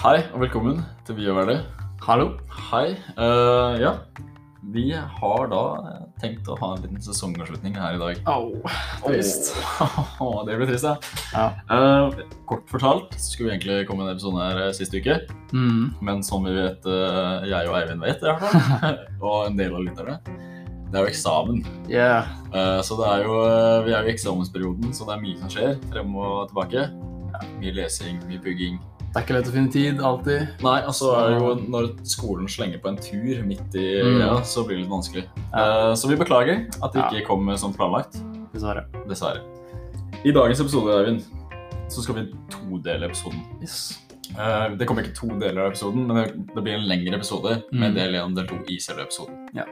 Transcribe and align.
Hei 0.00 0.22
og 0.32 0.40
velkommen 0.40 0.78
til 1.04 1.18
Vi 1.18 1.26
og 1.28 1.34
Verdi. 1.36 1.58
Hallo. 2.06 2.30
Hei. 2.70 2.94
Uh, 3.18 3.76
ja, 3.76 3.90
vi 4.72 4.86
har 4.96 5.42
da 5.52 5.64
tenkt 6.22 6.46
å 6.48 6.54
ha 6.56 6.70
en 6.72 6.86
liten 6.86 7.02
sesongavslutning 7.04 7.74
her 7.76 7.98
i 7.98 8.00
dag. 8.00 8.22
Au. 8.24 8.62
Trist. 9.02 9.50
Åh, 9.84 10.38
det 10.48 10.54
blir 10.56 10.70
trist, 10.70 10.88
ja. 10.88 10.94
Ja. 11.34 11.44
Uh, 11.68 12.22
kort 12.48 12.64
fortalt 12.72 13.12
så 13.18 13.26
skulle 13.34 13.50
vi 13.50 13.58
egentlig 13.58 13.90
komme 13.90 14.06
med 14.06 14.14
en 14.14 14.16
episode 14.16 14.40
her 14.40 14.62
eh, 14.62 14.72
sist 14.78 14.96
uke. 14.96 15.18
Mm. 15.52 15.90
Men 16.00 16.24
som 16.24 16.48
vi 16.48 16.54
vet, 16.56 16.88
uh, 16.88 17.44
jeg 17.44 17.68
og 17.68 17.76
Eivind 17.82 18.00
vet 18.06 18.24
i 18.24 18.30
hvert 18.30 18.46
fall, 18.46 18.96
og 19.34 19.50
en 19.50 19.60
del 19.60 19.76
av 19.76 19.84
lytterne, 19.84 20.16
det 20.88 20.96
er 20.96 21.04
jo 21.04 21.10
eksamen. 21.12 21.60
Yeah. 21.92 22.32
Så 22.88 22.96
det 22.96 23.04
er 23.04 23.28
jo, 23.28 23.36
vi 23.84 23.92
er 23.92 24.00
jo 24.00 24.08
i 24.08 24.16
eksamensperioden, 24.16 24.96
så 24.96 25.04
det 25.10 25.18
er 25.18 25.22
mye 25.28 25.42
som 25.44 25.52
skjer 25.52 25.76
frem 25.92 26.16
og 26.16 26.48
tilbake. 26.54 26.88
Ja, 27.34 27.44
mye 27.60 27.76
lesing, 27.82 28.24
mye 28.30 28.40
pugging. 28.40 28.80
Det 29.10 29.18
er 29.18 29.24
ikke 29.26 29.34
lett 29.34 29.48
å 29.50 29.52
finne 29.52 29.72
tid, 29.74 30.00
alltid. 30.06 30.48
Nei, 30.62 30.76
altså 30.86 31.08
det 31.18 31.38
jo 31.40 31.54
når 31.72 31.88
skolen 32.06 32.46
slenger 32.48 32.78
på 32.78 32.88
en 32.92 32.96
tur 33.02 33.40
midt 33.42 33.74
i 33.74 34.02
Mm. 34.06 34.20
ja, 34.20 34.36
så 34.46 34.62
blir 34.64 34.76
det 34.78 34.84
litt 34.84 34.90
vanskelig. 34.92 35.24
Ja. 35.52 35.90
Uh, 35.90 35.94
Så 35.98 36.06
vi 36.08 36.14
beklager 36.16 36.68
at 36.82 36.92
det 36.92 37.02
ikke 37.10 37.26
kom 37.26 37.50
som 37.58 37.72
planlagt, 37.74 38.20
Dessverre. 38.54 38.84
dessverre. 39.08 39.42
I 40.24 40.30
dagens 40.30 40.60
episode, 40.60 40.94
Eivind, 40.94 41.24
så 41.88 42.02
skal 42.02 42.14
vi 42.14 42.32
todele 42.50 43.06
episoden. 43.10 43.42
Yes. 43.60 43.98
Uh, 44.38 44.76
Det 44.76 44.86
kommer 44.86 45.02
ikke 45.02 45.14
to 45.16 45.26
deler 45.26 45.64
av 45.66 45.72
episoden, 45.72 46.06
men 46.06 46.16
det- 46.16 46.54
det 46.54 46.62
blir 46.62 46.74
en 46.74 46.86
lengre 46.86 47.14
episode 47.18 47.64
med 47.72 47.90
Mm. 47.90 47.94
del 47.94 48.14
én 48.14 48.24
og 48.26 48.34
del 48.36 48.46
2 48.46 48.62
i 48.68 48.78
selve 48.78 49.02
episoden. 49.02 49.48
Ja. 49.54 49.64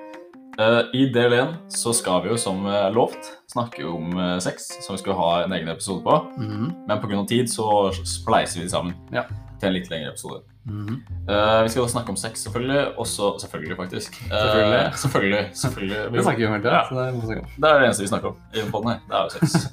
Eh, 0.59 0.81
I 0.93 1.07
del 1.15 1.33
1 1.33 1.53
så 1.71 1.93
skal 1.95 2.25
vi 2.25 2.33
jo 2.33 2.37
som 2.41 2.65
eh, 2.67 2.89
lovt 2.91 3.29
snakke 3.53 3.85
om 3.87 4.11
eh, 4.19 4.39
sex, 4.43 4.67
som 4.83 4.97
vi 4.97 5.03
skal 5.05 5.15
ha 5.15 5.29
en 5.45 5.53
egen 5.55 5.71
episode 5.71 6.03
på. 6.03 6.17
Mhm. 6.37 6.73
Men 6.89 7.03
pga. 7.03 7.25
tid 7.31 7.51
så 7.51 7.93
spleiser 7.95 8.59
vi 8.59 8.67
det 8.67 8.73
sammen 8.73 8.95
Ja. 9.15 9.23
til 9.61 9.69
en 9.69 9.75
litt 9.75 9.91
lengre 9.91 10.11
episode. 10.11 10.43
Mm 10.67 10.87
-hmm. 10.87 11.63
vi 11.63 11.69
skal 11.69 11.83
da 11.83 11.89
snakke 11.89 12.11
om 12.11 12.17
sex, 12.17 12.43
selvfølgelig. 12.45 12.99
Også 12.99 13.39
selvfølgelig, 13.41 13.77
faktisk. 13.77 14.13
Selvfølgelig. 14.29 14.95
selvfølgelig, 15.03 15.49
selvfølgelig. 15.53 16.13
Det 16.13 16.23
snakker 16.23 16.39
vi 16.39 16.47
om 16.47 16.53
hele 16.53 16.63
tida. 16.63 16.75
Ja. 16.75 17.11
det. 17.11 17.45
Det 17.57 17.71
er 17.71 17.79
det 17.79 17.85
eneste 17.85 18.03
vi 18.03 18.09
snakker 18.09 18.29
om 18.29 18.37
i 18.55 18.61
den 18.61 18.71
podden 18.71 18.89
her. 18.89 18.99
Det 19.09 19.17
er 19.17 19.23
jo 19.23 19.31
sex. 19.31 19.73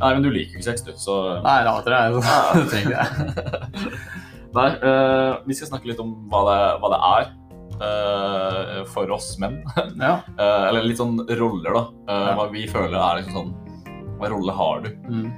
Nei, 0.00 0.14
men 0.14 0.22
du 0.22 0.30
liker 0.30 0.52
jo 0.52 0.58
ikke 0.58 0.70
sex, 0.70 0.80
du, 0.82 0.92
så 0.96 1.42
Nei, 1.42 1.62
det 1.62 1.70
hater 1.70 1.92
jeg. 1.92 2.12
så 2.12 2.20
Det 2.60 2.70
trenger 2.70 2.90
jeg. 2.90 3.06
Nei, 4.58 4.70
vi 5.46 5.54
skal 5.54 5.68
snakke 5.68 5.86
litt 5.88 6.00
om 6.00 6.10
hva 6.30 6.40
det, 6.48 6.80
hva 6.80 6.88
det 6.88 7.00
er 7.16 7.41
eh, 7.82 8.84
for 8.92 9.10
oss 9.14 9.34
menn. 9.42 9.60
Ja. 10.02 10.20
Uh, 10.38 10.68
eller 10.68 10.86
litt 10.86 10.98
sånn 11.00 11.18
roller, 11.38 11.74
da. 11.76 11.82
Uh, 12.08 12.12
Ja. 12.12 12.32
Hva 12.38 12.46
vi 12.52 12.64
føler 12.70 12.96
er 12.98 13.20
liksom 13.20 13.34
sånn 13.36 13.52
Hva 14.18 14.30
rolle 14.32 14.54
har 14.54 14.82
du? 14.84 14.88
Mm. 15.10 15.28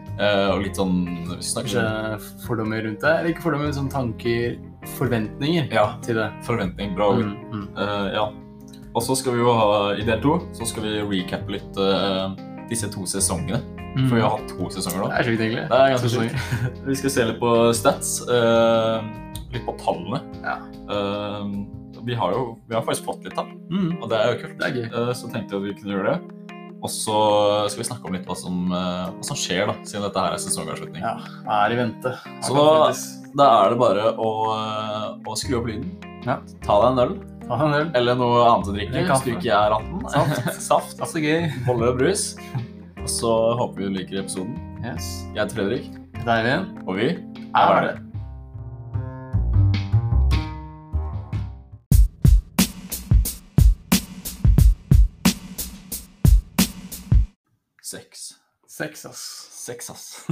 Og 0.53 0.63
litt 0.63 0.77
sånn 0.77 0.97
Kanskje 1.35 1.85
fordommer 2.45 2.83
rundt 2.85 3.01
det? 3.05 3.13
Eller 3.19 3.33
ikke 3.33 3.45
fordommer, 3.47 3.71
men 3.71 3.77
sånn 3.77 3.91
tanker, 3.93 4.59
forventninger 4.99 5.71
ja, 5.73 5.87
til 6.05 6.19
det. 6.21 6.27
forventning. 6.45 6.93
Bra 6.99 7.09
ord. 7.15 7.25
Mm. 7.25 7.63
Mm. 7.65 8.11
Ja. 8.13 8.27
Og 8.95 9.03
så 9.03 9.17
skal 9.17 9.39
vi 9.39 9.41
jo 9.41 9.55
ha 9.57 9.71
i 9.97 10.05
del 10.05 10.21
to 10.23 10.37
så 10.55 10.69
skal 10.69 10.85
vi 10.85 10.99
recappe 11.01 11.57
litt 11.57 11.81
disse 12.69 12.91
to 12.93 13.07
sesongene. 13.09 13.63
Mm. 13.95 14.05
For 14.09 14.19
vi 14.19 14.23
har 14.27 14.37
hatt 14.37 14.53
to 14.53 14.69
sesonger 14.75 15.01
nå. 15.05 15.09
Det 15.13 15.19
er 15.23 15.29
sjukt, 15.31 15.43
egentlig. 15.47 15.65
Det 15.71 15.81
er 15.81 15.95
ganske 15.95 16.13
sjukt. 16.13 16.37
Vi 16.91 16.97
skal 16.99 17.13
se 17.15 17.27
litt 17.31 17.41
på 17.41 17.51
stats. 17.79 18.15
litt 19.55 19.65
på 19.65 19.75
tallene. 19.81 20.21
Ja. 20.43 20.57
Eh, 20.91 21.53
vi 22.05 22.15
har 22.15 22.33
jo 22.33 22.59
vi 22.69 22.75
har 22.77 22.83
faktisk 22.83 23.05
fått 23.05 23.25
litt 23.25 23.35
tall, 23.35 23.51
Mm. 23.71 24.03
og 24.03 24.09
det 24.11 24.19
er 24.19 24.33
jo 24.35 24.41
kult. 24.47 24.63
Er. 24.63 24.79
Eh, 24.85 25.13
så 25.15 25.31
tenkte 25.33 25.55
jeg 25.55 25.61
at 25.61 25.67
vi 25.69 25.75
kunne 25.81 25.95
gjøre 25.97 26.15
det. 26.15 26.31
Og 26.85 26.91
så 26.93 27.17
skal 27.73 27.81
vi 27.83 27.89
snakke 27.89 28.05
om 28.05 28.13
litt 28.13 28.27
hva 28.29 28.37
som, 28.37 28.71
eh, 28.73 29.11
hva 29.17 29.25
som 29.25 29.37
skjer, 29.37 29.67
da, 29.67 29.73
siden 29.89 30.03
dette 30.05 30.21
her 30.21 30.33
er 30.35 30.37
sesongavslutning. 30.43 31.01
Ja, 31.01 31.17
er 31.65 31.73
i 31.73 31.77
vente. 31.77 32.13
Så 32.45 32.53
Her 32.55 32.93
da- 32.93 33.21
Da 33.37 33.47
er 33.67 33.71
det 33.71 33.79
bare 33.81 34.13
å, 34.15 34.29
eh, 34.55 35.19
å 35.27 35.35
skru 35.35 35.59
opp 35.59 35.67
lyden. 35.67 35.97
Ja. 36.27 36.37
Ta 36.63 36.81
deg 36.83 36.93
en 36.93 36.99
øl, 37.09 37.15
Ta 37.49 37.55
en 37.65 37.75
øl. 37.75 37.91
eller 37.95 38.15
noe 38.15 38.45
annet 38.47 38.69
å 38.69 38.75
drikke. 38.77 39.07
Hvis 39.09 39.25
du 39.25 39.31
ikke 39.35 39.51
er 39.53 39.73
18. 39.73 40.09
Saft. 40.11 40.61
Saft. 40.71 40.99
Altså 41.01 41.19
gøy. 41.21 41.51
Boller 41.67 41.89
og 41.89 41.99
brus. 41.99 42.37
Og 42.99 43.09
så 43.09 43.59
håper 43.59 43.77
vi 43.77 43.83
du 43.85 43.91
liker 43.99 44.23
episoden. 44.23 44.55
Yes. 44.85 45.25
Jeg 45.35 45.49
heter 45.49 45.57
Fredrik, 45.57 45.91
Det 46.15 46.29
er 46.29 46.45
Eivind. 46.45 46.89
og 46.89 46.95
vi 46.97 47.09
Er 47.57 47.81
det. 47.83 47.99
Sex, 58.75 59.05
ass. 59.07 59.21
Sex, 59.65 59.91
ass. 59.91 60.27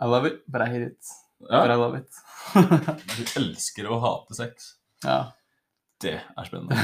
I 0.00 0.06
love 0.06 0.24
it, 0.26 0.42
but 0.48 0.62
I 0.62 0.66
hate 0.70 0.82
it. 0.82 0.96
But 1.40 1.70
I 1.70 1.74
love 1.74 1.94
it. 1.98 2.08
du 2.54 3.24
elsker 3.40 3.88
å 3.90 3.98
hate 4.02 4.34
sex. 4.42 4.74
ja. 5.04 5.24
Det 6.04 6.10
er 6.18 6.44
spennende. 6.48 6.74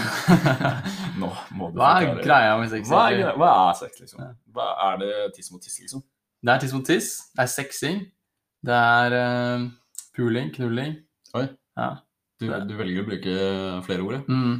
Nå 1.20 1.28
må 1.58 1.66
du 1.72 1.76
Hva 1.80 1.88
er 1.98 2.04
forklare. 2.06 2.24
greia 2.24 2.52
med 2.60 2.68
sex? 2.72 2.82
Hva 2.88 3.00
er. 3.12 3.32
Hva 3.36 3.48
er 3.66 3.74
sex, 3.76 3.98
liksom? 4.00 4.20
Ja. 4.22 4.28
Hva 4.54 4.66
er 4.86 4.94
det 5.02 5.10
tiss 5.36 5.50
mot 5.52 5.60
tiss, 5.60 5.74
liksom? 5.82 6.00
Det 6.46 6.52
er 6.54 6.60
tiss 6.62 6.72
mot 6.72 6.86
tiss. 6.86 7.08
Det 7.34 7.42
er 7.44 7.50
sexing. 7.52 7.98
Det 8.64 8.76
er 8.78 9.16
uh, 9.18 9.66
puling, 10.16 10.48
knulling. 10.54 10.94
Oi. 11.36 11.42
Ja. 11.76 11.88
Du, 12.40 12.46
du 12.70 12.74
velger 12.78 13.02
å 13.02 13.08
bruke 13.10 13.34
flere 13.84 14.02
ord, 14.06 14.14
ja. 14.16 14.22
Mm. 14.30 14.56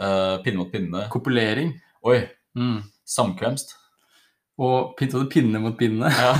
Uh, 0.00 0.36
pinne 0.48 0.58
mot 0.64 0.72
pinne. 0.74 1.00
Kopulering. 1.12 1.70
Oi, 2.10 2.18
Mm. 2.58 2.80
Samkvemst. 3.10 3.76
Og 4.60 4.98
pinne 5.32 5.60
mot 5.62 5.76
pinne. 5.78 6.10
Ja. 6.12 6.34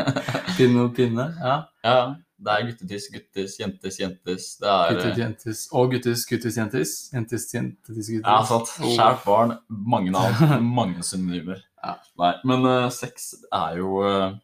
pinne 0.58 0.76
mot 0.84 0.94
pinne. 0.94 1.32
Ja. 1.42 1.56
ja. 1.84 1.96
Det 2.44 2.52
er 2.52 2.64
guttetiss, 2.68 3.06
guttis, 3.14 3.54
jentes, 3.60 3.96
jentes. 4.00 4.46
Det 4.60 4.68
er 4.68 4.92
Guttis, 4.92 5.18
jentes. 5.18 5.60
Og 5.72 5.94
guttis, 5.94 6.24
guttis, 6.28 6.58
jentis. 6.60 6.92
Jentis, 7.14 7.46
jentis, 7.54 8.10
guttis. 8.10 8.10
Ja, 8.20 8.40
sant. 8.46 8.72
Skjært 8.78 9.22
barn. 9.24 9.54
Mange 9.70 10.12
navn. 10.14 10.58
Mange 10.78 11.02
synonymer. 11.06 11.62
Ja. 11.84 11.94
Nei, 12.20 12.32
men 12.48 12.66
uh, 12.68 12.88
sex 12.94 13.32
er 13.52 13.78
jo 13.80 14.02
uh, 14.04 14.36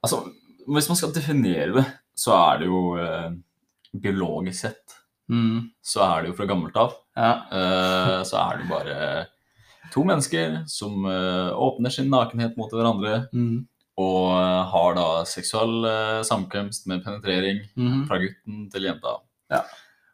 Altså, 0.00 0.22
hvis 0.70 0.88
man 0.90 0.98
skal 0.98 1.12
definere 1.14 1.74
det, 1.76 1.84
så 2.18 2.32
er 2.38 2.62
det 2.62 2.70
jo 2.70 2.80
uh, 2.98 3.28
biologisk 4.00 4.66
sett 4.68 4.96
Mm. 5.30 5.68
så 5.78 6.00
er 6.02 6.24
det 6.24 6.32
jo 6.32 6.34
fra 6.40 6.46
gammelt 6.50 6.74
av. 6.74 6.94
Ja. 7.14 7.28
Så 8.26 8.34
er 8.34 8.56
det 8.58 8.64
bare 8.66 8.94
to 9.92 10.04
mennesker 10.06 10.60
som 10.70 11.04
eh, 11.10 11.50
åpner 11.56 11.90
sin 11.94 12.10
nakenhet 12.12 12.56
mot 12.58 12.70
hverandre 12.72 13.26
Mm. 13.32 13.66
og 14.00 14.30
eh, 14.38 14.62
har 14.72 14.94
da 14.96 15.06
seksuell 15.28 15.84
eh, 15.90 16.20
samkvemst 16.26 16.86
med 16.90 17.04
penetrering 17.04 17.60
Mhm. 17.76 18.06
fra 18.08 18.18
gutten 18.22 18.66
til 18.72 18.82
jenta. 18.88 19.18
Ja. 19.50 19.62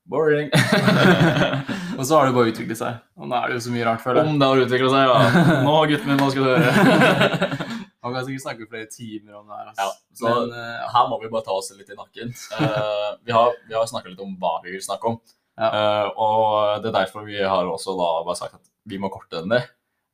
Boring. 0.07 0.51
Og 1.99 2.05
så 2.07 2.15
har 2.19 2.29
det 2.29 2.35
bare 2.37 2.51
utviklet 2.53 2.79
seg. 2.79 2.99
Og 3.19 3.27
nå 3.27 3.35
er 3.41 3.49
det 3.51 3.57
jo 3.57 3.63
så 3.65 3.73
mye 3.75 3.87
rart, 3.89 4.03
føler 4.05 4.21
jeg. 4.23 4.31
Om 4.31 4.39
det 4.39 4.49
har 4.51 4.61
utvikla 4.63 4.91
seg, 4.93 5.09
ja. 5.11 5.17
Nå, 5.67 5.73
gutten 5.91 6.11
min, 6.13 6.21
nå 6.21 6.29
skal 6.31 6.45
du 6.45 6.51
høre. 6.53 7.49
Man 8.07 8.15
kan 8.15 8.23
sikkert 8.29 8.45
snakke 8.45 8.69
flere 8.71 8.87
timer 8.93 9.35
om 9.41 9.49
det 9.51 9.57
her. 9.59 9.73
Ja, 9.81 9.89
så 10.15 10.31
Men 10.31 10.53
uh, 10.55 10.85
her 10.95 11.09
må 11.11 11.19
vi 11.25 11.31
bare 11.33 11.43
ta 11.49 11.57
oss 11.59 11.73
litt 11.75 11.91
i 11.91 11.97
nakken. 11.99 12.31
Uh, 12.55 13.17
vi 13.27 13.35
har, 13.35 13.51
vi 13.67 13.75
har 13.75 13.89
snakka 13.91 14.13
litt 14.13 14.23
om 14.23 14.37
hva 14.39 14.53
vi 14.63 14.77
vil 14.77 14.85
snakke 14.85 15.11
om. 15.11 15.19
Ja. 15.59 15.73
Uh, 15.75 16.07
og 16.15 16.85
det 16.85 16.93
er 16.93 16.99
derfor 17.01 17.27
vi 17.27 17.41
har 17.43 17.67
også 17.67 17.97
da 17.99 18.11
bare 18.29 18.39
sagt 18.39 18.55
at 18.61 18.63
vi 18.87 18.99
må 19.03 19.11
korte 19.13 19.41
den 19.43 19.49
ned. 19.49 19.67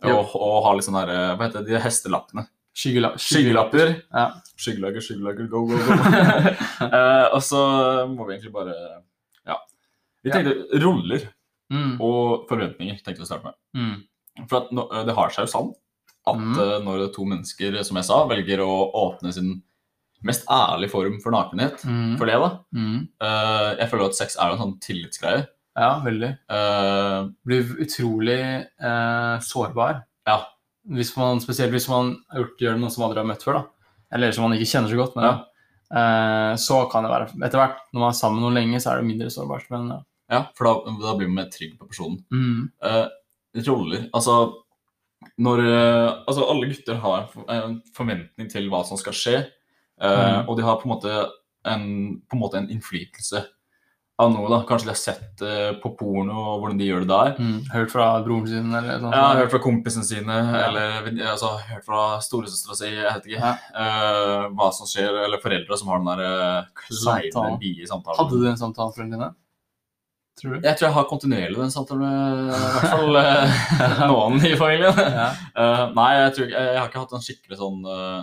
Og, 0.03 0.33
og 0.35 0.65
ha 0.67 0.73
litt 0.75 0.85
sånn 0.87 0.97
her, 0.99 1.11
eh, 1.13 1.37
hva 1.37 1.47
heter 1.47 1.63
det, 1.63 1.69
de 1.77 1.81
hestelappene. 1.85 2.47
skyggela 2.75 3.13
Skyggelapper. 3.21 3.91
Ja. 4.11 4.25
Skyggelagger, 4.59 5.05
skyggelagger, 5.05 5.47
go, 5.53 5.67
go, 5.67 5.77
go. 5.77 5.93
Eh, 6.89 7.27
og 7.37 7.43
så 7.45 7.61
må 8.11 8.27
vi 8.27 8.35
egentlig 8.39 8.53
bare 8.55 8.75
Ja. 9.47 9.59
Vi 10.25 10.31
Ja. 10.31 10.35
tenkte 10.41 10.81
roller 10.83 11.29
Mm. 11.73 12.01
og 12.01 12.49
forventninger 12.49 12.99
tenkte 13.03 13.19
vi 13.21 13.25
å 13.25 13.31
starte 13.31 13.45
med. 13.45 13.55
Mm. 13.77 14.49
For 14.49 14.57
at 14.63 14.73
eh, 14.73 15.05
det 15.07 15.15
har 15.15 15.31
seg 15.31 15.47
jo 15.47 15.53
sann 15.53 15.71
at 16.27 16.37
Mm. 16.37 16.59
eh, 16.59 16.79
når 16.85 17.13
to 17.15 17.25
mennesker, 17.25 17.83
som 17.85 17.97
jeg 17.97 18.05
sa, 18.05 18.27
velger 18.29 18.59
å 18.59 18.93
åpne 18.95 19.33
sin 19.33 19.63
mest 20.23 20.45
ærlige 20.47 20.91
form 20.91 21.21
for 21.23 21.31
nakenhet 21.33 21.81
Mm. 21.85 22.19
for 22.19 22.27
det, 22.27 22.35
da 22.35 22.59
Mm. 22.75 23.09
eh, 23.21 23.77
Jeg 23.79 23.91
føler 23.91 24.07
at 24.07 24.15
sex 24.15 24.37
er 24.37 24.49
jo 24.51 24.53
en 24.55 24.59
sånn 24.59 24.81
tillitsgreie. 24.81 25.47
Ja, 25.79 25.91
veldig. 26.05 26.29
Uh, 26.53 27.31
Blir 27.49 27.71
utrolig 27.81 28.41
uh, 28.83 29.39
sårbar. 29.41 30.03
ja. 30.29 30.41
Hvis 30.93 31.13
man, 31.17 31.39
spesielt 31.39 31.71
hvis 31.71 31.87
man 31.89 32.09
har 32.33 32.41
gjort, 32.43 32.57
gjør 32.59 32.79
noe 32.81 32.91
som 32.91 33.05
andre 33.07 33.21
har 33.23 33.27
møtt 33.29 33.45
før, 33.47 33.61
da. 33.61 33.91
Eller 34.17 34.33
som 34.35 34.43
man 34.49 34.57
ikke 34.57 34.67
kjenner 34.73 34.91
så 34.91 34.97
godt. 34.99 35.15
Men, 35.15 35.25
Ja. 35.25 35.35
uh, 35.95 36.57
så 36.59 36.81
kan 36.91 37.05
det 37.07 37.13
være 37.13 37.29
Etter 37.47 37.61
hvert, 37.61 37.79
når 37.95 38.01
man 38.03 38.09
er 38.11 38.19
sammen 38.19 38.43
noe 38.43 38.51
lenge, 38.57 38.81
så 38.83 38.91
er 38.91 38.97
det 38.99 39.07
mindre 39.07 39.31
sårbart. 39.31 39.69
Men 39.71 39.87
ja. 39.95 39.99
ja, 40.35 40.41
for 40.59 40.67
da, 40.67 40.97
da 41.05 41.15
blir 41.21 41.31
man 41.31 41.45
mer 41.45 41.51
trygg 41.55 41.79
på 41.79 41.87
personen. 41.87 42.19
Mm. 42.35 42.69
Roller 43.69 44.09
Altså 44.13 44.37
når 45.39 45.63
Altså, 46.27 46.49
alle 46.51 46.67
gutter 46.73 46.99
har 46.99 47.29
en 47.49 47.79
forventning 47.95 48.51
til 48.51 48.67
hva 48.73 48.83
som 48.85 48.99
skal 49.01 49.13
skje, 49.17 49.37
Mm. 50.03 50.49
og 50.49 50.57
de 50.59 50.63
har 50.67 50.81
på 50.81 50.89
en 50.89 50.91
måte 50.97 51.11
en, 51.65 51.83
på 52.27 52.35
en, 52.35 52.41
måte 52.41 52.57
en 52.59 52.67
innflytelse 52.75 53.39
av 54.21 54.31
noe, 54.35 54.49
da. 54.53 54.59
Kanskje 54.69 54.87
de 54.87 54.93
har 54.93 54.99
sett 55.01 55.31
det 55.41 55.81
på 55.83 55.91
porno 55.99 56.35
og 56.37 56.61
hvordan 56.63 56.79
de 56.79 56.87
gjør 56.87 57.05
det 57.07 57.11
der. 57.11 57.31
Mm. 57.41 57.61
Hørt 57.73 57.91
fra 57.95 58.07
broren 58.23 58.47
sin 58.47 58.69
eller 58.69 58.99
noe 59.01 59.09
sånt? 59.09 59.17
Ja, 59.17 59.29
hørt 59.41 59.55
fra 59.55 59.61
kompisene 59.65 60.05
sine, 60.07 60.37
eller 60.63 61.09
altså, 61.33 61.55
hørt 61.71 61.87
fra 61.89 62.03
storesøstera 62.23 62.77
si, 62.79 62.91
jeg 62.93 63.07
vet 63.09 63.31
ikke, 63.33 63.41
Ja. 63.41 63.55
eh, 63.83 64.49
hva 64.53 64.69
som 64.77 64.87
skjer, 64.91 65.25
eller 65.25 65.41
foreldre 65.43 65.79
som 65.81 65.89
har 65.89 66.03
den 66.03 66.11
der 66.13 66.27
uh, 66.27 66.69
kleine, 66.85 67.33
Samtalen. 67.33 67.59
bie 67.63 67.87
samtalen. 67.89 68.19
Hadde 68.21 68.39
du 68.39 68.45
den 68.47 68.61
samtalen 68.61 68.93
med 68.93 68.99
foreldrene 69.01 69.17
dine? 69.23 69.31
Tror 70.41 70.55
du? 70.55 70.61
Jeg 70.65 70.77
tror 70.79 70.87
jeg 70.89 70.95
har 70.97 71.09
kontinuerlig 71.11 71.59
den 71.61 71.73
samtalen 71.75 72.05
med 72.07 72.53
i 72.53 72.61
hvert 72.77 72.93
fall 72.93 73.19
eh, 73.21 74.07
noen 74.13 74.39
i 74.49 74.55
familien. 74.57 74.97
Ja. 74.97 75.27
Uh, 75.57 75.83
nei, 75.97 76.13
jeg 76.21 76.37
tror 76.37 76.47
jeg, 76.47 76.55
Jeg 76.71 76.79
har 76.81 76.89
ikke 76.89 77.03
hatt 77.05 77.13
en 77.19 77.27
skikkelig 77.27 77.59
sånn 77.61 77.83
eh, 77.85 78.23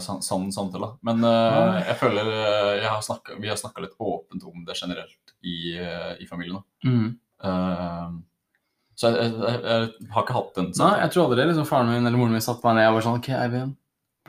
sann 0.00 0.22
sann 0.24 0.48
samtale. 0.52 0.94
Men 1.06 1.24
eh, 1.26 1.80
jeg 1.90 1.98
føler 2.00 2.30
eh, 2.32 2.72
jeg 2.80 2.88
har 2.88 3.02
snakket, 3.04 3.40
vi 3.42 3.50
har 3.50 3.58
snakka 3.60 3.84
litt 3.84 3.98
åpent 3.98 4.46
om 4.48 4.64
det 4.64 4.78
generelt 4.78 5.34
i, 5.44 5.76
eh, 5.76 6.14
i 6.22 6.28
familien. 6.28 6.62
Mm. 6.84 7.18
Eh, 7.44 8.08
så 9.00 9.12
jeg, 9.14 9.32
jeg, 9.32 9.60
jeg 9.64 10.08
har 10.12 10.24
ikke 10.26 10.36
hatt 10.36 10.56
den 10.58 10.72
Nei, 10.76 10.94
jeg 11.00 11.12
tror 11.14 11.30
aldri 11.30 11.46
liksom, 11.48 11.68
faren 11.68 11.88
min 11.88 12.04
eller 12.04 12.20
moren 12.20 12.34
min 12.36 12.44
satte 12.44 12.66
meg 12.66 12.76
ned 12.76 12.90
og 12.90 12.98
var 12.98 13.06
sånn 13.06 13.20
OK, 13.20 13.30
Eivind. 13.36 13.76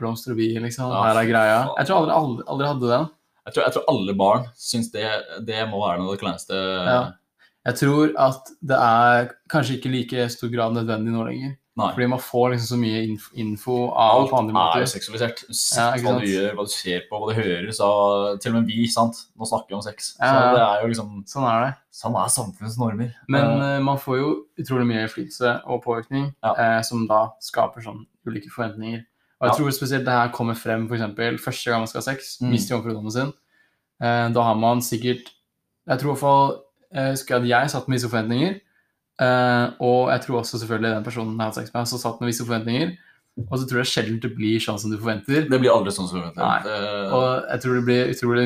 Blomster 0.00 0.32
og 0.32 0.38
bier, 0.40 0.62
liksom. 0.64 0.88
Ja, 0.88 1.02
Her 1.10 1.20
er 1.20 1.28
greia. 1.28 1.58
Jeg 1.76 1.88
tror 1.88 1.98
aldri, 1.98 2.14
aldri, 2.16 2.46
aldri 2.54 2.70
hadde 2.70 2.92
den. 2.94 3.10
Jeg 3.42 3.54
tror, 3.54 3.64
jeg 3.64 3.74
tror 3.74 3.90
alle 3.90 4.14
barn 4.16 4.46
syns 4.56 4.92
det, 4.94 5.08
det 5.48 5.64
må 5.68 5.82
være 5.82 5.98
noe 6.00 6.12
av 6.12 6.14
det 6.14 6.22
kleineste 6.22 6.62
Ja. 6.62 7.02
Jeg 7.62 7.78
tror 7.78 8.10
at 8.18 8.48
det 8.66 8.78
er 8.82 9.28
kanskje 9.52 9.76
ikke 9.76 9.90
like 9.92 10.24
stor 10.34 10.50
grad 10.50 10.74
nødvendig 10.74 11.12
nå 11.14 11.26
lenger. 11.28 11.52
Nei. 11.80 11.86
Fordi 11.94 12.06
man 12.12 12.20
får 12.20 12.50
liksom 12.52 12.68
så 12.68 12.76
mye 12.76 12.98
inf 13.08 13.30
info 13.40 13.74
av 13.96 14.18
Alt 14.18 14.30
på 14.30 14.36
andre 14.42 14.52
måter. 14.52 14.66
Alt 14.66 14.76
er 14.76 14.82
jo 14.84 14.90
seksualisert. 14.92 15.38
Sett 15.56 15.78
Ja, 15.80 16.02
hva 16.04 16.18
du 16.20 16.26
gjør, 16.28 16.50
hva 16.58 16.64
du 16.66 16.72
ser 16.72 17.06
på, 17.08 17.16
hva 17.16 17.30
du 17.30 17.38
hører. 17.38 17.70
Så 17.72 17.86
til 18.42 18.52
og 18.52 18.58
med 18.58 18.66
vi, 18.68 18.86
sant. 18.92 19.16
Nå 19.40 19.48
snakker 19.48 19.72
vi 19.72 19.76
om 19.78 19.84
sex. 19.86 20.10
Ja, 20.20 20.32
Så 20.34 20.50
det 20.52 20.64
er 20.66 20.82
jo 20.82 20.90
liksom 20.92 21.14
Sånn 21.32 21.46
er 21.48 21.62
det. 21.64 21.70
Sånn 21.96 22.18
er 22.20 22.28
samfunnets 22.28 22.76
normer. 22.76 23.14
Men 23.32 23.62
eh, 23.64 23.78
man 23.80 23.96
får 23.96 24.18
jo 24.20 24.28
utrolig 24.60 24.84
mye 24.90 25.06
innflytelse 25.06 25.54
og 25.64 25.80
påvirkning 25.86 26.34
Ja. 26.44 26.52
uh, 26.52 26.82
som 26.84 27.06
da 27.08 27.22
skaper 27.40 27.80
sånn 27.80 28.04
ulike 28.28 28.50
forventninger. 28.52 29.06
Og 29.40 29.48
jeg 29.48 29.56
tror 29.56 29.70
spesielt 29.72 30.04
det 30.04 30.12
her 30.12 30.28
kommer 30.28 30.54
frem 30.54 30.84
eksempel, 30.92 31.38
første 31.40 31.70
gang 31.72 31.80
man 31.80 31.88
skal 31.88 32.02
ha 32.02 32.04
sex, 32.12 32.36
Mm. 32.42 32.50
mister 32.50 32.76
jomfrudommen 32.76 33.10
sin. 33.10 33.32
Uh, 34.02 34.28
da 34.28 34.42
har 34.42 34.54
man 34.54 34.80
sikkert 34.84 35.30
Jeg 35.88 35.98
tror 35.98 36.10
i 36.10 36.12
hvert 36.12 36.20
fall 36.20 36.58
jeg 36.92 37.10
husker 37.16 37.36
at 37.36 37.48
jeg 37.48 37.70
satt 37.72 37.88
med 37.88 37.96
visse 37.96 38.10
forventninger. 38.12 38.60
Eh, 39.22 39.64
og 39.86 40.10
jeg 40.12 40.22
tror 40.26 40.40
også 40.40 40.58
selvfølgelig 40.62 40.94
den 40.96 41.04
personen 41.06 41.36
jeg 41.38 41.46
hatt 41.50 41.58
sex 41.60 41.72
med, 41.74 41.80
har 41.84 42.02
satt 42.04 42.20
noen 42.22 42.30
visse 42.32 42.46
forventninger. 42.48 42.94
Og 43.48 43.54
så 43.58 43.64
tror 43.68 43.80
jeg 43.80 43.88
sjelden 43.92 44.18
det 44.20 44.32
blir 44.36 44.58
sånn 44.60 44.78
som 44.80 44.90
du 44.92 44.98
forventer. 44.98 45.46
det 45.48 45.60
blir 45.60 45.72
aldri 45.72 45.92
sånn 45.94 46.08
som 46.08 46.18
du 46.18 46.24
forventer. 46.24 46.42
Nei. 46.44 47.06
Og 47.16 47.46
jeg 47.48 47.62
tror 47.62 47.78
det 47.78 47.84
blir 47.86 48.10
utrolig, 48.12 48.44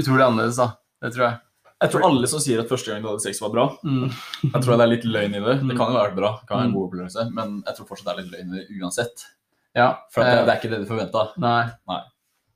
utrolig 0.00 0.24
annerledes, 0.24 0.56
da. 0.62 0.68
Det 1.04 1.10
tror 1.16 1.26
jeg. 1.26 1.40
Jeg 1.84 1.92
tror 1.92 2.04
alle 2.06 2.26
som 2.32 2.40
sier 2.40 2.60
at 2.62 2.70
første 2.70 2.88
gang 2.88 3.02
du 3.04 3.08
hadde 3.10 3.20
sex 3.26 3.38
var 3.42 3.50
bra, 3.52 3.66
Mm. 3.84 4.06
jeg 4.54 4.62
tror 4.64 4.78
det 4.78 4.84
er 4.86 4.92
litt 4.94 5.04
løgn 5.04 5.34
i 5.36 5.42
det. 5.44 5.56
Det 5.60 5.74
Mm. 5.74 5.76
kan 5.76 5.92
jo 5.92 5.98
være 5.98 6.14
bra, 6.16 6.30
det 6.40 6.48
kan 6.48 6.56
være 6.56 6.64
en 6.64 6.70
Mm. 6.72 6.76
god 6.78 6.86
opplevelse, 6.88 7.26
men 7.36 7.62
jeg 7.66 7.76
tror 7.76 7.86
fortsatt 7.90 8.06
det 8.06 8.12
er 8.14 8.22
litt 8.22 8.32
løgn 8.32 8.54
i 8.54 8.56
det 8.56 8.80
uansett. 8.80 9.24
Ja. 9.76 9.88
For 10.10 10.22
at 10.22 10.26
det, 10.32 10.38
eh, 10.38 10.44
det 10.46 10.52
er 10.54 10.60
ikke 10.62 10.70
det 10.72 10.80
du 10.80 10.94
forventa. 10.94 11.28
Nei. 11.36 11.64
Nei. 11.86 12.00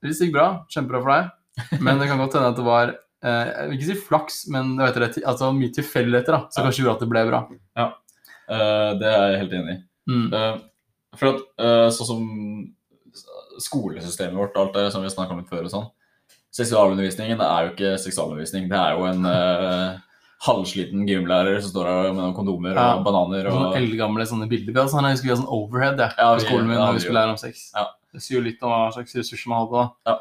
Det 0.02 0.17
gikk 0.17 0.32
bra, 0.32 0.64
kjempebra 0.73 1.02
for 1.02 1.11
deg. 1.12 1.81
Men 1.82 1.99
det 1.99 2.08
kan 2.08 2.17
godt 2.19 2.32
hende 2.32 2.49
at 2.49 2.56
det 2.56 2.64
var 2.64 2.94
Jeg 3.23 3.69
vil 3.69 3.77
ikke 3.79 3.89
si 3.91 3.99
flaks, 4.07 4.37
men 4.49 4.77
det, 4.79 4.87
vet 4.87 4.95
dere, 4.97 5.25
altså, 5.29 5.51
mye 5.53 5.73
tilfeldigheter 5.77 6.33
da, 6.33 6.41
som 6.51 6.63
Ja. 6.63 6.69
kanskje 6.71 6.85
gjorde 6.85 6.95
at 6.97 7.01
det 7.05 7.09
ble 7.11 7.25
bra. 7.29 7.41
Ja, 7.77 7.87
det 8.99 9.09
er 9.11 9.31
jeg 9.33 9.41
helt 9.45 9.53
enig 9.61 9.75
i. 9.77 9.81
Mm. 10.11 10.33
Eh, 10.35 10.61
for 11.21 11.35
at 11.35 11.41
eh, 11.61 11.89
sånn 11.95 12.09
som 12.09 12.23
skolesystemet 13.61 14.39
vårt, 14.39 14.57
alt 14.57 14.73
det 14.75 14.91
som 14.95 15.03
vi 15.05 15.11
snakka 15.13 15.35
om 15.35 15.43
litt 15.43 15.51
før 15.51 15.67
og 15.69 15.73
sånn 15.75 15.89
Seksualundervisningen 16.51 17.39
det 17.39 17.47
er 17.47 17.67
jo 17.67 17.71
ikke 17.77 17.91
seksualundervisning. 18.03 18.65
Det 18.73 18.75
er 18.79 18.97
jo 18.99 19.05
en 19.07 19.27
eh, 19.31 19.99
halvsliten 20.43 21.05
gymlærer 21.07 21.61
som 21.63 21.71
står 21.71 21.87
her 21.87 22.09
med 22.11 22.19
noen 22.25 22.35
kondomer 22.35 22.75
Ja. 22.75 22.97
og 22.97 23.05
bananer 23.07 23.47
og 23.47 23.55
Noen 23.55 23.77
eldgamle 23.79 24.27
sånne 24.27 24.49
bilder. 24.51 24.89
Sånn, 24.91 25.07
jeg 25.07 25.15
husker 25.15 25.29
vi 25.29 25.35
hadde 25.37 25.45
sånn 25.45 25.55
overhead 25.61 26.01
jeg, 26.03 26.17
Ja, 26.19 26.33
på 26.35 26.43
skolen 26.43 26.67
min 26.67 26.75
ja, 26.81 26.87
når 26.89 26.97
vi 26.99 27.05
skulle 27.05 27.21
lære 27.21 27.37
om 27.37 27.39
sex. 27.39 27.71
Ja. 27.77 27.85
Det 28.11 28.23
sier 28.25 28.41
jo 28.41 28.43
litt 28.49 28.63
om 28.67 28.73
hva 28.75 28.91
slags 28.97 29.15
ressurser 29.15 29.47
man 29.53 29.61
hadde 29.63 29.79
da. 29.79 29.85
Ja. 30.11 30.17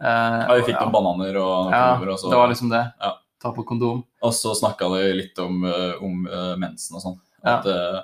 Eh, 0.00 0.40
Ja, 0.48 0.54
vi 0.54 0.62
fikk 0.66 0.80
noen 0.80 0.92
noen 0.92 0.92
bananer 0.92 1.36
og 1.40 1.70
kondomer. 1.72 2.10
ja, 2.12 2.30
det 2.30 2.36
var 2.42 2.48
liksom 2.52 2.68
det. 2.70 2.82
Ja. 3.00 3.12
Ta 3.42 3.52
på 3.52 3.64
kondom. 3.68 4.04
og 4.22 4.32
så 4.32 4.54
snakka 4.56 4.88
de 4.96 5.12
litt 5.14 5.38
om, 5.38 5.64
eh, 5.64 5.94
om 6.02 6.26
eh, 6.26 6.56
mensen 6.56 6.96
og 6.96 7.02
sånn. 7.02 7.18
Ja. 7.44 7.58
At 7.58 7.66
eh, 7.66 8.00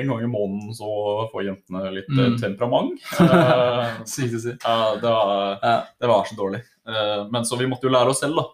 en 0.00 0.08
gang 0.08 0.22
i 0.22 0.26
måneden 0.30 0.74
så 0.74 1.28
får 1.32 1.44
jentene 1.46 1.90
litt 1.94 2.08
Mm. 2.10 2.36
temperament. 2.40 3.00
Sykt 4.10 4.34
å 4.34 4.40
si. 4.42 4.54
ja, 4.64 4.94
det, 4.96 5.02
var, 5.10 5.58
Ja. 5.62 5.76
det 6.00 6.06
var 6.08 6.24
så 6.24 6.36
dårlig. 6.36 6.62
Men 7.30 7.44
så 7.44 7.56
vi 7.58 7.66
måtte 7.70 7.86
jo 7.86 7.92
lære 7.94 8.10
oss 8.10 8.20
selv, 8.20 8.36
da. 8.36 8.44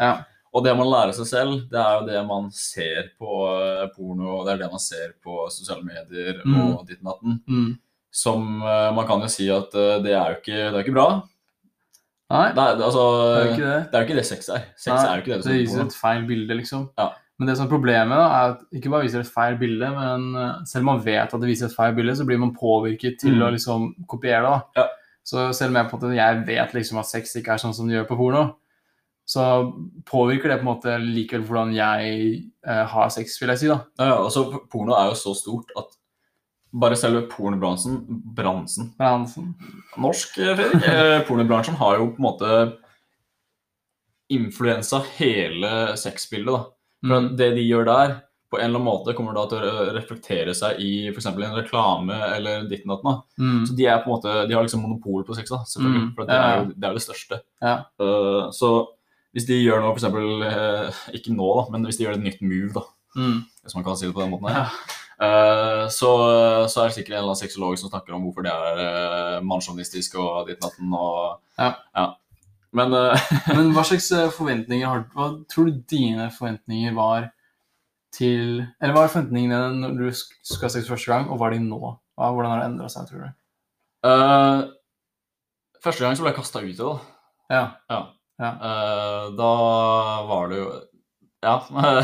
Ja. 0.00 0.14
Og 0.54 0.62
det 0.64 0.76
man 0.76 0.86
lærer 0.86 1.12
seg 1.14 1.26
selv, 1.26 1.68
det 1.70 1.78
er 1.78 2.00
jo 2.00 2.06
det 2.06 2.26
man 2.26 2.50
ser 2.54 3.10
på 3.18 3.38
porno, 3.96 4.44
det 4.46 4.52
er 4.54 4.58
det 4.64 4.70
man 4.70 4.78
ser 4.82 5.14
på 5.24 5.48
sosiale 5.50 5.82
medier 5.82 6.42
Mm. 6.44 6.76
og 6.78 6.86
ditt 6.86 7.02
natten. 7.02 7.40
Mm. 7.48 7.78
Som 8.12 8.58
man 8.58 9.06
kan 9.06 9.20
jo 9.20 9.26
si 9.28 9.48
at 9.50 9.70
det 9.72 10.12
er 10.14 10.34
jo 10.34 10.40
ikke, 10.40 10.70
det 10.70 10.74
er 10.74 10.82
ikke 10.84 10.94
bra. 10.94 11.22
Nei, 12.34 12.46
Det 12.56 12.62
er, 12.64 12.80
altså, 12.84 13.02
det 13.24 13.34
er 13.34 13.44
jo 13.44 13.52
ikke 13.54 13.68
det. 13.68 13.82
det 13.90 13.94
er 13.94 14.02
jo 14.02 14.06
ikke 14.08 14.16
det 14.20 14.26
sex 14.28 14.48
er. 14.50 14.64
Sex 14.76 14.90
Nei, 14.92 15.04
er 15.04 15.12
jo 15.14 15.22
ikke 15.22 15.32
det 15.34 15.42
du 15.44 15.48
det 15.52 15.58
viser 15.62 15.84
et 15.86 15.96
feil 16.00 16.24
bilde, 16.28 16.56
liksom. 16.60 16.88
Ja. 16.98 17.08
Men 17.38 17.48
det 17.50 17.56
som 17.58 17.66
er 17.66 17.70
problemet, 17.72 18.18
da, 18.20 18.26
er 18.30 18.52
at 18.52 18.60
ikke 18.78 18.90
bare 18.92 19.02
viser 19.08 19.22
et 19.24 19.30
feil 19.34 19.56
bilde, 19.58 19.88
men 19.90 20.26
eh, 20.38 20.58
selv 20.70 20.84
om 20.84 20.90
man 20.92 21.00
vet 21.06 21.32
at 21.34 21.40
det 21.42 21.48
viser 21.50 21.66
et 21.66 21.74
feil 21.74 21.94
bilde, 21.96 22.14
så 22.18 22.26
blir 22.28 22.38
man 22.38 22.52
påvirket 22.54 23.16
til 23.22 23.34
Mm. 23.34 23.42
å 23.42 23.52
liksom 23.56 23.88
kopiere 24.06 24.42
det. 24.44 24.50
da. 24.52 24.82
Ja. 24.82 24.86
Så 25.24 25.48
selv 25.56 25.70
om 25.72 25.76
jeg, 25.80 25.88
på 25.90 25.96
en 25.96 26.02
måte, 26.04 26.16
jeg 26.16 26.44
vet 26.46 26.74
liksom 26.76 26.98
at 27.00 27.06
sex 27.08 27.34
ikke 27.40 27.54
er 27.54 27.62
sånn 27.62 27.74
som 27.74 27.88
det 27.88 27.96
gjør 27.96 28.08
på 28.12 28.16
porno, 28.20 28.44
så 29.26 29.72
påvirker 30.04 30.50
det 30.52 30.58
på 30.60 30.66
en 30.66 30.70
måte 30.74 30.94
likevel 31.00 31.46
hvordan 31.48 31.70
jeg 31.74 32.42
eh, 32.68 32.84
har 32.92 33.08
sex, 33.10 33.38
vil 33.40 33.48
jeg 33.54 33.58
si. 33.62 33.68
da. 33.72 33.78
Ja, 33.98 34.08
ja, 34.12 34.18
altså, 34.24 34.44
porno 34.70 34.92
er 34.98 35.08
jo 35.08 35.14
så 35.16 35.32
stort 35.34 35.72
at 35.80 35.96
bare 36.74 36.96
selve 36.98 37.20
pornobransjen 37.30 38.00
Bransen 38.34 38.88
Men 38.98 39.26
Norsk, 40.02 40.38
eh, 40.42 40.54
Fredrik. 40.58 40.86
Eh, 40.90 41.20
pornobransjen 41.28 41.76
har 41.78 41.98
jo 42.00 42.08
på 42.16 42.18
en 42.18 42.26
måte 42.26 42.50
influensa 44.34 45.02
hele 45.18 45.96
sexbildet. 46.00 46.52
da. 46.52 46.64
For 47.04 47.20
Mm. 47.20 47.36
det 47.36 47.54
de 47.54 47.60
gjør 47.68 47.84
der, 47.84 48.22
på 48.50 48.58
en 48.58 48.70
eller 48.70 48.78
annen 48.80 48.86
måte 48.86 49.14
kommer 49.16 49.34
da 49.34 49.46
til 49.46 49.58
å 49.58 49.92
reflektere 49.94 50.54
seg 50.54 50.78
i 50.80 51.08
f.eks. 51.10 51.26
en 51.26 51.54
reklame 51.58 52.14
eller 52.36 52.64
ditten 52.68 52.88
datten. 52.88 53.22
Mm. 53.38 53.66
Så 53.66 53.76
de 53.76 53.86
er 53.86 53.98
på 53.98 54.06
en 54.08 54.14
måte, 54.16 54.48
de 54.48 54.54
har 54.54 54.62
liksom 54.64 54.80
monopol 54.82 55.24
på 55.26 55.34
sex, 55.36 55.50
da, 55.50 55.58
selvfølgelig. 55.66 56.02
Mm, 56.04 56.14
For 56.14 56.24
det, 56.24 56.34
er 56.34 56.56
jo, 56.58 56.64
det 56.72 56.84
er 56.84 56.92
jo 56.92 56.98
det 56.98 57.06
største. 57.08 57.40
Ja. 57.62 57.74
Uh, 58.00 58.50
så 58.54 58.86
hvis 59.34 59.46
de 59.46 59.58
gjør 59.64 59.80
noe, 59.82 59.94
eksempel, 59.96 60.42
eh, 60.46 60.90
ikke 61.12 61.34
nå, 61.34 61.48
da, 61.64 61.70
men 61.72 61.84
hvis 61.84 61.98
de 61.98 62.04
gjør 62.06 62.14
et 62.14 62.22
nytt 62.22 62.42
move, 62.42 62.72
da, 62.72 62.80
Mm. 63.16 63.44
hvis 63.62 63.74
man 63.76 63.84
kan 63.84 63.96
si 63.96 64.06
det 64.06 64.14
på 64.14 64.22
den 64.22 64.30
måten 64.32 64.48
her, 64.54 64.70
så, 65.18 66.10
så 66.66 66.80
er 66.82 66.88
det 66.90 66.96
sikkert 66.96 67.12
en 67.12 67.18
eller 67.20 67.30
annen 67.30 67.38
sexolog 67.38 67.78
som 67.78 67.90
snakker 67.92 68.16
om 68.16 68.24
hvorfor 68.26 68.46
det 68.46 68.50
er 68.50 68.80
uh, 68.82 69.44
mannssjåvinistisk 69.46 70.18
og 70.18 70.50
ditt 70.50 70.62
natten 70.64 70.90
og 70.90 71.38
Ja. 71.60 72.08
Men 72.74 72.94
eh, 72.98 73.30
Men 73.56 73.72
hva 73.74 73.84
slags 73.86 74.10
eh, 74.14 74.30
forventninger 74.34 74.88
har 74.88 75.04
du 75.04 75.16
Hva 75.16 75.30
tror 75.50 75.70
du 75.70 75.82
dine 75.90 76.28
forventninger 76.34 76.94
var 76.96 77.30
til 78.14 78.62
Eller 78.80 78.94
hva 78.94 79.06
er 79.06 79.12
forventningene 79.12 79.60
når 79.80 80.00
du 80.00 80.08
skal 80.14 80.68
ha 80.68 80.72
sex 80.74 80.90
første 80.90 81.10
gang, 81.10 81.28
og 81.30 81.40
hva 81.40 81.50
er 81.50 81.56
de 81.56 81.64
nå? 81.66 81.80
Hva, 82.14 82.30
hvordan 82.30 82.52
har 82.52 82.62
det 82.62 82.68
endra 82.70 82.90
seg, 82.92 83.08
tror 83.10 83.24
du? 83.24 83.30
Uh, 84.06 84.60
Første 85.82 86.04
gang 86.04 86.14
så 86.16 86.22
ble 86.24 86.30
jeg 86.30 86.38
kasta 86.38 86.60
ut 86.62 86.68
i 86.70 86.76
det. 86.78 86.92
Ja. 87.52 87.64
Ja. 87.90 87.98
Ja. 88.40 88.50
Uh, 88.62 89.24
da 89.36 89.48
var 90.30 90.46
det 90.52 90.60
jo 90.60 90.68
Ja. 91.44 91.54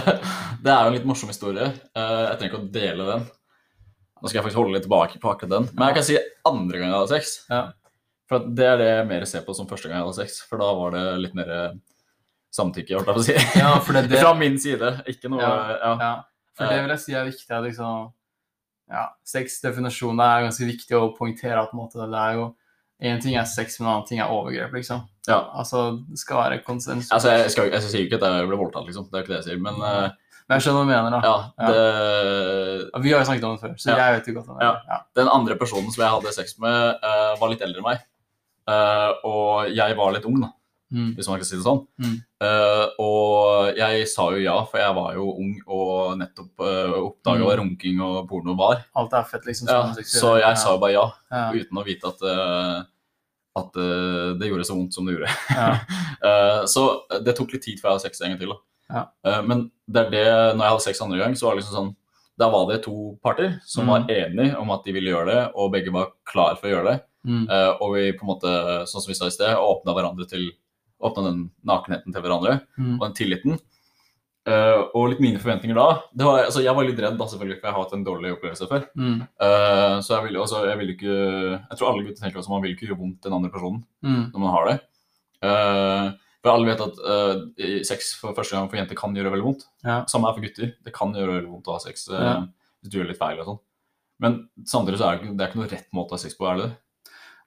det 0.65 0.73
er 0.73 0.81
jo 0.85 0.91
en 0.91 0.97
litt 0.99 1.09
morsom 1.09 1.33
historie. 1.33 1.71
Eh, 1.97 2.17
jeg 2.29 2.39
trenger 2.39 2.51
ikke 2.53 2.63
å 2.63 2.73
dele 2.75 3.07
den. 3.09 3.29
Nå 4.21 4.29
skal 4.29 4.39
jeg 4.41 4.45
faktisk 4.45 4.61
holde 4.61 4.75
litt 4.77 4.85
tilbake 4.85 5.21
på 5.21 5.31
akkurat 5.33 5.55
den. 5.55 5.69
Men 5.73 5.91
jeg 5.91 5.97
kan 5.97 6.07
si 6.11 6.19
andre 6.51 6.81
gang 6.81 6.91
jeg 6.91 6.99
hadde 6.99 7.15
sex. 7.15 7.37
Ja. 7.49 7.63
For 8.31 8.51
det 8.59 8.67
er 8.69 8.79
det 8.79 8.89
jeg 8.91 9.07
mer 9.11 9.25
ser 9.27 9.47
på 9.47 9.55
som 9.57 9.69
første 9.71 9.89
gang 9.89 9.99
jeg 9.99 10.07
hadde 10.07 10.19
sex. 10.21 10.43
For 10.47 10.61
da 10.61 10.69
var 10.77 10.95
det 10.95 11.05
litt 11.25 11.37
mer 11.39 11.53
eh, 11.57 11.79
samtykke, 12.55 12.99
holdt 12.99 13.11
jeg 13.11 13.17
på 13.17 13.25
å 13.25 13.27
si. 13.27 13.37
Ja, 13.59 13.73
det, 13.81 14.07
det, 14.13 14.21
Fra 14.21 14.35
min 14.39 14.59
side. 14.61 14.93
Ikke 15.11 15.33
noe 15.33 15.43
Ja. 15.43 15.95
ja. 15.97 16.15
for 16.55 16.69
det 16.69 16.83
vil 16.85 16.95
jeg 16.95 17.05
si 17.07 17.17
er 17.17 17.29
viktig. 17.31 17.51
At 17.57 17.67
liksom, 17.67 18.11
ja, 18.93 19.05
Sexdefinisjonen 19.33 20.25
er 20.27 20.49
ganske 20.49 20.69
viktig 20.69 20.99
å 20.99 21.13
poengtere. 21.17 21.57
at 21.63 21.73
på 21.73 21.79
en 21.79 21.83
måte, 21.85 22.05
det 22.05 22.25
er 22.27 22.39
jo 22.43 22.51
Én 23.00 23.21
ting 23.23 23.37
er 23.40 23.47
sex, 23.49 23.78
men 23.80 23.87
en 23.88 23.92
annen 23.95 24.09
ting 24.09 24.21
er 24.21 24.28
overgrep. 24.33 24.75
liksom. 24.76 25.07
Ja. 25.28 25.38
Altså, 25.57 26.02
Det 26.09 26.19
skal 26.21 26.37
være 26.37 26.59
konsens. 26.66 27.09
Altså, 27.12 27.30
jeg, 27.33 27.50
skal, 27.54 27.71
jeg 27.73 27.83
sier 27.83 28.02
jo 28.02 28.09
ikke 28.11 28.19
at 28.21 28.26
jeg 28.28 28.49
ble 28.50 28.59
voldtatt, 28.61 28.85
liksom. 28.88 29.07
Det 29.09 29.16
er 29.16 29.25
ikke 29.25 29.33
det 29.33 29.38
jeg 29.40 29.49
sier. 29.49 29.62
Men 29.64 29.80
uh, 29.80 30.11
Men 30.50 30.59
jeg 30.59 30.66
skjønner 30.66 30.83
hva 30.83 30.85
du 30.85 30.90
mener. 30.90 31.11
da. 31.14 31.21
ja, 31.30 31.71
det 31.71 32.90
Ja, 32.92 33.00
Vi 33.00 33.12
har 33.12 33.21
jo 33.23 33.28
snakket 33.30 33.45
om 33.49 33.57
det 33.57 33.62
før, 33.64 33.75
så 33.78 33.97
jeg 33.97 34.14
vet 34.19 34.28
jo 34.28 34.35
godt 34.37 34.49
om 34.52 34.61
det. 34.61 34.71
Den 35.16 35.28
andre 35.33 35.57
personen 35.57 35.92
som 35.95 36.02
jeg 36.04 36.14
hadde 36.16 36.33
sex 36.37 36.57
med, 36.59 37.04
uh, 37.04 37.35
var 37.40 37.52
litt 37.52 37.62
eldre 37.64 37.80
enn 37.80 37.88
meg. 37.88 38.07
Uh, 38.69 39.11
og 39.26 39.71
jeg 39.75 39.97
var 39.97 40.12
litt 40.14 40.26
ung, 40.28 40.40
da, 40.42 40.50
Mm. 40.93 41.15
hvis 41.15 41.29
man 41.31 41.39
kan 41.39 41.47
si 41.47 41.55
det 41.57 41.63
sånn. 41.63 41.85
Mm. 42.03 42.15
Uh, 42.43 42.87
og 42.99 43.77
jeg 43.79 44.07
sa 44.11 44.25
jo 44.35 44.41
ja, 44.43 44.57
for 44.67 44.79
jeg 44.83 44.95
var 44.97 45.15
jo 45.15 45.27
ung 45.39 45.53
og 45.71 46.17
nettopp 46.19 46.65
uh, 46.67 46.97
oppdaga 47.07 47.45
hva 47.47 47.55
Mm. 47.55 47.61
runking 47.63 48.01
og 48.03 48.29
porno 48.29 48.57
var. 48.59 48.83
Alt 48.99 49.13
er 49.15 49.23
fett, 49.31 49.47
liksom. 49.47 49.69
Ja, 49.71 49.93
så 50.03 50.33
jeg 50.41 50.59
sa 50.59 50.73
jo 50.75 50.81
bare 50.83 50.93
ja, 50.97 51.05
ja. 51.31 51.45
uten 51.55 51.79
å 51.79 51.85
vite 51.87 52.11
at 52.11 52.23
uh, 52.27 52.81
at 53.61 53.75
uh, 53.77 54.35
det 54.39 54.47
gjorde 54.51 54.65
så 54.67 54.75
vondt 54.79 54.95
som 54.95 55.07
det 55.07 55.17
gjorde. 55.19 55.31
Ja. 55.51 55.77
Eh, 56.21 56.67
så 56.69 56.83
det 57.25 57.33
tok 57.39 57.55
litt 57.55 57.63
tid 57.65 57.79
før 57.81 57.89
jeg 57.89 57.95
hadde 57.95 58.03
sex 58.05 58.19
en 58.21 58.35
gang 58.35 58.41
til. 58.43 58.51
Ja. 58.93 59.07
Eh, 59.25 59.39
men 59.49 59.63
det 59.89 60.03
er 60.03 60.11
det, 60.13 60.25
når 60.53 60.61
jeg 60.67 60.73
hadde 60.75 60.85
sex 60.85 61.01
andre 61.01 61.17
gang, 61.23 61.33
så 61.39 61.47
var 61.47 61.55
det 61.57 61.63
liksom 61.63 61.77
sånn 61.79 61.95
Da 62.39 62.49
var 62.53 62.67
det 62.69 62.83
to 62.85 63.17
parter 63.25 63.55
som 63.65 63.87
Mm. 63.87 63.89
var 63.89 64.11
enige 64.13 64.59
om 64.61 64.71
at 64.75 64.85
de 64.85 64.93
ville 64.93 65.09
gjøre 65.15 65.27
det, 65.31 65.41
og 65.57 65.73
begge 65.73 65.91
var 65.93 66.11
klar 66.29 66.59
for 66.61 66.69
å 66.69 66.75
gjøre 66.75 66.91
det. 66.91 66.99
Mm. 67.25 67.47
Uh, 67.49 67.73
og 67.81 67.95
vi 67.97 68.05
på 68.13 68.25
en 68.27 68.31
måte, 68.35 68.53
sånn 68.89 69.01
som 69.01 69.09
vi 69.09 69.17
sa 69.17 69.27
i 69.27 69.33
sted, 69.33 69.57
åpna 69.57 69.95
hverandre 69.97 70.29
til 70.29 70.51
Åpna 71.00 71.23
den 71.30 71.42
nakenheten 71.64 72.12
til 72.12 72.23
hverandre 72.23 72.61
Mm. 72.78 72.95
og 73.00 73.04
den 73.09 73.14
tilliten. 73.16 73.59
Uh, 74.49 74.88
og 74.97 75.11
litt 75.12 75.21
mine 75.21 75.37
forventninger 75.38 75.76
da 75.76 76.00
det 76.16 76.25
var, 76.25 76.47
altså 76.47 76.62
Jeg 76.64 76.73
var 76.75 76.87
litt 76.88 76.99
redd, 76.99 77.19
da, 77.21 77.26
selvfølgelig, 77.28 77.59
for 77.61 77.69
jeg 77.69 77.75
har 77.75 77.83
hatt 77.85 77.92
en 77.92 78.04
dårlig 78.07 78.30
opplevelse 78.35 78.69
før. 78.71 78.87
Mm. 78.97 79.19
Uh, 79.37 80.00
så 80.00 80.14
jeg 80.16 80.25
vil, 80.30 80.38
altså, 80.40 80.62
jeg 80.66 80.78
vil 80.80 80.92
ikke 80.95 81.12
Jeg 81.12 81.76
tror 81.78 81.90
alle 81.90 82.04
gutter 82.07 82.23
tenker 82.25 82.40
også 82.40 82.50
man 82.54 82.62
vil 82.64 82.73
ikke 82.75 82.87
gjøre 82.88 82.99
vondt 83.02 83.21
den 83.28 83.37
andre 83.37 83.50
personen 83.52 83.85
Mm. 84.02 84.33
når 84.33 84.40
man 84.40 84.54
har 84.57 84.64
det. 84.71 84.76
Uh, 85.45 86.11
for 86.40 86.54
alle 86.54 86.71
vet 86.71 86.80
at 86.80 87.85
sex 87.85 88.14
for 88.16 88.33
første 88.33 88.57
gang 88.57 88.69
for 88.71 88.76
jenter 88.80 88.97
kan 88.97 89.12
gjøre 89.14 89.28
veldig 89.35 89.45
vondt. 89.45 89.66
Ja. 89.85 89.99
Samme 90.09 90.30
er 90.30 90.33
for 90.38 90.40
gutter. 90.40 90.71
Det 90.85 90.92
kan 90.97 91.12
gjøre 91.12 91.35
veldig 91.37 91.50
vondt 91.52 91.69
å 91.69 91.75
ha 91.76 91.78
sex 91.85 92.09
Ja. 92.09 92.47
hvis 92.80 92.90
du 92.90 92.97
gjør 92.99 93.09
litt 93.12 93.21
feil 93.21 93.40
og 93.40 93.45
sånn. 93.50 93.59
Men 94.25 94.49
samtidig 94.64 94.97
så 95.00 95.04
er 95.04 95.19
det, 95.19 95.21
ikke, 95.26 95.37
det 95.37 95.45
er 95.45 95.50
ikke 95.52 95.61
noe 95.61 95.69
rett 95.69 95.92
måte 95.92 96.12
å 96.12 96.16
ha 96.16 96.23
sex 96.25 96.35
på, 96.40 96.49
er 96.49 96.57
det? 96.62 96.71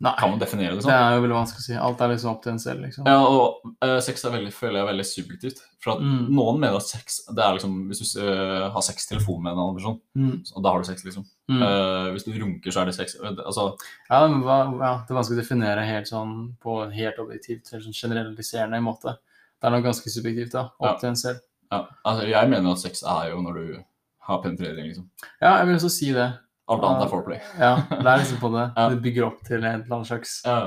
Nei, 0.03 0.11
Kan 0.19 0.31
man 0.33 0.39
definere 0.41 0.75
det 0.75 0.83
sånn? 0.83 0.91
det 0.91 0.95
er 0.99 1.13
jo 1.15 1.21
veldig 1.23 1.35
vanskelig 1.37 1.61
å 1.61 1.63
si. 1.63 1.75
Alt 1.79 2.01
er 2.03 2.09
liksom 2.11 2.31
opp 2.33 2.41
til 2.43 2.51
en 2.51 2.59
selv, 2.59 2.81
liksom. 2.83 3.05
Ja, 3.07 3.21
og 3.23 3.61
uh, 3.85 3.99
sex 4.03 4.25
er 4.27 4.33
veldig, 4.33 4.51
føler 4.51 4.75
jeg 4.79 4.83
er 4.83 4.89
veldig 4.91 5.05
subjektivt. 5.07 5.61
For 5.83 5.93
at 5.93 6.01
Mm. 6.03 6.27
noen 6.35 6.59
mener 6.59 6.75
at 6.75 6.83
sex 6.87 7.21
det 7.27 7.43
er 7.43 7.53
liksom 7.55 7.87
Hvis 7.87 8.13
du 8.15 8.19
uh, 8.23 8.69
har 8.71 8.81
sex 8.81 9.07
telefon 9.07 9.41
med 9.43 9.53
en 9.53 9.59
annen 9.63 9.75
person, 9.79 9.99
Mm. 10.17 10.43
så 10.43 10.61
da 10.63 10.69
har 10.73 10.79
du 10.83 10.87
sex, 10.89 11.03
liksom. 11.05 11.23
Mm. 11.49 11.61
Uh, 11.63 12.11
hvis 12.11 12.25
du 12.27 12.31
runker, 12.35 12.71
så 12.71 12.81
er 12.81 12.85
det 12.91 12.95
sex. 12.95 13.15
Altså, 13.23 13.77
Ja, 14.09 14.27
men 14.27 14.41
hva, 14.43 14.57
ja, 14.79 14.93
det 15.07 15.11
er 15.11 15.19
vanskelig 15.21 15.39
å 15.39 15.41
definere 15.43 15.85
helt 15.87 16.07
sånn 16.11 16.55
på 16.61 16.83
en 16.83 16.91
helt 16.91 17.17
objektivt, 17.23 17.63
sånn 17.71 17.95
generaliserende 17.95 18.81
måte. 18.83 19.15
Det 19.61 19.67
er 19.67 19.71
nok 19.71 19.83
ganske 19.87 20.09
subjektivt, 20.11 20.51
da. 20.51 20.65
Opp 20.79 20.95
Ja. 20.95 20.97
til 20.99 21.09
en 21.09 21.15
selv. 21.15 21.39
ja, 21.71 21.85
altså, 22.05 22.27
jeg 22.27 22.49
mener 22.49 22.71
at 22.71 22.79
sex 22.79 23.03
er 23.03 23.29
jo 23.31 23.41
når 23.41 23.53
du 23.55 23.83
har 24.19 24.41
penetrering, 24.43 24.85
liksom. 24.91 25.07
Ja, 25.41 25.57
jeg 25.59 25.67
vil 25.67 25.75
også 25.75 25.89
si 25.91 26.11
det. 26.11 26.33
Alt 26.71 26.83
annet 26.87 27.03
er 27.05 27.09
foreplay. 27.11 27.39
Ja, 27.59 27.71
det 27.89 28.07
er 28.07 28.21
liksom 28.21 28.39
på 28.39 28.49
det. 28.53 28.65
Ja. 28.79 28.85
Det 28.93 29.01
bygger 29.03 29.25
opp 29.27 29.41
til 29.47 29.57
en 29.59 29.65
eller 29.81 29.95
annen 29.97 30.07
slags 30.07 30.37
Ja, 30.45 30.57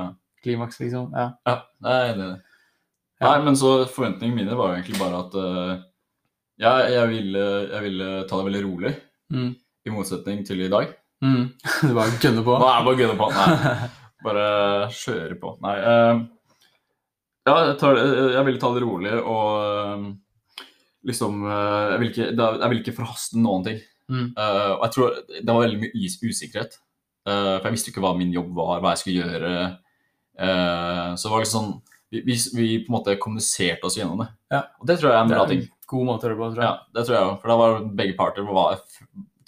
klimaks, 0.45 0.79
liksom. 0.83 1.09
Ja. 1.17 1.31
ja. 1.49 1.55
Nei, 1.87 2.01
det 2.19 2.29
Ja. 3.17 3.31
Nei, 3.31 3.39
men 3.47 3.57
så 3.57 3.71
forventningene 3.89 4.37
mine 4.43 4.57
var 4.59 4.75
jo 4.75 4.77
egentlig 4.83 4.99
bare 5.01 5.23
at 5.25 5.35
uh, 5.41 5.79
ja, 6.61 6.75
jeg 6.93 7.09
ville, 7.15 7.45
jeg 7.73 7.83
ville 7.87 8.11
ta 8.29 8.37
det 8.43 8.49
veldig 8.51 8.65
rolig, 8.69 8.95
Mm. 9.33 9.55
i 9.89 9.91
motsetning 9.91 10.45
til 10.47 10.61
i 10.63 10.69
dag. 10.71 10.93
Mm. 11.25 11.49
Du 11.83 11.95
bare 11.97 12.13
gønner 12.23 12.45
på. 12.47 12.59
Nå 12.61 12.69
er 12.69 12.85
bare 12.85 13.09
å 13.09 13.17
på. 13.19 13.31
Nei, 13.33 13.89
bare 14.29 14.45
kjøre 14.93 15.39
på. 15.41 15.55
Nei. 15.65 15.75
Uh, 15.81 16.21
ja, 17.49 17.57
jeg, 17.71 17.77
tar, 17.81 17.99
jeg 18.37 18.45
ville 18.51 18.61
ta 18.63 18.71
det 18.77 18.83
rolig 18.85 19.13
og 19.23 19.49
uh, 19.65 20.07
liksom 21.07 21.45
eh, 21.47 21.85
Jeg 21.93 21.99
vil 22.03 22.09
ikke, 22.11 22.25
da- 22.35 22.57
jeg 22.59 22.71
vil 22.73 22.81
ikke 22.83 22.95
forhaste 22.97 23.39
noen 23.39 23.63
ting. 23.67 23.77
Mm. 24.09 24.29
Uh, 24.39 24.73
og 24.79 24.83
jeg 24.87 24.93
tror 24.97 25.15
det 25.29 25.47
var 25.55 25.65
veldig 25.65 25.81
mye 25.83 26.11
usikkerhet. 26.31 26.79
Uh, 27.27 27.57
for 27.59 27.67
jeg 27.67 27.75
visste 27.75 27.91
ikke 27.91 28.03
hva 28.05 28.13
min 28.17 28.33
jobb 28.35 28.53
var, 28.55 28.81
hva 28.81 28.93
jeg 28.95 29.03
skulle 29.03 29.25
gjøre. 29.27 29.53
Uh, 30.39 31.15
så 31.17 31.27
det 31.27 31.33
var 31.33 31.43
liksom 31.45 31.57
sånn 31.65 31.73
vi, 32.13 32.21
vi, 32.23 32.35
vi 32.55 32.67
på 32.85 32.91
en 32.93 32.95
måte 33.01 33.17
kommuniserte 33.19 33.89
oss 33.89 33.97
gjennom 33.99 34.21
det. 34.23 34.29
Ja. 34.55 34.61
Og 34.81 34.87
det 34.87 34.99
tror 35.01 35.11
jeg 35.11 35.19
er 35.19 35.25
en 35.25 35.33
bra 35.33 35.47
ting. 35.51 35.65
god 35.91 36.07
måte 36.07 36.27
å 36.27 36.29
gjøre 36.31 36.37
det 36.37 36.43
på, 36.43 36.51
tror 36.55 36.63
Ja, 36.65 36.69
jeg. 36.71 36.93
det 36.95 37.05
tror 37.09 37.17
jeg 37.17 37.27
òg. 37.31 37.35
For 37.43 37.51
da 37.53 37.57
var 37.63 37.81
begge 37.99 38.17
parter 38.19 38.47
hva 38.47 38.67
jeg 38.77 38.85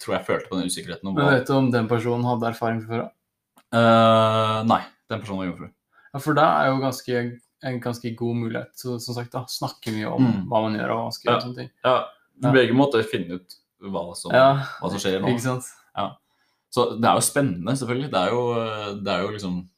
tror 0.03 0.15
jeg 0.17 0.25
følte 0.27 0.49
på 0.51 0.59
den 0.59 0.67
usikkerheten. 0.71 1.07
Om 1.11 1.15
Men 1.15 1.29
vet 1.33 1.47
du 1.47 1.53
om 1.55 1.69
den 1.71 1.87
personen 1.87 2.27
hadde 2.27 2.49
erfaring 2.51 2.81
fra 2.83 2.99
før 3.69 4.67
nei, 4.67 4.81
den 5.11 5.21
personen 5.21 5.39
var 5.43 5.49
jomfru. 5.49 5.69
Ja, 6.13 6.19
for 6.23 6.33
det 6.37 6.45
er 6.49 6.69
jo 6.71 6.77
ganske, 6.81 7.23
en 7.69 7.79
ganske 7.83 8.11
god 8.17 8.35
mulighet, 8.39 8.71
så, 8.79 8.95
som 9.03 9.13
sagt, 9.17 9.31
da. 9.35 9.43
Snakke 9.51 9.91
mye 9.93 10.09
om 10.09 10.23
Mm. 10.25 10.45
hva 10.49 10.61
man 10.65 10.75
gjør 10.79 10.89
og 10.93 10.97
hva 10.97 11.03
man 11.09 11.11
skal 11.15 11.29
gjøre. 11.29 11.35
Ja. 11.39 11.45
sånne 11.47 11.55
ting. 11.63 11.69
Ja, 11.85 11.97
Ja. 12.41 12.51
Begge 12.55 12.73
måter 12.73 13.03
finne 13.03 13.35
ut 13.35 13.55
hva 13.81 14.15
som, 14.15 14.31
Ja, 14.35 14.65
hva 14.81 14.89
som 14.91 14.99
skjer 14.99 15.21
nå. 15.21 15.27
ikke 15.33 15.45
sant? 15.45 15.63
Så 16.69 16.83
det 17.01 17.07
er 17.09 17.15
jo 17.17 17.21
spennende, 17.25 17.73
selvfølgelig. 17.79 18.11
Det 18.13 18.19
er 18.19 18.29
jo, 18.29 18.41
det 19.03 19.13
er 19.13 19.21
jo 19.25 19.29
liksom 19.33 19.69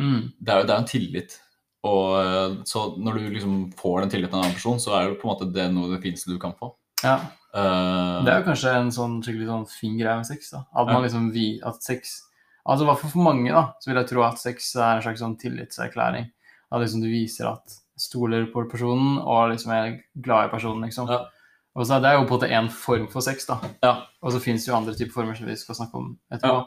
Mm. 0.00 0.32
Det 0.42 0.50
er 0.50 0.58
jo 0.58 0.66
det 0.66 0.74
er 0.74 0.78
en 0.82 0.88
tillit. 0.90 1.40
Og 1.84 2.16
eh, 2.18 2.54
så 2.66 2.96
når 2.98 3.14
du 3.20 3.28
liksom 3.36 3.72
får 3.78 4.00
den 4.00 4.10
tilliten 4.10 4.34
av 4.34 4.40
en 4.40 4.44
annen 4.48 4.56
person, 4.56 4.80
så 4.82 4.96
er 4.98 5.04
jo 5.08 5.18
på 5.20 5.28
en 5.28 5.30
måte 5.36 5.52
det 5.54 5.68
noe 5.70 5.92
det 5.92 6.00
fineste 6.02 6.32
du 6.32 6.38
kan 6.42 6.54
få. 6.58 6.72
Ja. 7.04 7.20
Uh, 7.54 8.24
Det 8.26 8.32
er 8.32 8.40
jo 8.40 8.48
kanskje 8.48 8.72
en 8.74 8.90
sånn 8.90 9.20
skikkelig 9.22 9.46
sånn 9.46 9.66
fin 9.70 9.94
greie 10.00 10.16
med 10.18 10.26
sex. 10.26 10.50
da. 10.50 10.64
At 10.74 10.88
Ja. 10.88 10.92
man 10.94 11.02
liksom 11.04 11.30
vi, 11.32 11.60
at 11.62 11.82
sex 11.82 12.22
Altså 12.66 12.86
hvert 12.88 12.98
for 12.98 13.18
mange 13.20 13.52
da, 13.52 13.74
så 13.78 13.90
vil 13.92 13.96
jeg 14.00 14.08
tro 14.08 14.22
at 14.24 14.38
sex 14.40 14.74
er 14.74 14.96
en 14.96 15.02
slags 15.02 15.20
sånn 15.20 15.36
tillitserklæring. 15.38 16.30
At 16.72 16.80
liksom 16.80 17.02
du 17.02 17.08
viser 17.12 17.46
at 17.52 17.74
stoler 18.00 18.46
på 18.50 18.64
personen 18.70 19.18
og 19.20 19.50
liksom 19.52 19.70
er 19.70 20.00
glad 20.18 20.46
i 20.48 20.52
personen, 20.56 20.80
liksom. 20.88 21.06
Ja. 21.06 21.26
Og 21.74 21.86
så 21.86 21.96
er 21.96 22.04
Det 22.04 22.12
jo 22.14 22.22
på 22.22 22.36
en 22.36 22.38
måte 22.38 22.52
én 22.54 22.70
form 22.70 23.06
for 23.10 23.24
sex, 23.24 23.46
da. 23.48 23.58
Ja. 23.82 23.94
Og 24.22 24.32
så 24.32 24.38
det 24.38 24.68
jo 24.68 24.76
andre 24.76 24.94
typer 24.94 25.12
former 25.12 25.34
som 25.34 25.46
vi 25.46 25.56
skal 25.58 25.74
snakke 25.74 25.98
om 25.98 26.12
etterpå. 26.32 26.66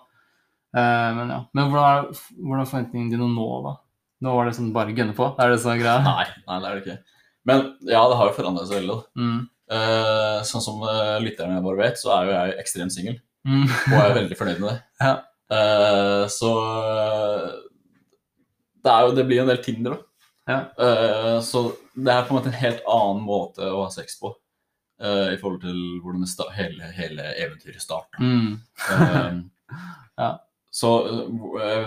Eh, 0.77 1.09
men 1.15 1.29
ja. 1.31 1.43
Men 1.55 1.69
hvordan 1.71 1.85
er, 1.87 2.23
hvordan 2.35 2.63
er 2.63 2.71
forventningene 2.71 3.13
dine 3.13 3.29
nå, 3.31 3.47
da? 3.63 3.77
Nå 4.25 4.33
var 4.33 4.49
det 4.49 4.57
sånn 4.57 4.73
bare 4.75 4.95
gønne 4.97 5.15
på? 5.15 5.29
Er 5.39 5.53
det 5.53 5.61
sånn 5.63 5.79
greia? 5.79 6.01
Nei, 6.03 6.25
nei, 6.47 6.57
det 6.59 6.69
er 6.69 6.75
det 6.75 6.83
ikke. 6.83 7.21
Men 7.47 7.63
ja, 7.87 8.01
det 8.09 8.17
har 8.19 8.27
jo 8.27 8.35
forandret 8.35 8.67
seg 8.67 8.81
veldig. 8.81 8.97
da. 8.97 9.23
Mm. 9.23 9.45
Uh, 9.67 10.37
sånn 10.47 10.63
som 10.63 10.83
uh, 10.83 11.17
lytterne 11.19 11.59
bare 11.63 11.79
vet, 11.81 11.99
så 11.99 12.11
er 12.15 12.27
jo 12.27 12.35
jeg 12.35 12.57
ekstremt 12.63 12.95
singel. 12.95 13.17
Mm. 13.47 13.63
Og 13.67 13.95
jeg 13.95 14.03
er 14.03 14.17
veldig 14.21 14.39
fornøyd 14.39 14.61
med 14.63 14.69
det. 14.73 14.77
Ja. 15.07 15.15
Uh, 15.47 16.25
så 16.27 16.49
det, 18.83 18.91
er 18.91 19.05
jo, 19.05 19.13
det 19.15 19.23
blir 19.29 19.39
jo 19.39 19.45
en 19.45 19.51
del 19.53 19.61
Tinder, 19.63 19.95
da. 19.95 20.03
Ja. 20.47 20.59
Så 21.43 21.61
det 21.91 22.11
er 22.11 22.23
på 22.23 22.31
en 22.31 22.37
måte 22.37 22.47
en 22.47 22.59
helt 22.59 22.85
annen 22.87 23.23
måte 23.27 23.67
å 23.67 23.81
ha 23.81 23.89
sex 23.91 24.15
på. 24.19 24.31
Eh, 25.01 25.33
I 25.33 25.37
forhold 25.41 25.61
til 25.61 25.79
hvordan 26.03 26.25
hele, 26.57 26.83
hele 26.97 27.23
eventyret 27.45 27.81
starta. 27.81 28.17
Mm. 28.19 28.59
Ja. 30.17 30.31
Så 30.71 30.87
uh, 31.05 31.27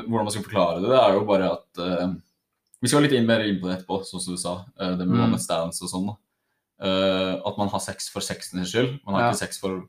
hvordan 0.06 0.24
man 0.26 0.30
skal 0.30 0.44
forklare 0.44 0.80
det, 0.82 0.90
det 0.90 0.98
er 1.00 1.14
jo 1.16 1.24
bare 1.26 1.46
at 1.56 1.78
uh, 1.80 2.12
Vi 2.82 2.88
skal 2.88 3.02
litt 3.02 3.12
inn 3.16 3.26
mer 3.26 3.40
inn 3.44 3.58
på 3.60 3.66
det 3.68 3.78
etterpå, 3.78 3.96
sånn 4.06 4.20
som 4.22 4.34
du 4.36 4.40
sa. 4.40 4.52
det 4.78 5.06
med 5.08 5.18
Mm. 5.34 5.38
stands 5.38 5.82
og 5.82 5.88
sånn. 5.90 6.10
at 6.80 7.58
man 7.58 7.68
har 7.68 7.78
sex 7.84 8.08
for 8.08 8.20
sexens 8.24 8.70
skyld. 8.72 9.00
Man 9.04 9.14
har 9.14 9.22
Ja. 9.22 9.30
ikke 9.32 9.42
sex 9.42 9.58
for 9.60 9.82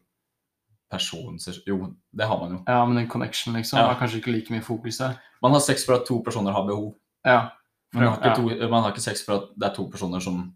personens. 0.91 1.47
Jo, 1.67 1.93
det 2.11 2.27
har 2.27 2.37
man 2.39 2.51
jo. 2.51 2.63
ja, 2.67 2.85
men 2.85 2.95
den 2.97 3.07
connection, 3.07 3.53
liksom, 3.53 3.79
Ja. 3.79 3.87
har 3.93 3.95
kanskje 3.99 4.17
ikke 4.19 4.31
like 4.33 4.49
mye 4.51 4.61
fokus 4.61 4.97
der. 4.97 5.17
Man 5.41 5.51
har 5.53 5.59
sex 5.61 5.85
for 5.85 5.93
at 5.95 6.05
to 6.05 6.21
personer 6.23 6.51
har 6.51 6.65
behov. 6.67 6.95
Ja. 7.25 7.49
Man 7.93 8.03
har 8.03 8.19
Ja. 8.25 8.35
to, 8.35 8.41
man 8.69 8.83
har 8.83 8.91
ikke 8.91 9.01
sex 9.01 9.23
for 9.23 9.33
at 9.35 9.43
det 9.57 9.69
er 9.69 9.73
to 9.75 9.87
personer 9.89 10.19
som 10.19 10.53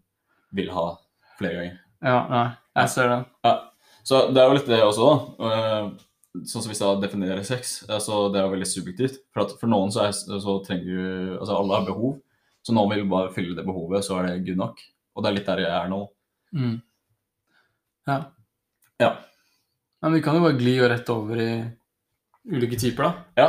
vil 0.52 0.70
ha 0.70 0.96
flere 1.38 1.54
ganger. 1.54 1.78
Ja, 2.04 2.18
nei, 2.30 2.46
jeg 2.82 2.92
ser 2.92 3.12
den. 3.12 3.24
Så 4.06 4.26
det 4.30 4.42
er 4.42 4.50
jo 4.50 4.58
litt 4.58 4.68
det 4.70 4.82
også, 4.84 5.06
da. 5.06 5.48
Eh, 5.48 5.88
Sånn 6.44 6.60
som 6.60 6.68
vi 6.68 6.76
sa, 6.76 6.90
definere 7.00 7.44
sex. 7.46 7.78
Altså, 7.88 8.26
det 8.32 8.40
er 8.40 8.44
jo 8.44 8.52
veldig 8.52 8.68
subjektivt. 8.68 9.22
For, 9.32 9.54
for 9.56 9.72
noen 9.72 9.92
så, 9.94 10.04
er, 10.04 10.12
så 10.12 10.58
trenger 10.66 10.84
du 10.84 11.38
Altså, 11.38 11.56
alle 11.56 11.78
har 11.78 11.86
behov. 11.86 12.18
Så 12.66 12.74
noen 12.76 12.92
vil 12.92 13.08
bare 13.08 13.32
fylle 13.32 13.56
det 13.56 13.64
behovet, 13.64 14.04
så 14.04 14.18
er 14.18 14.28
det 14.28 14.42
good 14.48 14.60
nok. 14.60 14.82
Og 15.16 15.24
det 15.24 15.30
er 15.30 15.36
litt 15.38 15.48
der 15.48 15.62
jeg 15.62 15.72
er 15.72 15.88
nå. 15.88 16.00
Mm. 16.56 16.74
Ja. 18.10 18.18
Ja. 19.00 19.10
Men 20.02 20.16
vi 20.18 20.22
kan 20.24 20.36
jo 20.36 20.44
bare 20.44 20.58
gli 20.58 20.76
rett 20.82 21.12
over 21.14 21.40
i 21.40 21.50
ulike 22.52 22.78
typer, 22.80 23.06
da. 23.06 23.12
Ja, 23.38 23.48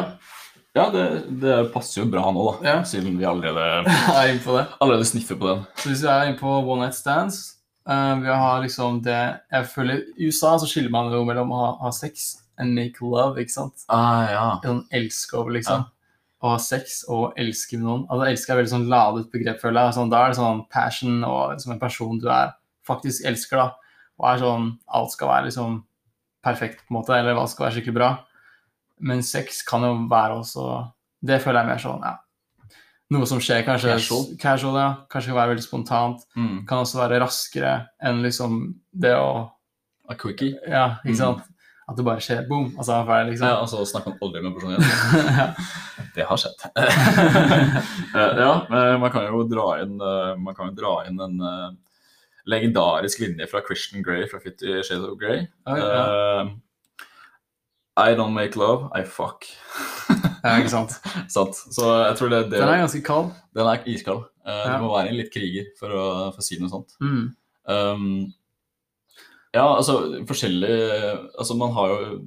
ja 0.78 0.88
det, 0.94 1.06
det 1.42 1.58
passer 1.74 2.04
jo 2.04 2.08
bra 2.14 2.30
nå, 2.32 2.46
da. 2.48 2.70
Ja. 2.70 2.78
Siden 2.88 3.18
vi 3.20 3.28
allerede, 3.28 3.68
er 4.16 4.72
allerede 4.80 5.10
sniffer 5.10 5.40
på 5.42 5.50
den. 5.50 5.66
Så 5.82 5.92
hvis 5.92 6.06
vi 6.06 6.14
er 6.14 6.30
inne 6.30 6.40
på 6.40 6.56
one 6.62 6.86
night 6.86 6.98
stands 6.98 7.57
eh, 7.90 8.14
Vi 8.24 8.30
har 8.42 8.62
liksom 8.64 9.02
det 9.06 9.20
Jeg 9.52 9.70
føler 9.72 10.04
I 10.18 10.30
USA 10.30 10.58
så 10.60 10.70
skiller 10.70 10.94
man 10.94 11.12
jo 11.14 11.24
mellom 11.28 11.52
å 11.52 11.62
ha, 11.62 11.72
ha 11.86 11.92
sex 11.96 12.36
and 12.58 12.74
make 12.74 13.02
love, 13.02 13.38
ikke 13.38 13.54
sant? 13.54 13.86
Ah, 13.94 14.24
ja. 14.32 14.46
Sånn 14.64 14.86
elske 14.98 15.38
over, 15.38 15.54
liksom. 15.60 15.84
Å 16.42 16.54
ha 16.54 16.58
sex 16.62 17.04
og 17.14 17.38
elske 17.38 17.78
med 17.78 17.86
noen. 17.86 18.06
Altså 18.10 18.30
Elske 18.32 18.54
er 18.54 18.60
veldig 18.62 18.74
sånn 18.74 18.88
ladet 18.90 19.28
begrep, 19.34 19.60
føler 19.62 19.88
jeg. 19.88 19.98
Sånn, 19.98 20.10
da 20.14 20.24
er 20.24 20.34
det 20.34 20.40
sånn 20.40 20.64
passion 20.74 21.20
og 21.26 21.54
liksom 21.54 21.76
en 21.76 21.82
person 21.82 22.22
du 22.22 22.28
er 22.34 22.56
faktisk 22.88 23.26
elsker, 23.30 23.62
da. 23.62 23.94
Og 24.18 24.30
er 24.32 24.42
sånn 24.42 24.72
Alt 24.98 25.14
skal 25.14 25.32
være 25.34 25.50
liksom 25.50 25.82
perfekt, 26.46 26.84
på 26.86 26.94
en 26.94 27.00
måte, 27.00 27.14
eller 27.18 27.38
alt 27.38 27.52
skal 27.52 27.68
være 27.68 27.78
skikkelig 27.78 27.98
bra. 27.98 28.12
Men 29.06 29.22
sex 29.26 29.62
kan 29.68 29.84
jo 29.86 29.92
være 30.10 30.40
også 30.40 30.64
Det 31.28 31.38
føler 31.44 31.62
jeg 31.62 31.68
er 31.68 31.72
mer 31.74 31.82
sånn, 31.82 32.06
ja. 32.06 32.16
Noe 33.16 33.28
som 33.30 33.40
skjer 33.40 33.62
kanskje 33.64 33.94
Casual. 33.94 34.26
casual 34.42 34.80
ja. 34.82 34.88
Kanskje 35.12 35.32
kan 35.32 35.40
være 35.40 35.54
veldig 35.54 35.64
spontant. 35.64 36.26
Mm. 36.36 36.66
Kan 36.68 36.84
også 36.84 37.00
være 37.00 37.22
raskere 37.24 37.76
enn 38.04 38.20
liksom 38.26 38.66
det 38.92 39.14
å 39.16 39.30
A 40.08 40.16
quickie. 40.16 40.56
Ja, 40.68 40.98
ikke 41.04 41.36
Mm. 41.36 41.46
At 41.88 41.96
det 41.96 42.04
bare 42.04 42.20
skjer 42.20 42.48
boom, 42.50 42.74
og 42.76 42.84
så 42.84 42.92
er 42.92 42.98
man 42.98 43.08
ferdig, 43.08 43.32
liksom. 43.32 43.48
Ja, 43.48 43.62
altså 43.64 43.86
snakker 43.88 44.12
man 44.12 44.20
aldri 44.26 44.42
med 44.44 44.56
personen 44.58 44.82
igjen. 44.84 45.54
Det 46.18 46.26
har 46.28 46.42
skjedd. 46.42 46.66
Eh, 48.18 48.40
ja, 48.42 48.98
man 49.00 49.12
kan 49.14 49.28
jo 49.28 49.44
dra 49.48 49.66
inn, 49.84 49.96
eh, 50.02 50.34
man 50.42 50.56
kan 50.58 50.72
jo 50.72 50.76
dra 50.76 50.94
inn 51.08 51.20
en 51.22 51.40
eh, 51.48 51.68
legendarisk 52.50 53.22
linje 53.24 53.48
fra 53.52 53.62
Christian 53.64 54.04
Grey 54.04 54.28
fra 54.28 54.40
Fifty 54.44 54.82
Shades 54.82 55.06
of 55.08 55.16
Grey. 55.22 55.46
Oi, 55.68 55.78
ja. 55.80 56.42
uh, 56.42 56.50
I 57.96 58.16
don't 58.16 58.34
make 58.34 58.60
love, 58.60 58.90
I 58.92 59.04
fuck. 59.04 59.48
Ja, 60.48 60.56
ikke 60.64 60.72
sant. 60.74 60.96
Sant? 61.36 61.60
Så 61.76 61.86
jeg 62.08 62.16
tror 62.20 62.32
det, 62.34 62.42
det 62.52 62.62
Den 62.62 62.72
er 62.72 62.82
ganske 62.86 63.04
kald. 63.06 63.32
den 63.58 63.68
er 63.74 63.84
iskald. 63.94 64.26
Uh, 64.48 64.54
Ja. 64.64 64.78
Du 64.78 64.86
må 64.86 64.94
være 64.96 65.10
en 65.12 65.18
litt 65.20 65.32
kriger 65.34 65.66
for 65.80 65.92
å, 65.92 66.04
for 66.32 66.40
å 66.40 66.46
si 66.48 66.56
noe 66.62 66.72
sånt. 66.72 66.94
Mm. 67.04 67.24
Um, 67.68 68.06
ja, 69.52 69.64
altså 69.76 69.98
forskjellig 70.28 70.70
Altså 71.40 71.56
man 71.60 71.74
har 71.76 71.90
jo 71.92 72.20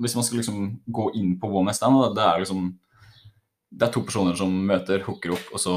Hvis 0.00 0.14
man 0.16 0.24
skal 0.24 0.38
liksom 0.40 0.62
gå 0.88 1.10
inn 1.18 1.34
på 1.40 1.50
one 1.50 1.66
night 1.68 1.76
stand, 1.76 1.98
det 2.16 2.24
er 2.24 2.40
liksom 2.40 2.70
Det 3.72 3.84
er 3.88 3.92
to 3.92 4.02
personer 4.06 4.36
som 4.38 4.52
møter, 4.68 5.02
hooker 5.04 5.34
opp, 5.36 5.44
og 5.52 5.60
så, 5.60 5.74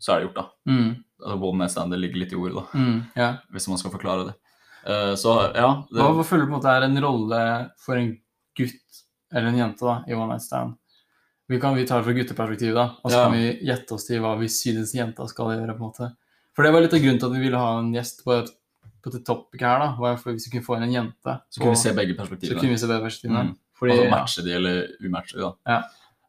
så 0.00 0.12
er 0.14 0.20
det 0.22 0.26
gjort, 0.30 0.38
da. 0.40 0.46
Mm. 0.72 0.88
Altså 1.20 1.36
One 1.50 1.58
night 1.62 1.72
stand 1.74 1.92
det 1.92 2.00
ligger 2.00 2.20
litt 2.22 2.32
i 2.32 2.36
ordet, 2.40 2.56
da, 2.62 2.64
Mm. 2.80 2.96
Ja. 3.16 3.28
hvis 3.52 3.68
man 3.68 3.80
skal 3.80 3.92
forklare 3.94 4.26
det. 4.30 4.34
Uh, 4.84 5.14
så 5.16 5.36
ja 5.56 5.68
det, 5.90 6.00
Hva, 6.00 6.10
hva 6.18 6.24
føler 6.28 6.44
du 6.44 6.50
på 6.50 6.54
en 6.54 6.58
måte 6.60 6.72
er 6.76 6.84
en 6.88 7.00
rolle 7.04 7.42
for 7.80 7.96
en 8.00 8.10
gutt 8.56 9.02
eller 9.32 9.48
en 9.52 9.56
jente 9.62 9.84
da, 9.88 9.98
i 10.08 10.14
one 10.16 10.28
night 10.32 10.44
stand? 10.44 10.76
Vi, 11.48 11.58
kan, 11.60 11.74
vi 11.76 11.84
tar 11.86 12.00
det 12.00 12.06
fra 12.08 12.14
gutteperspektivet, 12.16 12.74
da, 12.74 12.84
og 13.04 13.10
så 13.10 13.16
Ja. 13.18 13.24
kan 13.28 13.32
vi 13.36 13.58
gjette 13.68 13.92
oss 13.92 14.06
til 14.06 14.20
hva 14.24 14.38
vi 14.40 14.46
synes 14.48 14.94
jenta 14.94 15.26
skal 15.28 15.46
gjøre. 15.52 15.74
på 15.76 15.82
en 15.84 15.90
måte. 15.90 16.16
For 16.56 16.62
det 16.64 16.72
var 16.72 16.80
litt 16.80 16.94
av 16.94 17.00
grunnen 17.00 17.18
til 17.20 17.26
at 17.26 17.32
vi 17.36 17.42
ville 17.44 17.58
ha 17.58 17.78
en 17.78 17.92
gjest 17.92 18.24
på, 18.24 18.38
på 19.02 19.10
det 19.12 19.24
Topic 19.26 19.60
her. 19.60 19.78
da, 19.78 19.96
var 19.98 20.16
for 20.16 20.32
Hvis 20.32 20.46
vi 20.48 20.58
kunne 20.58 20.64
få 20.64 20.76
inn 20.76 20.84
en 20.88 20.92
jente, 20.94 21.40
så 21.50 21.60
kunne 21.60 21.74
vi 21.74 21.82
se 21.82 21.92
begge 21.92 22.16
perspektivene. 22.16 22.54
så 22.56 22.60
kunne 22.60 22.72
vi 22.72 22.78
se 22.78 22.86
begge 22.88 23.02
perspektivene. 23.04 23.44
Mm. 23.50 23.56
Fordi, 23.74 23.92
altså 23.92 24.10
matche 24.10 24.42
de 24.44 24.52
eller 24.54 24.86
umatche 25.04 25.36
de, 25.36 25.42
da. 25.42 25.52
Ja. 25.66 25.82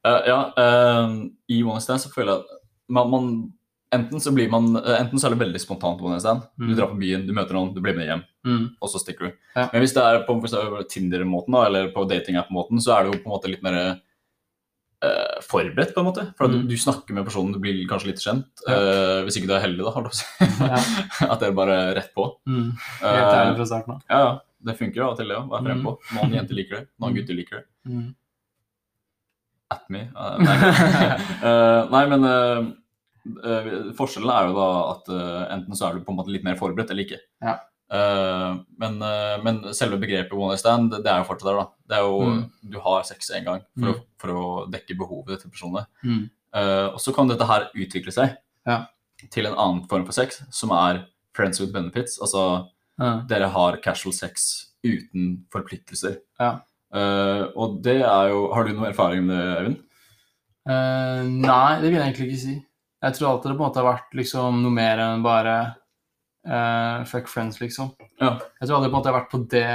Uh, 0.06 0.22
ja 0.28 0.40
uh, 0.58 1.30
I 1.50 1.64
one 1.64 1.80
stand 1.82 2.02
så 2.02 2.10
føler 2.12 2.34
jeg 2.34 2.42
at 2.42 2.46
man, 2.90 3.10
man 3.10 3.54
Enten 3.94 4.20
så 4.20 4.34
blir 4.34 4.50
man 4.50 4.76
eh, 4.76 4.98
Enten 5.00 5.18
så 5.22 5.28
er 5.30 5.36
det 5.36 5.40
veldig 5.40 5.60
spontant 5.62 6.02
one 6.02 6.10
night 6.18 6.22
stand. 6.22 6.42
Du 6.58 6.66
Mm. 6.66 6.76
drar 6.76 6.88
på 6.90 6.98
byen, 7.00 7.26
du 7.28 7.32
møter 7.34 7.54
noen, 7.54 7.74
du 7.74 7.80
blir 7.80 7.96
med 7.96 8.08
hjem. 8.10 8.24
mm, 8.44 8.76
og 8.82 8.90
så 8.90 9.00
stikker 9.00 9.30
du. 9.30 9.32
Ja. 9.56 9.70
Men 9.72 9.82
hvis 9.82 9.94
det 9.94 10.04
er 10.04 10.26
på 10.26 10.36
Tinder-måten 10.90 11.54
eller 11.66 11.92
på 11.94 12.04
dating-app-måten, 12.10 12.82
så 12.82 12.98
er 12.98 13.04
det 13.06 13.14
jo 13.14 13.22
på 13.24 13.30
en 13.30 13.36
måte 13.40 13.48
litt 13.48 13.64
mer 13.64 14.02
eh, 15.06 15.38
forberedt, 15.46 15.94
på 15.96 16.02
en 16.04 16.08
måte. 16.10 16.24
For 16.38 16.48
Mm. 16.50 16.56
du, 16.66 16.74
du 16.74 16.76
snakker 16.82 17.14
med 17.18 17.26
personen, 17.28 17.54
du 17.54 17.60
blir 17.64 17.80
kanskje 17.90 18.10
litt 18.12 18.24
kjent. 18.24 18.48
Ja. 18.68 18.74
eh, 18.76 19.20
hvis 19.28 19.38
ikke 19.40 19.48
du 19.52 19.56
er 19.58 19.64
heldig, 19.66 19.86
da. 19.86 19.92
ja, 20.72 20.80
at 21.32 21.40
det 21.40 21.48
er 21.52 21.56
bare 21.62 21.78
rett 21.98 22.12
på. 22.18 22.28
mm, 22.48 22.68
Eh, 23.02 23.16
Helt 23.16 23.34
ærlig 23.40 23.58
fra 23.62 23.66
starten 23.72 23.96
av. 23.98 24.02
ja, 24.10 24.20
ja. 24.26 24.36
Det 24.66 24.74
funker 24.80 25.04
av 25.06 25.12
og 25.14 25.18
til, 25.20 25.28
det 25.30 25.36
òg. 25.38 25.50
Vær 25.52 25.62
frem 25.62 25.68
frempå. 25.84 25.92
Noen 26.18 26.32
jenter 26.40 26.56
liker 26.58 26.76
det, 26.80 26.86
noen 27.00 27.12
Mm. 27.14 27.18
gutter 27.20 27.36
liker 27.38 27.56
det. 27.60 27.66
Mm. 27.92 28.16
At 29.76 29.84
me. 29.94 30.02
Nei. 30.16 30.56
Nei, 31.94 32.04
men 32.10 32.26
forskjellen 33.98 34.30
er 34.34 34.50
jo 34.50 34.56
da 34.58 34.66
at 34.96 35.08
enten 35.58 35.78
så 35.78 35.88
er 35.90 35.96
du 36.00 36.04
på 36.06 36.14
en 36.14 36.20
måte 36.20 36.34
litt 36.34 36.44
mer 36.46 36.58
forberedt 36.60 36.92
eller 36.94 37.06
ikke. 37.06 37.20
Ja. 37.46 37.56
Eh, 37.92 38.56
men, 38.82 38.96
eh, 39.02 39.38
men 39.44 39.60
selve 39.74 40.00
begrepet 40.02 40.34
one 40.34 40.50
night 40.54 40.60
stand, 40.60 40.92
det, 40.92 41.06
er 41.06 41.20
jo 41.22 41.28
fortsatt 41.30 41.52
der, 41.52 41.60
da. 41.62 41.68
Det 41.88 41.98
er 41.98 42.02
jo 42.02 42.20
Mm. 42.26 42.52
Du 42.72 42.80
har 42.80 43.04
sex 43.04 43.30
én 43.32 43.44
gang 43.46 43.62
for, 43.78 43.86
Mm. 43.86 43.94
å, 43.94 44.04
for 44.18 44.28
å 44.30 44.72
dekke 44.72 44.98
behovet 44.98 45.42
til 45.42 45.52
personene. 45.52 45.86
Mm. 46.04 46.30
Eh, 46.54 46.88
og 46.94 47.00
så 47.00 47.14
kan 47.14 47.28
dette 47.28 47.46
her 47.46 47.70
utvikle 47.76 48.12
seg 48.12 48.38
Ja. 48.66 48.86
til 49.30 49.46
en 49.46 49.54
annen 49.56 49.88
form 49.88 50.06
for 50.06 50.12
sex, 50.14 50.42
som 50.52 50.72
er 50.72 51.06
friends 51.34 51.60
with 51.60 51.72
benefits. 51.74 52.18
Altså 52.20 52.70
Ja. 53.00 53.22
dere 53.28 53.50
har 53.50 53.78
casual 53.78 54.14
sex 54.14 54.72
uten 54.84 55.44
forpliktelser. 55.52 56.20
Ja. 56.40 56.60
Uh, 56.94 57.52
og 57.58 57.82
det 57.84 58.02
er 58.04 58.30
jo 58.30 58.54
Har 58.54 58.64
du 58.64 58.72
noe 58.74 58.88
erfaring 58.94 59.26
med 59.26 59.36
det, 59.36 59.58
Eivind? 59.60 59.80
Uh, 60.70 61.24
nei, 61.28 61.82
det 61.82 61.92
vil 61.92 62.00
jeg 62.00 62.14
egentlig 62.14 62.28
ikke 62.32 62.40
si. 62.40 62.66
Jeg 63.04 63.14
tror 63.14 63.28
alltid 63.34 63.52
det 63.52 63.58
på 63.58 63.66
en 63.66 63.70
måte 63.70 63.82
har 63.84 63.94
vært 63.94 64.14
liksom 64.16 64.62
noe 64.64 64.72
mer 64.72 64.98
enn 65.04 65.22
bare 65.26 65.76
eh, 66.46 67.06
fuck 67.10 67.28
friends, 67.32 67.60
liksom. 67.62 67.92
Ja. 68.22 68.36
Jeg 68.62 68.68
tror 68.68 68.80
aldri 68.80 68.90
på 68.90 68.94
en 68.94 68.98
måte 69.00 69.10
jeg 69.10 69.16
har 69.16 69.22
vært 69.22 69.34
på 69.34 69.42
det 69.52 69.68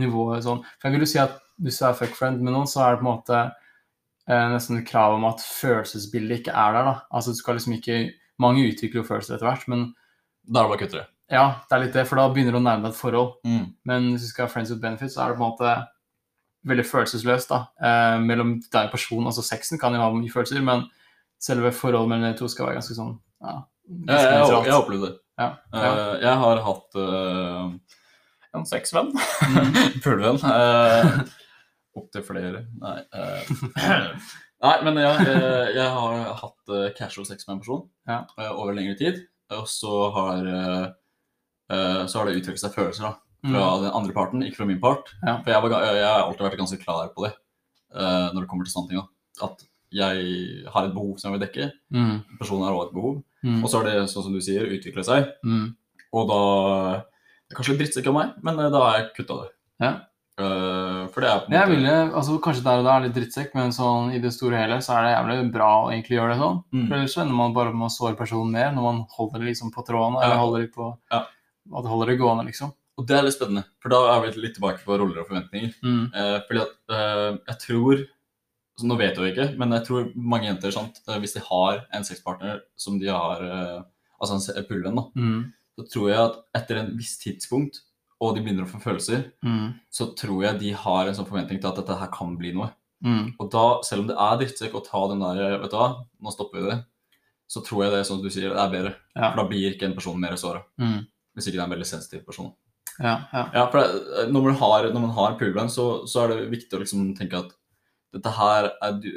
nivået 0.00 0.46
sånn. 0.46 0.62
For 0.78 0.88
jeg 0.88 0.96
vil 0.96 1.06
jo 1.06 1.10
si 1.12 1.20
at 1.22 1.38
hvis 1.62 1.78
du 1.78 1.86
er 1.86 1.98
fuck 1.98 2.14
friend 2.18 2.42
med 2.42 2.54
noen, 2.54 2.66
så 2.70 2.82
er 2.82 2.94
det 2.94 3.02
på 3.02 3.06
en 3.06 3.10
måte 3.12 3.40
uh, 4.28 4.46
nesten 4.50 4.80
et 4.80 4.88
krav 4.88 5.14
om 5.14 5.26
at 5.28 5.42
følelsesbildet 5.46 6.42
ikke 6.42 6.54
er 6.54 6.74
der, 6.74 6.88
da. 6.90 6.94
Altså 7.14 7.34
du 7.34 7.40
skal 7.40 7.58
liksom 7.58 7.78
ikke 7.78 8.04
Mange 8.42 8.64
utvikler 8.66 8.98
jo 8.98 9.06
følelser 9.06 9.36
etter 9.36 9.46
hvert, 9.46 9.68
men 9.70 9.82
Da 10.42 10.58
er 10.58 10.64
det 10.64 10.70
bare 10.72 10.74
å 10.74 10.80
kutte 10.80 10.96
det. 10.98 11.04
ja, 11.30 11.44
det 11.70 11.76
er 11.76 11.82
litt 11.84 11.94
det, 11.94 12.02
for 12.08 12.18
da 12.18 12.24
begynner 12.34 12.56
du 12.56 12.58
å 12.58 12.64
nærme 12.64 12.82
deg 12.82 12.96
et 12.96 12.98
forhold. 12.98 13.36
Mm. 13.46 13.68
Men 13.86 14.08
hvis 14.10 14.24
du 14.26 14.30
skal 14.32 14.48
ha 14.48 14.50
friends 14.50 14.72
with 14.72 14.80
benefits, 14.82 15.14
så 15.14 15.22
er 15.22 15.30
det 15.30 15.38
på 15.38 15.44
en 15.46 15.52
måte 15.52 15.74
veldig 16.68 16.84
følelsesløst 16.88 17.52
da, 17.52 17.60
eh, 17.78 18.16
mellom 18.24 18.56
deg 18.64 18.88
og 18.88 18.92
personen. 18.96 19.28
Altså 19.30 19.44
sexen 19.46 19.78
kan 19.78 19.94
jo 19.94 20.02
ha 20.02 20.10
mye 20.12 20.34
følelser, 20.34 20.60
men 20.66 20.82
selve 21.40 21.70
forholdet 21.76 22.10
mellom 22.10 22.26
de 22.26 22.38
to 22.40 22.50
skal 22.50 22.66
være 22.66 22.80
ganske 22.80 22.96
sånn 22.98 23.14
ja, 23.44 23.54
Ja, 23.54 24.18
jeg, 24.18 24.34
jeg, 24.34 24.66
jeg 24.66 24.76
opplevde 24.76 25.12
det. 25.12 25.18
Ja, 25.40 25.48
ja. 25.72 25.80
Eh, 25.82 26.20
jeg 26.22 26.40
har 26.44 26.60
hatt 26.62 26.98
eh, 27.00 27.70
en 28.54 28.66
sexvenn. 28.68 29.10
Mm. 29.14 29.72
Pulevenn. 30.04 30.38
Uh, 30.44 31.24
Opptil 31.98 32.24
flere. 32.26 32.64
Nei. 32.82 32.96
nei, 34.64 34.74
men 34.86 34.98
ja, 35.02 35.12
jeg, 35.74 35.88
har 35.94 36.22
hatt 36.40 36.72
casual 36.98 37.26
sex 37.28 37.46
med 37.46 37.56
en 37.56 37.60
person 37.62 37.84
Ja. 38.10 38.20
over 38.54 38.74
lengre 38.74 38.96
tid. 38.98 39.20
Og 39.54 39.66
så 39.70 39.92
har, 40.14 40.48
så 41.70 42.18
har 42.18 42.26
det 42.26 42.38
utviklet 42.40 42.62
seg 42.64 42.74
følelser 42.74 43.06
da, 43.06 43.12
fra 43.44 43.64
Mm. 43.76 43.82
den 43.84 43.92
andre 44.00 44.14
parten, 44.16 44.42
ikke 44.42 44.62
fra 44.62 44.66
min 44.70 44.80
part. 44.82 45.10
Ja. 45.20 45.36
For 45.44 45.52
jeg, 45.52 45.62
var, 45.66 45.84
jeg 45.84 46.06
har 46.08 46.24
alltid 46.24 46.46
vært 46.48 46.58
ganske 46.62 46.80
klar 46.82 47.10
på 47.14 47.26
det 47.28 47.34
når 47.94 48.40
det 48.40 48.48
kommer 48.50 48.66
til 48.66 48.74
sånne 48.74 48.90
ting. 48.90 49.02
Da. 49.04 49.46
At 49.46 49.62
jeg 49.94 50.64
har 50.74 50.88
et 50.88 50.94
behov 50.94 51.18
som 51.20 51.30
jeg 51.30 51.38
vil 51.38 51.46
dekke. 51.46 51.68
Mm. 51.94 52.16
Personen 52.40 52.66
har 52.66 52.74
også 52.74 52.88
et 52.88 52.96
behov. 52.96 53.14
Mm. 53.44 53.60
Og 53.62 53.68
så 53.70 53.78
har 53.80 53.86
det, 53.90 53.96
sånn 54.10 54.26
som 54.26 54.34
du 54.34 54.40
sier, 54.44 54.66
utviklet 54.66 55.06
seg. 55.08 55.28
Mm. 55.44 55.66
Og 56.14 56.28
da 56.30 56.40
Det 57.44 57.52
er 57.52 57.58
kanskje 57.58 57.74
litt 57.74 57.82
drittsekk 57.84 58.06
av 58.10 58.14
meg, 58.16 58.34
men 58.42 58.58
eh, 58.58 58.70
da 58.72 58.82
har 58.82 58.98
jeg 58.98 59.10
kutta 59.18 59.42
det. 59.42 59.48
Ja. 59.84 59.92
Uh, 60.34 61.06
for 61.14 61.22
det 61.22 61.28
er 61.30 61.42
på 61.44 61.46
en 61.46 61.54
Jeg 61.54 61.70
ville, 61.70 61.90
altså 62.18 62.40
Kanskje 62.42 62.64
der 62.64 62.80
og 62.80 62.86
da 62.88 62.94
er 62.96 63.04
litt 63.04 63.14
drittsekk, 63.14 63.52
men 63.54 63.70
sånn 63.70 64.08
i 64.16 64.18
det 64.18 64.32
store 64.34 64.56
og 64.56 64.64
hele 64.64 64.78
så 64.82 64.96
er 64.96 65.04
det 65.06 65.12
jævlig 65.12 65.52
bra 65.54 65.68
å 65.84 65.90
egentlig 65.92 66.16
gjøre 66.18 66.32
det 66.32 66.40
sånn. 66.40 66.56
Mm. 66.74 66.80
For 66.88 66.94
ellers 66.96 67.14
så 67.14 67.20
ender 67.22 67.38
man 67.38 67.54
bare 67.54 67.74
med 67.74 67.86
å 67.86 67.92
såre 67.94 68.18
personen 68.18 68.50
mer 68.56 68.72
når 68.74 68.82
man 68.88 68.98
holder 69.14 69.44
det 69.44 69.52
liksom 69.52 69.70
på 69.76 69.84
tråden, 69.86 70.18
eller 70.18 70.34
Ja. 70.34 70.40
holder 70.42 70.64
det 70.64 70.72
på 70.74 70.88
Ja. 71.12 71.20
at 71.78 71.86
holder 71.92 72.10
det 72.10 72.18
gående, 72.18 72.46
liksom. 72.50 72.72
Og 72.98 73.06
det 73.06 73.16
er 73.18 73.22
litt 73.26 73.34
spennende, 73.34 73.64
for 73.82 73.90
da 73.90 74.00
er 74.16 74.20
vi 74.22 74.40
litt 74.40 74.54
tilbake 74.58 74.82
på 74.86 74.98
roller 74.98 75.20
og 75.22 75.28
forventninger. 75.28 75.74
Mm. 75.82 76.10
Eh, 76.14 76.40
fordi 76.48 76.60
at 76.62 76.74
eh, 76.90 77.38
jeg 77.50 77.58
tror 77.62 78.04
så 78.78 78.86
Nå 78.90 78.96
vet 78.98 79.14
jeg 79.16 79.22
jo 79.22 79.30
ikke, 79.32 79.56
men 79.58 79.70
jeg 79.70 79.84
tror 79.86 80.12
mange 80.16 80.46
jenter, 80.48 80.72
sant, 80.74 81.00
eh, 81.08 81.18
hvis 81.22 81.34
de 81.36 81.40
har 81.46 81.84
en 81.94 82.02
sexpartner 82.06 82.60
som 82.76 82.98
de 82.98 83.06
har 83.06 83.42
eh, 83.42 83.82
Altså 84.22 84.34
en 84.34 84.40
se- 84.40 84.54
da, 84.54 85.02
Mm. 85.16 85.52
så 85.78 85.84
tror 85.92 86.08
jeg 86.08 86.18
at 86.18 86.36
etter 86.54 86.76
en 86.78 86.96
viss 86.96 87.18
tidspunkt, 87.18 87.80
og 88.20 88.34
de 88.36 88.40
begynner 88.42 88.64
å 88.64 88.70
få 88.70 88.80
følelser, 88.80 89.32
Mm. 89.44 89.74
så 89.92 90.14
tror 90.16 90.42
jeg 90.44 90.58
de 90.60 90.70
har 90.72 91.06
en 91.08 91.14
sånn 91.14 91.26
forventning 91.28 91.60
til 91.60 91.68
at 91.68 91.76
dette 91.76 91.98
her 91.98 92.06
kan 92.08 92.36
bli 92.38 92.52
noe. 92.52 92.70
Mm. 93.04 93.34
Og 93.38 93.50
da, 93.50 93.80
selv 93.82 94.00
om 94.00 94.06
det 94.06 94.16
er 94.16 94.38
drittsekk 94.38 94.72
å 94.72 94.84
ta 94.86 95.08
den 95.08 95.20
der 95.20 95.58
Vet 95.60 95.70
du 95.70 95.76
hva, 95.76 96.06
nå 96.22 96.32
stopper 96.32 96.62
vi 96.62 96.70
det. 96.70 96.84
Så 97.50 97.62
tror 97.62 97.82
jeg 97.84 97.90
det 97.92 98.00
er 98.00 98.08
sånn 98.14 98.22
du 98.22 98.30
sier, 98.30 98.48
det 98.48 98.56
er 98.56 98.70
bedre. 98.70 98.94
Ja. 99.14 99.30
For 99.34 99.42
da 99.42 99.48
blir 99.48 99.74
ikke 99.74 99.82
en 99.90 99.94
person 99.94 100.18
mer 100.18 100.32
såra. 100.36 100.62
Mm. 100.80 101.06
Hvis 101.36 101.46
ikke 101.48 101.58
det 101.58 101.60
er 101.60 101.64
en 101.68 101.74
veldig 101.76 101.86
sensitiv 101.90 102.24
person. 102.24 102.52
Ja, 103.00 103.24
ja. 103.32 103.50
Ja, 103.52 103.66
for 103.70 103.80
det, 103.82 104.32
når, 104.32 104.42
man 104.44 104.54
har, 104.54 104.82
når 104.94 105.00
man 105.00 105.10
har 105.10 105.30
en 105.60 105.68
så, 105.68 106.06
så 106.08 106.24
er 106.24 106.28
det 106.28 106.50
viktig 106.50 106.72
å 106.72 106.80
liksom 106.80 107.14
tenke 107.18 107.34
at 107.44 107.52
dette 108.14 108.32
her 108.38 108.70
er 108.72 109.00
du, 109.02 109.08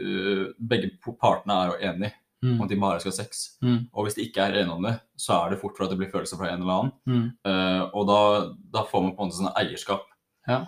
Begge 0.59 0.91
partene 1.21 1.57
er 1.57 1.73
jo 1.73 1.81
enige 1.91 2.13
om 2.15 2.23
Mm. 2.45 2.59
at 2.61 2.69
de 2.69 2.75
bare 2.77 2.99
skal 3.01 3.09
ha 3.09 3.15
sex. 3.17 3.39
Mm. 3.65 3.87
Og 3.97 4.05
hvis 4.05 4.13
de 4.13 4.21
ikke 4.27 4.43
er 4.45 4.59
enige 4.59 4.75
om 4.75 4.83
det, 4.85 4.91
så 5.17 5.39
er 5.39 5.49
det 5.49 5.59
fort 5.59 5.73
for 5.75 5.87
at 5.87 5.89
det 5.89 5.97
blir 5.97 6.11
følelser 6.11 6.37
fra 6.37 6.51
en 6.51 6.61
eller 6.61 6.75
annen. 6.75 6.91
Mm. 7.09 7.23
Uh, 7.41 7.83
og 7.97 8.03
da, 8.05 8.19
da 8.75 8.83
får 8.85 9.01
man 9.01 9.15
på 9.15 9.23
en 9.23 9.31
måte 9.31 9.39
sånn 9.39 9.55
eierskap. 9.57 10.03
Ja. 10.47 10.59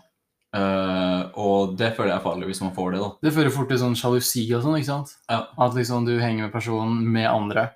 Uh, 0.50 1.30
og 1.38 1.76
det 1.78 1.92
føler 1.94 2.10
jeg 2.10 2.18
er 2.18 2.26
farlig 2.26 2.50
hvis 2.50 2.64
man 2.64 2.74
får 2.74 2.96
det, 2.96 3.04
da. 3.04 3.10
Det 3.22 3.34
fører 3.36 3.54
fort 3.54 3.70
til 3.70 3.82
sånn 3.84 3.98
sjalusi 4.00 4.48
og 4.58 4.66
sånn, 4.66 4.80
ikke 4.80 4.90
sant? 4.90 5.14
Ja. 5.30 5.44
At 5.62 5.78
liksom 5.78 6.10
du 6.10 6.16
henger 6.18 6.48
med 6.48 6.56
personen 6.56 7.06
med 7.06 7.30
andre, 7.30 7.68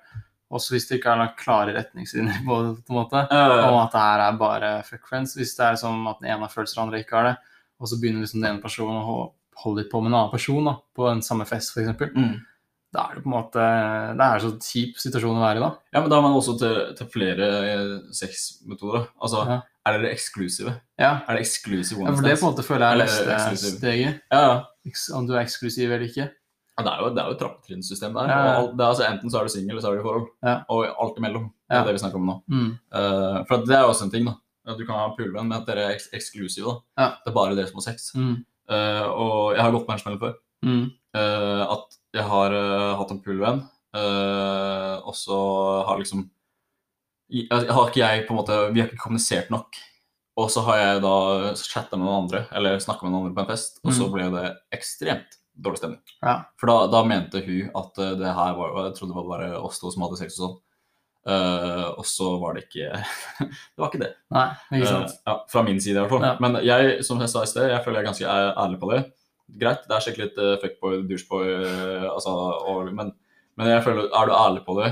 også 0.54 0.74
hvis 0.74 0.88
det 0.90 0.98
ikke 0.98 1.14
er 1.14 1.22
noen 1.22 1.38
klare 1.38 1.78
retningslinjer 1.78 2.42
på, 2.50 2.58
en 2.74 2.98
måte, 2.98 3.22
om 3.30 3.78
at 3.78 3.94
det 3.94 4.02
her 4.08 4.24
er 4.26 4.42
bare 4.42 4.74
fuck 4.90 5.06
friends. 5.06 5.38
Hvis 5.38 5.54
det 5.54 5.70
er 5.70 5.78
som 5.78 6.02
at 6.10 6.18
den 6.18 6.32
ene 6.34 6.48
har 6.48 6.52
følelser, 6.52 6.80
og 6.80 6.82
den 6.82 6.90
andre 6.90 7.06
ikke 7.06 7.20
har 7.20 7.30
det, 7.30 7.36
og 7.78 7.90
så 7.90 8.02
begynner 8.02 8.26
liksom 8.26 8.42
den 8.42 8.50
ene 8.56 8.62
personen 8.66 9.06
å 9.06 9.18
ho- 9.54 9.62
holde 9.62 9.82
litt 9.82 9.90
på 9.92 10.00
med 10.02 10.10
en 10.12 10.18
annen 10.18 10.30
person 10.34 10.64
da, 10.64 10.76
på 10.96 11.06
en 11.10 11.22
samme 11.22 11.46
fest, 11.46 11.72
f.eks., 11.76 12.12
mm. 12.14 12.34
da 12.94 13.06
er 13.10 13.14
det 13.16 13.22
på 13.24 13.30
en 13.30 13.34
måte 13.36 13.64
Det 14.18 14.26
er 14.26 14.38
så 14.44 14.50
kjip 14.62 14.98
situasjon 15.02 15.38
å 15.38 15.42
være 15.42 15.58
i 15.58 15.64
da. 15.64 15.70
Ja, 15.94 16.00
men 16.00 16.10
da 16.10 16.16
har 16.20 16.22
man 16.28 16.36
også 16.38 16.58
til, 16.60 16.76
til 16.98 17.06
flere 17.10 17.48
eh, 17.72 17.94
sexmetoder. 18.14 19.08
Altså, 19.20 19.44
Ja. 19.50 19.60
er 19.86 19.98
dere 19.98 20.12
eksklusive? 20.14 20.74
Ja. 20.98 21.20
Er 21.28 21.36
det 21.36 21.42
eksklusive 21.46 22.00
ja, 22.06 22.12
for 22.14 22.22
det 22.22 22.38
på 22.40 22.46
en 22.46 22.52
måte 22.54 22.64
føler 22.66 22.86
jeg 22.86 22.94
er 22.94 23.02
neste 23.04 23.34
eksklusiv. 23.34 23.76
steget. 23.78 24.20
Ja, 24.32 24.40
ja. 24.46 24.54
Om 25.18 25.26
du 25.26 25.34
er 25.34 25.42
eksklusiv 25.42 25.90
eller 25.90 26.06
ikke. 26.06 26.28
Ja, 26.78 26.82
det 26.82 26.90
er 26.92 27.02
jo, 27.02 27.10
det 27.14 27.20
er 27.22 27.26
jo 27.28 27.34
et 27.36 27.38
trappetrinnssystem 27.42 28.14
der. 28.16 28.28
Ja, 28.30 28.38
alt- 28.58 28.72
Det 28.76 28.82
er, 28.82 28.88
altså, 28.88 29.04
enten 29.06 29.30
så 29.30 29.38
er 29.38 29.44
du 29.46 29.52
singel, 29.52 29.70
eller 29.76 29.80
så 29.84 29.90
er 29.90 29.94
du 29.94 30.00
i 30.00 30.06
forhold. 30.06 30.24
Ja. 30.42 30.54
Og 30.70 30.86
alt 31.04 31.18
imellom. 31.20 31.44
Det 31.70 31.76
er 31.78 31.84
det 31.86 31.92
vi 31.94 32.00
snakker 32.02 32.18
om 32.18 32.26
nå. 32.26 32.34
Mm. 32.50 32.70
Uh, 32.94 33.44
for 33.46 33.62
det 33.66 33.76
er 33.76 33.84
også 33.86 34.04
en 34.08 34.10
ting, 34.10 34.24
da. 34.26 34.34
At 34.66 34.78
du 34.80 34.86
kan 34.86 34.96
ha 34.96 35.04
en 35.10 35.14
pulevenn, 35.16 35.46
men 35.48 35.58
at 35.60 35.66
dere 35.68 35.84
er 35.86 35.94
eks 35.94 36.08
eksklusive. 36.16 36.64
da. 36.66 37.04
Ja. 37.04 37.08
Det 37.24 37.30
er 37.30 37.36
bare 37.36 37.54
dere 37.54 37.68
som 37.68 37.78
har 37.78 37.86
sex. 37.92 38.10
Mm. 38.16 38.44
Eh, 38.70 39.06
og 39.10 39.54
jeg 39.54 39.62
har 39.62 39.72
gått 39.74 39.86
på 39.86 39.92
en 39.92 39.98
smell 40.02 40.18
før. 40.22 40.34
Mm. 40.64 40.84
Eh, 41.14 41.62
at 41.74 41.98
jeg 42.16 42.24
har 42.30 42.54
eh, 42.56 42.92
hatt 42.98 43.10
en 43.12 43.20
pulevenn, 43.24 43.60
eh, 43.94 44.94
og 45.04 45.14
så 45.18 45.38
har 45.88 45.98
liksom 46.00 46.30
jeg, 47.32 47.48
jeg 47.50 47.72
har 47.72 47.88
ikke 47.88 48.02
jeg 48.02 48.24
på 48.28 48.34
en 48.34 48.38
måte 48.42 48.56
Vi 48.74 48.80
har 48.82 48.88
ikke 48.90 49.00
kommunisert 49.02 49.50
nok. 49.50 49.76
Og 50.36 50.48
så 50.50 50.64
har 50.66 50.76
jeg 50.80 51.02
da 51.04 51.12
chatta 51.54 51.96
med 51.96 52.08
noen 52.08 52.24
andre, 52.24 52.40
eller 52.58 52.80
snakka 52.82 53.06
med 53.06 53.12
noen 53.14 53.28
andre 53.28 53.36
på 53.36 53.42
en 53.44 53.50
fest, 53.52 53.78
og 53.84 53.92
så 53.94 54.08
Mm. 54.08 54.12
ble 54.12 54.24
det 54.34 54.48
ekstremt 54.74 55.36
dårlig 55.54 55.78
stemning. 55.78 56.00
Ja. 56.26 56.40
For 56.58 56.66
da, 56.66 56.76
da 56.90 57.04
mente 57.06 57.38
hun 57.46 57.70
at 57.78 57.94
det 58.18 58.32
her 58.34 58.56
var 58.58 58.74
Jeg 58.88 58.96
trodde 58.96 59.12
det 59.14 59.20
var 59.20 59.28
bare 59.30 59.60
oss 59.62 59.78
to 59.78 59.92
som 59.94 60.02
hadde 60.02 60.18
sex 60.18 60.34
og 60.40 60.42
sånn. 60.48 60.56
Eh, 61.26 61.86
og 61.96 62.04
så 62.04 62.34
var 62.40 62.52
det 62.54 62.66
ikke 62.66 62.90
Det 63.48 63.80
var 63.80 63.88
ikke 63.88 64.00
det. 64.02 64.10
Nei, 64.34 64.46
ikke 64.76 64.90
sant. 64.90 65.14
Uh, 65.14 65.30
ja, 65.30 65.36
fra 65.48 65.62
min 65.64 65.78
side 65.80 65.96
i 65.96 66.00
hvert 66.02 66.10
fall. 66.12 66.26
Ja. 66.26 66.34
Men 66.44 66.58
jeg, 66.66 66.98
som 67.06 67.20
jeg 67.24 67.32
sa 67.32 67.42
i 67.46 67.48
sted, 67.48 67.70
jeg 67.72 67.80
føler 67.84 68.00
jeg 68.00 68.04
er 68.04 68.10
ganske 68.10 68.34
ærlig 68.64 68.80
på 68.82 68.90
det. 68.92 68.98
Greit, 69.60 69.86
det 69.88 69.96
er 69.96 70.04
skikkelig 70.04 70.26
litt 70.28 70.38
uh, 70.44 70.54
fuckboy, 70.60 70.98
doucheboy, 71.08 71.48
uh, 71.64 72.04
altså, 72.12 72.34
og, 72.68 72.92
men, 72.96 73.14
men 73.56 73.72
jeg 73.72 73.82
føler, 73.86 74.10
er 74.12 74.28
du 74.28 74.34
ærlig 74.36 74.62
på 74.66 74.76
det, 74.82 74.90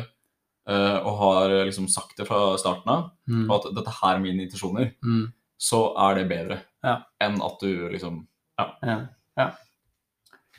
eh, 0.68 0.99
og 1.03 1.16
har 1.18 1.51
eh, 1.57 1.62
liksom 1.66 1.88
sagt 1.90 2.16
det 2.21 2.27
fra 2.29 2.53
starten 2.61 2.92
av, 2.92 3.09
Mm. 3.29 3.45
og 3.51 3.55
at 3.57 3.68
dette 3.77 3.92
her 4.01 4.16
er 4.16 4.21
mine 4.23 4.42
intensjoner, 4.45 4.92
Mm. 5.03 5.25
så 5.59 5.81
er 6.09 6.14
det 6.18 6.29
bedre 6.31 6.59
Ja. 6.85 6.97
enn 7.21 7.40
at 7.42 7.61
du 7.61 7.88
liksom 7.92 8.27
Ja. 8.59 9.47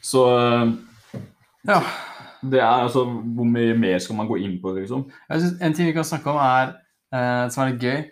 Så 0.02 0.24
eh, 0.38 0.74
ja. 1.68 1.80
Det 2.52 2.60
er 2.60 2.84
altså 2.84 3.06
Hvor 3.06 3.48
mye 3.48 3.76
mer 3.78 4.02
skal 4.04 4.18
man 4.18 4.28
gå 4.28 4.40
inn 4.44 4.58
på 4.62 4.74
det, 4.74 4.84
liksom? 4.86 5.06
Jeg 5.30 5.42
synes 5.42 5.62
En 5.62 5.74
ting 5.74 5.88
vi 5.88 5.96
kan 5.96 6.08
snakke 6.08 6.32
om, 6.32 6.40
er 6.42 6.76
eh, 7.16 7.46
som 7.54 7.64
er 7.64 7.72
litt 7.72 7.84
gøy 7.84 8.04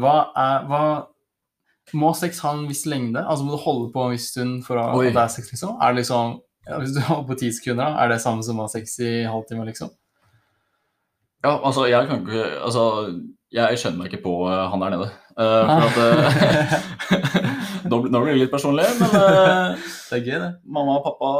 Hva 0.00 0.16
er 0.36 0.66
hva, 0.70 0.80
Må 1.94 2.12
sex 2.18 2.40
ha 2.44 2.54
en 2.56 2.66
viss 2.70 2.86
lengde? 2.88 3.22
Altså 3.22 3.44
Må 3.44 3.56
du 3.56 3.62
holde 3.62 3.92
på 3.94 4.06
en 4.06 4.16
viss 4.16 4.30
stund 4.32 4.62
for 4.66 4.80
å, 4.80 4.88
at 4.96 5.12
det 5.12 5.22
er 5.22 5.36
sex, 5.36 5.52
liksom? 5.52 5.76
Er 5.80 5.94
det 5.94 6.02
liksom 6.02 6.38
ja, 6.66 6.80
Hvis 6.82 6.96
du 6.96 7.00
holder 7.08 7.28
på 7.30 7.38
ti 7.42 7.52
sekunder, 7.52 7.84
da, 7.84 8.02
er 8.02 8.14
det 8.14 8.20
samme 8.24 8.46
som 8.46 8.58
å 8.60 8.66
ha 8.66 8.72
sex 8.72 8.98
i 9.04 9.14
halvtime, 9.28 9.68
liksom? 9.68 9.92
Ja, 11.44 11.58
altså, 11.60 11.86
jeg 11.86 12.08
kan 12.08 12.24
ikke 12.24 12.46
Altså, 12.64 12.86
jeg 13.54 13.78
skjønner 13.78 14.02
meg 14.02 14.10
ikke 14.10 14.24
på 14.24 14.38
eh, 14.50 14.64
han 14.72 14.82
der 14.82 14.96
nede. 14.96 15.12
Eh, 15.36 15.70
at 15.86 15.96
eh, 16.00 16.76
nå, 17.90 17.98
blir- 18.02 18.32
det 18.32 18.38
litt 18.40 18.52
personlig, 18.54 18.86
men 19.00 19.16
eh, 19.20 19.88
Det 20.08 20.16
er 20.20 20.22
gøy, 20.24 20.38
det. 20.40 20.50
mamma 20.64 20.94
og 21.00 21.04
pappa, 21.04 21.30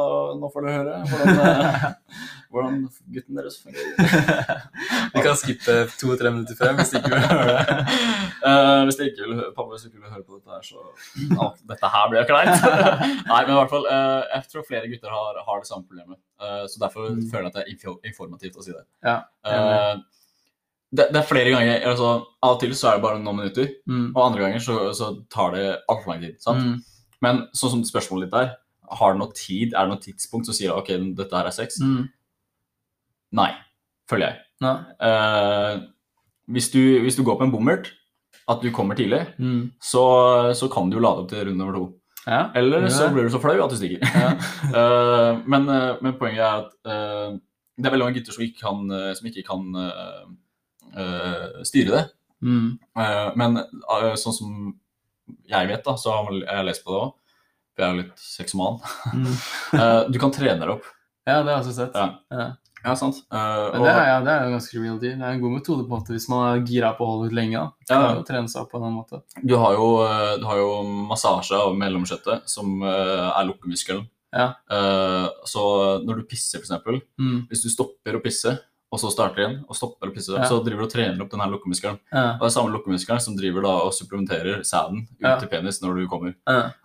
nå 0.40 0.48
får 0.52 0.64
du 0.66 0.68
høre 0.74 0.96
hvordan, 1.06 1.94
hvordan 2.52 2.80
gutten 3.14 3.38
deres 3.38 3.56
fungerer. 3.62 4.64
Vi 5.14 5.22
kan 5.24 5.38
skippe 5.38 5.76
to-tre 6.00 6.32
minutter 6.35 6.59
frem 6.59 6.76
hvis 6.80 6.90
de 6.92 6.98
ikke 7.00 7.12
vil 7.14 7.24
høre 7.30 7.46
det. 7.46 7.76
Hvis 8.90 8.98
de 9.00 9.06
ikke 9.12 9.28
vil 9.30 9.40
pappa, 9.56 9.68
hvis 9.72 9.87
ikke 9.88 10.02
vil 10.02 10.12
høre 10.12 10.26
på 10.26 10.37
dette 10.40 10.50
her, 10.50 10.66
så 10.66 10.82
ja, 11.30 11.48
Dette 11.72 11.92
her 11.94 12.11
blir 12.12 12.20
jo 12.20 12.26
kleint. 12.32 12.66
Nei, 13.30 13.40
men 13.46 13.54
i 13.54 13.59
hvert 13.61 13.72
fall, 13.72 13.87
jeg 14.35 14.50
tror 14.52 14.66
flere 14.68 14.90
gutter 14.92 15.14
har, 15.14 15.40
har 15.46 15.62
det 15.62 15.70
samme 15.70 15.87
problemet. 15.88 16.20
Så 16.68 16.82
derfor 16.82 17.06
Mm. 17.16 17.22
føler 17.30 17.46
jeg 17.46 17.54
at 17.54 17.56
det 17.56 17.64
er 17.94 18.11
informativt 18.12 18.59
å 18.61 18.66
si 18.66 18.74
det. 18.74 18.85
Ja, 19.06 19.16
Eh, 19.46 19.94
det, 20.94 21.09
det 21.12 21.16
er 21.18 21.27
flere 21.27 21.51
ganger 21.51 21.83
altså, 21.90 22.11
Av 22.42 22.55
og 22.55 22.61
til 22.62 22.75
så 22.79 22.88
er 22.92 22.96
det 22.96 23.03
bare 23.03 23.18
noen 23.22 23.37
minutter, 23.40 23.66
Mm. 23.88 24.12
og 24.14 24.20
andre 24.27 24.40
ganger 24.44 24.61
så, 24.62 24.77
så 24.94 25.09
tar 25.33 25.53
det 25.57 25.64
altfor 25.90 26.12
lang 26.12 26.20
tid. 26.22 26.37
Mm. 26.46 26.77
Men 27.22 27.42
sånn 27.57 27.70
som 27.72 27.83
spørsmålet 27.85 28.29
ditt 28.31 28.35
er, 28.38 28.53
har 29.01 29.12
det 29.12 29.18
noe 29.18 29.33
tid, 29.35 29.75
er 29.75 29.87
det 29.87 29.90
noe 29.94 30.03
tidspunkt 30.05 30.46
som 30.46 30.55
sier 30.55 30.70
ok, 30.77 30.92
dette 31.18 31.35
her 31.35 31.46
er 31.51 31.55
sex? 31.57 31.81
Mm. 31.83 32.07
Nei, 33.37 33.51
føler 34.09 34.29
jeg. 34.31 34.42
Nei. 34.62 34.75
Uh, 35.03 35.81
hvis, 36.55 36.70
du, 36.72 36.81
hvis 37.03 37.16
du 37.18 37.25
går 37.27 37.40
på 37.40 37.49
en 37.49 37.53
bommert, 37.53 37.90
at 38.46 38.62
du 38.62 38.70
kommer 38.70 38.94
tidlig, 38.94 39.25
Mm. 39.42 39.72
så, 39.83 40.05
så 40.55 40.68
kan 40.70 40.88
du 40.90 40.96
jo 41.01 41.03
lade 41.03 41.25
opp 41.25 41.31
til 41.33 41.42
runde 41.49 41.59
nummer 41.59 41.75
to. 41.75 41.87
Ja. 42.27 42.44
Eller 42.55 42.87
Ja. 42.87 42.88
så 42.94 43.09
blir 43.14 43.27
du 43.27 43.31
så 43.35 43.40
flau 43.42 43.59
at 43.64 43.70
du 43.70 43.77
stikker. 43.77 44.07
Ja. 44.07 44.31
uh, 44.70 45.42
men, 45.51 45.66
eh, 45.68 45.96
men 46.03 46.14
poenget 46.18 46.42
er 46.46 46.62
at 46.62 46.72
uh, 46.87 47.38
det 47.77 47.87
er 47.87 47.92
veldig 47.96 48.07
mange 48.07 48.18
gutter 48.20 48.33
som 48.38 48.44
ikke 48.46 48.62
kan, 48.62 48.87
eh, 48.94 49.12
som 49.18 49.27
ikke 49.29 49.42
kan 49.46 49.66
eh, 50.96 51.62
styre 51.66 51.94
det. 51.94 52.04
Mm. 52.44 52.76
Uh, 52.98 53.30
men 53.38 53.62
uh, 53.62 54.12
sånn 54.20 54.37
som 54.37 54.52
jeg 55.48 55.70
vet, 55.70 55.82
da, 55.87 55.96
så 55.98 56.12
har 56.12 56.28
jeg 56.35 56.66
lest 56.68 56.85
på 56.85 56.92
det 56.92 57.00
òg, 57.00 57.40
for 57.74 57.82
jeg 57.82 57.87
er 57.88 57.96
jo 57.96 58.02
litt 58.04 58.20
sexoman. 58.22 58.78
Mm. 59.14 59.32
Du 60.12 60.20
kan 60.22 60.32
trene 60.35 60.61
deg 60.62 60.76
opp. 60.76 60.87
Ja, 61.26 61.40
det 61.40 61.50
har 61.50 61.56
jeg 61.56 61.64
også 61.64 61.76
sett. 61.80 61.98
Ja. 61.98 62.12
Ja. 62.30 62.46
Ja, 62.87 62.92
sant. 62.94 63.16
Uh, 63.35 63.72
Men 63.72 63.82
det 63.82 63.90
er, 63.90 64.04
ja, 64.06 64.18
det 64.22 64.30
er 64.30 64.44
jo 64.44 64.52
ganske 64.54 64.78
real 64.78 64.98
deal. 65.02 65.16
Det 65.18 65.26
er 65.26 65.32
en 65.35 65.40
god 65.42 65.54
metode 65.56 65.82
på 65.82 65.90
en 65.90 65.94
måte 65.96 66.14
hvis 66.14 66.28
man 66.30 66.44
er 66.52 66.61
gira 66.68 66.92
på 66.94 67.02
å 67.02 67.09
holde 67.16 67.32
ut 67.32 67.35
lenge. 67.35 67.59
da. 67.59 67.88
Ja. 67.88 67.96
Kan 67.96 68.20
jo 68.20 68.26
trene 68.28 68.52
seg 68.52 68.61
opp 68.62 68.70
på 68.70 68.78
en 68.78 68.87
annen 68.87 69.00
måte. 69.00 69.22
Du 69.42 69.56
har 69.59 69.74
jo, 69.74 69.88
du 70.38 70.46
har 70.46 70.61
jo 70.61 70.68
massasje 71.09 71.59
av 71.59 71.74
mellomkjøttet, 71.80 72.46
som 72.52 72.78
er 72.87 73.48
lukkemuskelen. 73.48 74.06
Ja. 74.37 74.52
Uh, 74.70 75.26
så 75.48 75.64
når 76.04 76.22
du 76.22 76.30
pisser, 76.30 76.62
f.eks. 76.62 77.02
Mm. 77.18 77.46
hvis 77.50 77.64
du 77.64 77.70
stopper 77.72 78.18
å 78.18 78.22
pisse, 78.22 78.54
og 78.96 79.00
så 79.02 79.11
starter 79.12 79.42
igjen, 79.44 79.56
og 79.68 79.76
stopper 79.76 80.09
å 80.09 80.14
pisse, 80.16 80.32
Ja. 80.32 80.46
så 80.48 80.62
driver 80.64 80.82
du 80.82 80.87
og 80.88 80.92
trener 80.94 81.20
opp 81.22 81.30
den 81.30 81.40
her 81.44 81.50
lukkemuskelen. 81.52 81.98
Ja. 82.12 82.24
Og 82.38 82.40
det 82.40 82.48
er 82.48 82.54
samme 82.56 82.72
lukkemuskelen 82.72 83.20
som 83.20 83.37
driver 83.37 83.62
da 83.68 83.74
og 83.85 83.92
supplementerer 83.92 84.64
sæden 84.64 85.04
ut 85.04 85.20
Ja. 85.28 85.37
til 85.38 85.48
penis 85.52 85.82
når 85.85 86.00
du 86.00 86.09
kommer. 86.09 86.35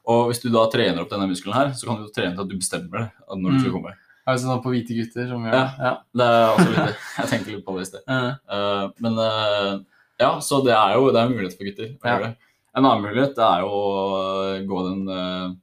Og 0.05 0.27
hvis 0.29 0.41
du 0.43 0.49
da 0.51 0.65
trener 0.69 0.99
opp 1.01 1.09
denne 1.09 1.29
muskelen 1.31 1.55
her, 1.55 1.71
så 1.71 1.87
kan 1.87 2.03
du 2.03 2.11
trene 2.11 2.35
til 2.35 2.43
at 2.43 2.49
du 2.51 2.57
bestemmer 2.59 2.91
det 2.99 3.11
når 3.31 3.51
du 3.55 3.59
skal 3.63 3.71
Mm. 3.71 3.77
komme. 3.79 3.95
Er 4.27 4.35
det 4.35 4.41
sånn 4.43 4.61
på 4.63 4.69
hvite 4.75 4.93
gutter 4.93 5.27
som 5.31 5.41
gjør 5.47 5.53
Ja. 5.55 5.63
det? 5.65 5.73
Ja. 5.79 5.97
Det 6.13 6.27
er 6.27 6.45
også 6.53 6.69
litt 6.69 6.85
det. 6.91 6.95
Jeg 7.17 7.27
tenkte 7.31 7.51
litt 7.55 7.65
på 7.65 7.73
det 7.73 7.81
i 7.81 7.89
sted. 7.89 8.01
Eh, 8.07 8.89
men 8.99 9.13
uh, 9.17 9.79
ja, 10.19 10.31
så 10.39 10.61
det 10.63 10.73
er 10.77 10.93
jo 10.99 11.07
det 11.11 11.17
er 11.17 11.25
en 11.25 11.33
mulighet 11.33 11.57
for 11.57 11.65
gutter. 11.65 11.89
å 11.97 12.05
gjøre 12.05 12.23
det. 12.27 12.35
En 12.75 12.85
annen 12.85 13.03
mulighet 13.03 13.33
det 13.35 13.43
er 13.43 13.59
jo 13.65 13.71
å 13.71 14.67
gå 14.67 14.83
den 14.89 15.09
uh, 15.09 15.55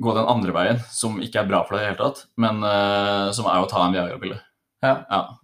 gå 0.00 0.14
den 0.14 0.28
andre 0.30 0.52
veien, 0.54 0.78
som 0.94 1.18
ikke 1.18 1.40
er 1.42 1.48
bra 1.48 1.64
for 1.66 1.74
deg 1.76 1.82
i 1.82 1.86
det 1.88 1.96
hele 1.96 2.04
tatt, 2.06 2.26
men 2.38 2.62
uh, 2.62 3.32
som 3.34 3.46
er 3.50 3.58
å 3.58 3.68
ta 3.68 3.82
en 3.84 3.92
Viagra-pille. 3.96 4.38
Ja. 4.84 4.94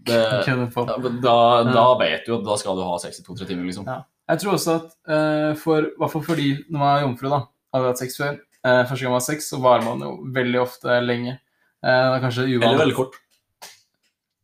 det, 0.06 0.18
på. 0.74 0.84
ja, 0.88 0.96
da, 1.22 1.38
da 1.66 1.86
vet 1.98 2.26
du 2.26 2.36
at 2.36 2.44
da 2.46 2.56
skal 2.60 2.78
du 2.78 2.84
ha 2.86 2.98
sex 3.02 3.18
i 3.18 3.24
to-tre 3.26 3.48
timer, 3.48 3.66
liksom. 3.68 3.88
Ja. 3.88 4.02
Jeg 4.30 4.40
tror 4.40 4.56
også 4.56 4.76
at 4.78 4.92
uh, 5.10 5.50
for, 5.60 5.90
hvert 6.00 6.12
fall 6.12 6.24
fordi 6.24 6.50
når 6.70 6.78
man 6.80 6.90
er 6.92 7.02
jomfru, 7.04 7.28
da, 7.32 7.40
hadde 7.74 7.90
hatt 7.90 8.00
sex 8.00 8.16
før, 8.20 8.38
uh, 8.64 8.84
første 8.88 9.02
gang 9.02 9.12
man 9.12 9.20
har 9.20 9.26
sex, 9.26 9.50
så 9.50 9.60
varer 9.64 9.84
man 9.84 10.04
jo 10.06 10.14
veldig 10.38 10.60
ofte 10.62 11.00
lenge. 11.04 11.36
Uh, 11.84 12.14
det 12.14 12.22
kanskje 12.24 12.46
uvanlig. 12.46 12.70
Eller 12.70 12.84
veldig 12.86 12.98
kort. 13.00 13.18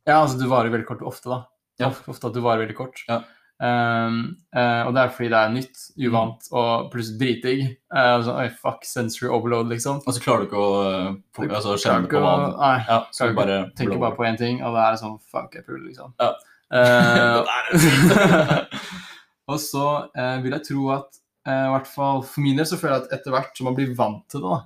Ja, 0.09 0.19
altså 0.19 0.41
du 0.41 0.49
varer 0.51 0.75
veldig 0.75 0.89
kort 0.89 1.05
ofte, 1.07 1.31
da. 1.33 1.41
Ja. 1.81 1.93
Ofte 2.11 2.29
at 2.29 2.37
du 2.37 2.43
varer 2.45 2.67
veldig 2.67 2.77
kort. 2.77 3.05
Ja. 3.09 3.23
Um, 3.61 4.21
uh, 4.57 4.87
og 4.89 4.95
det 4.97 5.03
er 5.03 5.11
fordi 5.13 5.29
det 5.29 5.37
er 5.39 5.51
nytt, 5.53 5.83
uvant 6.01 6.47
og 6.49 6.87
plutselig 6.95 7.19
dritdigg. 7.21 7.65
Uh, 7.93 8.17
sånn, 8.25 8.39
Oi, 8.41 8.47
fuck, 8.63 8.87
sensory 8.89 9.29
overload, 9.29 9.69
liksom. 9.73 10.01
Og 10.07 10.17
så 10.17 10.23
klarer 10.25 10.47
du 10.47 10.49
ikke 10.49 10.63
å 10.65 10.71
uh, 10.81 11.45
altså, 11.45 11.77
kjenne 11.83 12.09
på 12.09 12.23
hva 12.25 12.35
Nei, 12.55 12.77
Ja, 12.89 13.03
så 13.13 13.29
du 13.29 13.37
bare 13.37 13.59
tenker 13.77 14.01
bare 14.01 14.17
på 14.17 14.25
én 14.29 14.41
ting, 14.41 14.63
og 14.65 14.79
det 14.79 14.87
er 14.87 15.01
sånn 15.03 15.19
fuck, 15.29 15.53
jeg 15.59 15.67
puler, 15.69 15.85
liksom. 15.91 16.17
Ja. 16.23 16.33
Og 19.51 19.59
så 19.59 19.87
vil 20.15 20.53
jeg 20.55 20.63
tro 20.69 20.85
at 20.95 21.17
i 21.51 21.71
hvert 21.73 21.89
fall 21.91 22.21
for 22.23 22.45
min 22.45 22.61
del 22.61 22.69
så 22.69 22.77
føler 22.79 22.95
jeg 22.95 23.09
at 23.09 23.15
etter 23.17 23.35
hvert 23.35 23.57
som 23.59 23.67
man 23.67 23.75
blir 23.75 23.91
vant 23.99 24.23
til 24.31 24.45
det, 24.45 24.53
da, 24.53 24.61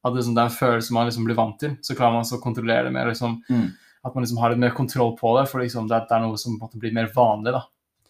at 0.00 0.14
det, 0.14 0.22
liksom, 0.22 0.36
det 0.36 0.40
er 0.40 0.48
en 0.48 0.56
følelse 0.56 0.96
man 0.96 1.10
liksom 1.10 1.26
blir 1.28 1.36
vant 1.36 1.58
til, 1.60 1.74
så 1.84 1.96
klarer 1.98 2.16
man 2.16 2.24
så 2.24 2.38
å 2.38 2.42
kontrollere 2.42 2.88
det 2.88 2.94
mer. 2.96 3.10
Liksom, 3.12 3.42
Mm. 3.50 3.68
At 4.00 4.14
man 4.14 4.24
liksom 4.24 4.38
har 4.40 4.48
litt 4.48 4.62
mer 4.62 4.72
kontroll 4.72 5.10
på 5.18 5.34
det, 5.36 5.42
for 5.50 5.60
liksom, 5.60 5.84
det, 5.90 5.98
det 6.08 6.16
er 6.16 6.22
noe 6.24 6.38
som 6.40 6.54
måte 6.56 6.80
blir 6.80 6.94
mer 6.96 7.10
vanlig. 7.12 7.52
da. 7.52 7.60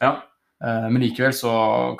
Ja. 0.00 0.12
Eh, 0.64 0.88
men 0.92 1.01
likevel 1.03 1.33
så 1.37 1.51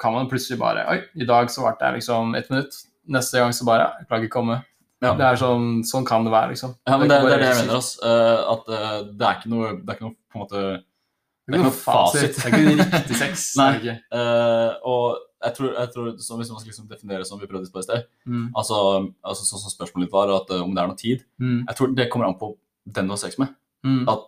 kan 0.01 0.13
man 0.13 0.29
plutselig 0.29 0.59
bare 0.61 0.83
Oi, 0.93 0.99
i 1.17 1.25
dag 1.29 1.49
så 1.53 1.63
varte 1.65 1.87
jeg 1.89 2.01
liksom 2.03 2.35
ett 2.37 2.51
minutt. 2.53 2.77
Neste 3.11 3.41
gang 3.41 3.55
så 3.57 3.65
bare 3.67 3.87
Jeg 4.01 4.09
klarer 4.11 4.27
ikke 4.27 4.35
å 4.37 4.41
komme. 4.43 4.59
Ja. 5.01 5.15
Det 5.17 5.25
er 5.25 5.39
sånn, 5.41 5.81
sånn 5.89 6.05
kan 6.05 6.27
det 6.27 6.33
være, 6.35 6.51
liksom. 6.53 6.75
Ja, 6.85 6.99
men 7.01 7.09
det, 7.09 7.17
er 7.17 7.25
det 7.25 7.33
er 7.39 7.41
det 7.41 7.49
jeg 7.55 7.61
mener. 7.63 7.79
ass. 7.81 7.95
Eh, 8.05 8.53
at 8.53 8.69
eh, 8.69 8.99
det 9.17 9.27
er 9.31 9.39
ikke 9.41 9.53
noe 9.55 9.71
Det 9.81 9.89
er 9.89 9.97
ikke 9.97 10.09
noe 10.11 10.17
på 10.29 10.37
en 10.37 10.43
måte 10.45 10.61
Det 10.61 11.55
er 11.55 11.57
ikke 11.57 11.65
noe 11.71 11.79
fasit. 11.81 12.37
Det 12.37 12.45
er 12.45 12.59
ikke 12.59 12.77
riktig 13.01 13.17
sex. 13.23 13.47
Nei. 13.57 13.71
det 13.81 13.95
det 13.97 14.21
eh, 14.21 14.75
Og 14.93 15.19
jeg 15.41 15.57
tror, 15.57 15.71
jeg 15.81 15.91
tror 15.95 16.11
så 16.21 16.37
Hvis 16.37 16.51
man 16.53 16.61
skal 16.61 16.69
liksom 16.75 16.89
definere 16.91 17.25
som 17.25 17.41
vi 17.41 17.49
prøvde 17.49 17.73
på 17.73 17.81
i 17.81 17.87
sted 17.89 18.05
Mm. 18.29 18.51
altså, 18.55 18.77
altså 19.25 19.47
Sånn 19.49 19.63
som 19.65 19.73
spørsmålet 19.73 20.07
ditt 20.11 20.13
var, 20.13 20.29
at 20.37 20.51
om 20.61 20.75
det 20.77 20.83
er 20.85 20.91
noe 20.93 21.01
tid 21.01 21.25
Mm. 21.41 21.63
Jeg 21.65 21.77
tror 21.79 21.95
det 21.97 22.11
kommer 22.13 22.29
an 22.29 22.37
på 22.39 22.53
den 22.85 23.09
du 23.09 23.13
har 23.17 23.21
sex 23.25 23.39
med. 23.41 23.49
Mm. 23.87 24.05
At 24.09 24.27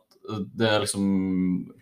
det 0.54 0.68
er 0.70 0.80
liksom 0.84 1.02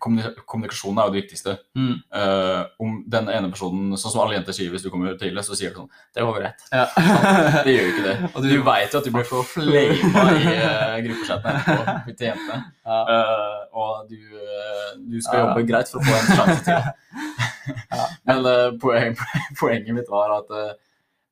kommuni- 0.00 0.32
Kommunikasjonen 0.48 0.98
er 1.02 1.08
jo 1.08 1.12
det 1.12 1.20
viktigste. 1.22 1.52
Mm. 1.76 1.92
Uh, 2.14 2.62
om 2.80 2.94
den 3.12 3.28
ene 3.28 3.50
personen 3.52 3.92
Sånn 4.00 4.14
som 4.14 4.22
alle 4.24 4.38
jenter 4.38 4.56
sier 4.56 4.70
hvis 4.72 4.82
du 4.86 4.88
kommer 4.90 5.12
tidlig, 5.20 5.44
så 5.44 5.54
sier 5.58 5.74
du 5.74 5.82
sånn 5.82 5.90
Det 6.16 6.24
var 6.24 6.38
greit. 6.40 6.64
Ja. 6.72 6.86
Det 7.66 7.74
gjør 7.74 7.84
jo 7.84 7.92
ikke 7.92 8.06
det. 8.08 8.14
Og 8.34 8.42
Du, 8.42 8.48
du- 8.48 8.62
vet 8.70 8.92
jo 8.96 9.02
at 9.02 9.04
du 9.04 9.12
blir 9.12 9.28
flama 9.28 10.24
i 10.32 10.56
uh, 10.56 10.96
gruppechatten 11.04 11.60
etterpå 11.60 12.16
til 12.18 12.26
jentene. 12.30 12.60
Ja. 12.90 13.00
Uh, 13.06 13.58
og 13.80 14.08
du, 14.10 14.16
uh, 14.18 14.90
du 14.98 15.20
skal 15.22 15.38
Ja. 15.38 15.46
jobbe 15.46 15.66
greit 15.68 15.92
for 15.92 16.00
å 16.00 16.06
få 16.08 16.16
en 16.18 16.36
sjanse 16.40 16.62
til. 16.66 16.80
Ja. 17.92 18.04
Men 18.26 18.78
poeng, 18.82 19.14
poenget 19.60 19.94
mitt 19.94 20.08
var 20.10 20.32
at 20.40 20.48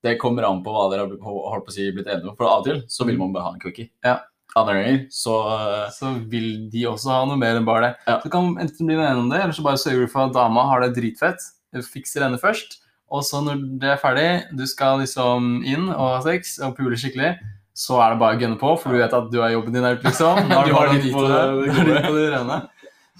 det 0.04 0.18
kommer 0.20 0.44
an 0.46 0.60
på 0.62 0.70
hva 0.70 0.84
dere 0.92 1.08
har 1.08 1.18
holdt 1.18 1.64
på 1.66 1.72
å 1.72 1.74
si, 1.74 1.88
blitt 1.90 2.06
enige 2.06 2.30
om. 2.30 2.36
For 2.38 2.46
av 2.46 2.60
og 2.62 2.68
til 2.68 2.82
så 2.92 3.06
vil 3.08 3.18
man 3.18 3.32
bare 3.34 3.48
ha 3.48 3.54
en 3.56 3.62
cookie. 3.64 3.88
Ja. 4.06 4.20
Andre 4.56 5.06
så 5.12 5.34
eh, 5.52 5.90
Så 5.92 6.14
vil 6.30 6.68
de 6.72 6.86
også 6.88 7.12
ha 7.12 7.20
noe 7.28 7.38
mer 7.40 7.58
enn 7.58 7.66
bare 7.68 7.84
det. 7.84 7.92
Ja. 8.08 8.18
Så 8.22 8.32
kan 8.32 8.54
enten 8.60 8.88
bli 8.88 8.96
enig 8.96 9.24
om 9.24 9.30
det, 9.32 9.42
eller 9.42 9.56
så 9.56 9.64
bare 9.66 9.80
sørger 9.80 10.06
du 10.06 10.12
for 10.12 10.26
at 10.26 10.36
dama 10.36 10.64
har 10.70 10.84
det 10.84 10.94
dritfett. 10.96 11.44
Fikser 11.92 12.24
henne 12.24 12.40
først. 12.40 12.80
Og 13.12 13.22
så 13.24 13.40
når 13.44 13.60
det 13.80 13.92
er 13.92 14.00
ferdig, 14.00 14.28
du 14.56 14.64
skal 14.68 15.00
liksom 15.02 15.62
inn 15.64 15.88
og 15.88 16.04
ha 16.16 16.18
sex 16.24 16.58
og 16.64 16.74
pule 16.76 16.96
skikkelig, 17.00 17.36
så 17.78 18.00
er 18.02 18.12
det 18.12 18.20
bare 18.20 18.36
å 18.36 18.40
gunne 18.40 18.58
på, 18.60 18.72
for 18.82 18.92
du 18.92 19.00
vet 19.00 19.14
at 19.14 19.28
du 19.32 19.38
har 19.40 19.52
jobben 19.54 19.76
din 19.76 19.86
her 19.86 19.96
ute, 19.96 20.10
liksom. 20.10 20.42
Nå 20.50 20.64
Du 20.66 20.72
du 20.72 20.76
har 20.76 20.90
bare 20.90 21.00
dit 21.00 21.14
på 21.14 21.24
det, 21.24 21.42
det 21.72 21.84
du 21.88 21.92
på 22.08 22.16
det 22.16 22.30
rene. 22.34 22.62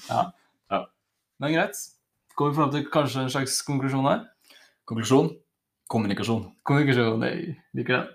Ja. 0.08 0.24
Ja. 0.74 0.82
Men 1.40 1.54
greit. 1.56 1.84
Går 2.38 2.50
vi 2.50 2.60
fram 2.60 2.72
til 2.74 2.88
kanskje 2.92 3.24
en 3.24 3.32
slags 3.32 3.60
konklusjon 3.66 4.08
her? 4.10 4.26
Konklusjon 4.88 5.32
kommunikasjon. 5.88 6.44
Kommunikasjon, 6.62 7.22
jeg 7.24 7.56
liker 7.74 8.06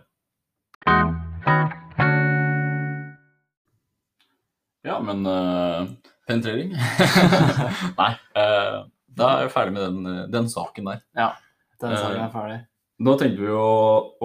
den. 4.83 5.05
men 5.07 5.25
uh, 5.27 5.87
penetrering 6.27 6.73
Nei. 8.01 8.11
Uh, 8.35 8.83
da 9.13 9.29
er 9.29 9.43
jeg 9.45 9.53
ferdig 9.53 9.73
med 9.75 9.83
den, 9.85 10.05
eh, 10.09 10.21
den 10.33 10.47
saken 10.49 10.87
der. 10.89 11.01
Ja, 11.13 11.27
Den 11.77 11.91
saken 11.93 12.21
er 12.23 12.31
ferdig. 12.33 12.55
Nå 13.05 13.13
tenkte 13.19 13.43
vi 13.43 13.51
å, 13.53 13.67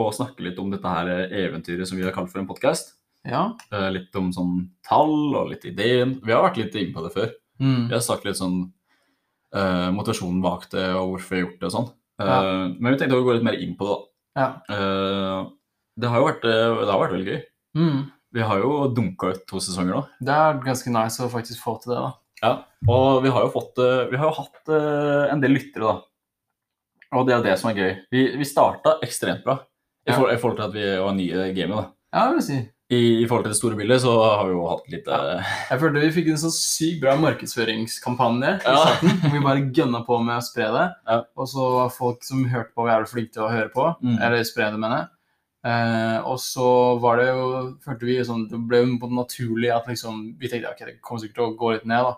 å 0.01 0.07
snakke 0.17 0.47
litt 0.47 0.61
om 0.63 0.71
dette 0.73 0.93
her 0.95 1.11
eventyret 1.27 1.91
som 1.91 1.99
vi 1.99 2.07
har 2.07 2.15
kalt 2.17 2.31
for 2.33 2.41
en 2.41 2.49
podkast. 2.49 2.95
Ja. 3.29 3.43
litt 3.93 4.15
om 4.17 4.31
sånn 4.33 4.55
tall 4.87 5.35
og 5.37 5.51
litt 5.51 5.67
ideen. 5.69 6.15
Vi 6.25 6.33
har 6.33 6.47
vært 6.47 6.61
litt 6.63 6.79
inne 6.81 6.95
på 6.95 7.05
det 7.05 7.11
før. 7.13 7.35
Mm. 7.61 7.91
Vi 7.91 7.97
har 7.99 8.01
sagt 8.07 8.25
litt 8.25 8.39
sånn 8.39 8.63
motivasjonen 9.53 10.41
bak 10.41 10.69
det 10.73 10.87
og 10.95 11.13
hvorfor 11.13 11.35
vi 11.35 11.41
har 11.41 11.45
gjort 11.45 11.59
det 11.61 11.69
og 11.69 11.75
sånn. 11.75 11.91
Ja. 12.23 12.39
Men 12.79 12.95
vi 12.95 13.01
tenkte 13.03 13.19
å 13.19 13.27
gå 13.27 13.37
litt 13.37 13.45
mer 13.45 13.61
inn 13.61 13.77
på 13.77 13.91
det. 13.91 13.99
da. 13.99 14.47
Ja. 14.73 15.43
Det 16.01 16.15
har 16.15 16.23
jo 16.23 16.31
vært, 16.31 16.49
det 16.49 16.89
har 16.95 17.05
vært 17.05 17.17
veldig 17.19 17.35
gøy. 17.35 17.43
Mm. 17.83 18.01
Vi 18.39 18.47
har 18.47 18.61
jo 18.63 18.73
dunka 18.95 19.33
ut 19.35 19.45
to 19.51 19.59
sesonger 19.65 19.97
nå. 19.99 20.03
Det 20.23 20.35
er 20.35 20.61
ganske 20.63 20.93
nice 20.95 21.25
å 21.25 21.31
faktisk 21.33 21.59
få 21.65 21.75
til 21.83 21.95
det, 21.97 22.01
da. 22.05 22.13
Ja, 22.39 22.53
og 22.87 23.25
vi 23.25 23.33
har 23.35 23.43
jo 23.49 23.51
fått 23.51 23.81
eh, 23.83 24.05
Vi 24.13 24.19
har 24.21 24.29
jo 24.31 24.37
hatt 24.37 24.71
eh, 24.71 25.25
en 25.35 25.41
del 25.43 25.57
lyttere, 25.59 25.89
da. 25.89 25.97
Og 27.19 27.25
det 27.27 27.35
er 27.35 27.43
det 27.49 27.55
som 27.59 27.71
er 27.73 27.79
gøy. 27.81 27.93
Vi, 28.15 28.25
vi 28.39 28.47
starta 28.47 28.99
ekstremt 29.03 29.43
bra 29.47 29.59
i, 29.59 30.11
Ja. 30.13 30.17
for, 30.21 30.31
i 30.31 30.37
forhold 30.41 30.59
til 30.61 30.67
at 30.69 30.75
vi 30.77 30.85
var 31.03 31.15
nye 31.17 31.47
i 31.51 31.55
gamet. 31.57 31.77
da. 31.81 31.89
Ja, 32.15 32.29
vil 32.37 32.45
si. 32.47 32.59
I, 32.89 32.99
I 33.21 33.27
forhold 33.29 33.45
til 33.45 33.53
det 33.53 33.59
store 33.59 33.77
bildet 33.77 34.01
så 34.01 34.13
har 34.17 34.47
vi 34.49 34.55
jo 34.55 34.63
hatt 34.71 34.87
litt 34.89 35.09
eh, 35.13 35.51
Jeg 35.73 35.81
følte 35.83 36.01
vi 36.07 36.13
fikk 36.15 36.31
en 36.33 36.39
så 36.41 36.49
sykt 36.55 37.03
bra 37.03 37.17
markedsføringskampanje 37.21 38.55
i 38.55 38.71
Ja. 38.71 38.77
starten. 38.87 39.19
hvor 39.25 39.35
Vi 39.35 39.43
bare 39.45 39.67
gønna 39.77 40.01
på 40.07 40.21
med 40.25 40.39
å 40.39 40.45
spre 40.47 40.71
det. 40.73 40.87
Ja. 41.11 41.19
Og 41.37 41.49
så 41.51 41.67
var 41.75 41.91
folk 41.93 42.23
som 42.25 42.47
hørte 42.49 42.73
på, 42.77 42.87
jævlig 42.89 43.11
flinke 43.13 43.33
til 43.35 43.45
å 43.45 43.51
høre 43.53 43.69
på. 43.75 43.91
Mm. 44.01 44.17
Eller 44.23 44.45
spre 44.49 44.71
det, 44.71 44.79
mener 44.81 44.97
jeg. 45.03 45.09
Eh, 45.67 46.19
og 46.23 46.39
så 46.39 46.67
var 47.03 47.17
det 47.19 47.27
jo 47.33 47.47
følte 47.83 48.07
vi 48.07 48.15
sånn, 48.25 48.45
Det 48.49 48.59
ble 48.71 48.79
jo 48.85 48.99
på 49.03 49.09
en 49.11 49.17
naturlig 49.19 49.73
at 49.75 49.89
liksom, 49.91 50.21
vi 50.39 50.49
tenkte 50.49 50.71
ok, 50.71 50.85
det 50.87 51.01
kommer 51.03 51.21
sikkert 51.25 51.35
til 51.41 51.47
å 51.49 51.57
gå 51.59 51.73
litt 51.75 51.85
ned. 51.91 52.05
da. 52.07 52.15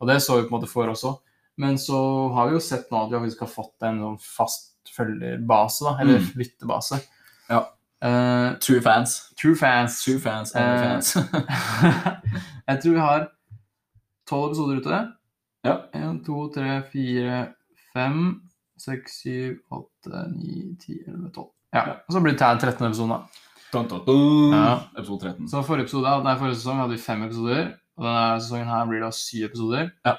Og 0.00 0.08
det 0.08 0.20
så 0.22 0.36
vi 0.36 0.46
på 0.48 0.54
en 0.54 0.60
måte 0.60 0.70
for 0.70 0.86
også. 0.92 1.16
Men 1.58 1.76
så 1.80 1.98
har 2.34 2.48
vi 2.48 2.54
jo 2.54 2.60
sett 2.60 2.90
nå 2.92 3.00
at 3.04 3.10
vi 3.10 3.18
faktisk 3.18 3.40
har 3.40 3.48
fått 3.48 3.82
en 3.88 3.98
sånn 4.04 4.18
fast 4.20 4.72
følgerbase, 4.94 5.82
da. 5.84 5.96
Eller 6.00 6.18
Mm. 6.20 6.32
lyttebase. 6.36 7.00
Ja. 7.50 7.62
Eh, 8.02 8.54
true 8.60 8.80
fans. 8.80 9.32
true 9.36 9.54
fans. 9.56 10.04
True 10.04 10.18
fans, 10.20 10.54
Eh, 10.54 10.60
fans. 10.84 11.14
jeg 12.68 12.80
tror 12.82 12.92
vi 12.92 13.00
har 13.00 13.28
tolv 14.28 14.50
episoder 14.52 14.80
ute. 14.80 15.00
Ja. 15.64 15.76
En, 15.94 16.20
to, 16.24 16.48
tre, 16.54 16.82
fire, 16.92 17.54
fem, 17.92 18.42
seks, 18.78 19.22
syv, 19.24 19.58
åtte, 19.72 20.26
ni, 20.36 20.76
ti, 20.78 21.00
elleve, 21.08 21.32
tolv. 21.34 21.50
Ja. 21.74 21.82
Og 22.06 22.14
så 22.14 22.22
blir 22.22 22.36
det 22.36 22.40
13 22.42 22.86
episode, 22.86 23.16
da. 23.16 23.42
Dun, 23.72 23.88
dun, 23.90 24.04
dun. 24.06 24.54
Ja. 24.54 24.76
Episode 24.96 25.32
13. 25.32 25.50
Så 25.50 25.64
forrige, 25.66 25.88
episode, 25.88 26.14
nei, 26.24 26.36
forrige 26.38 26.60
sesong 26.60 26.80
hadde 26.82 26.94
vi 26.94 27.02
fem 27.02 27.26
episoder, 27.26 27.74
og 27.98 28.06
denne 28.06 28.40
sesongen 28.44 28.70
her 28.70 28.88
blir 28.90 29.04
det 29.04 29.12
syv 29.18 29.50
episoder. 29.50 29.90
Ja. 30.06 30.16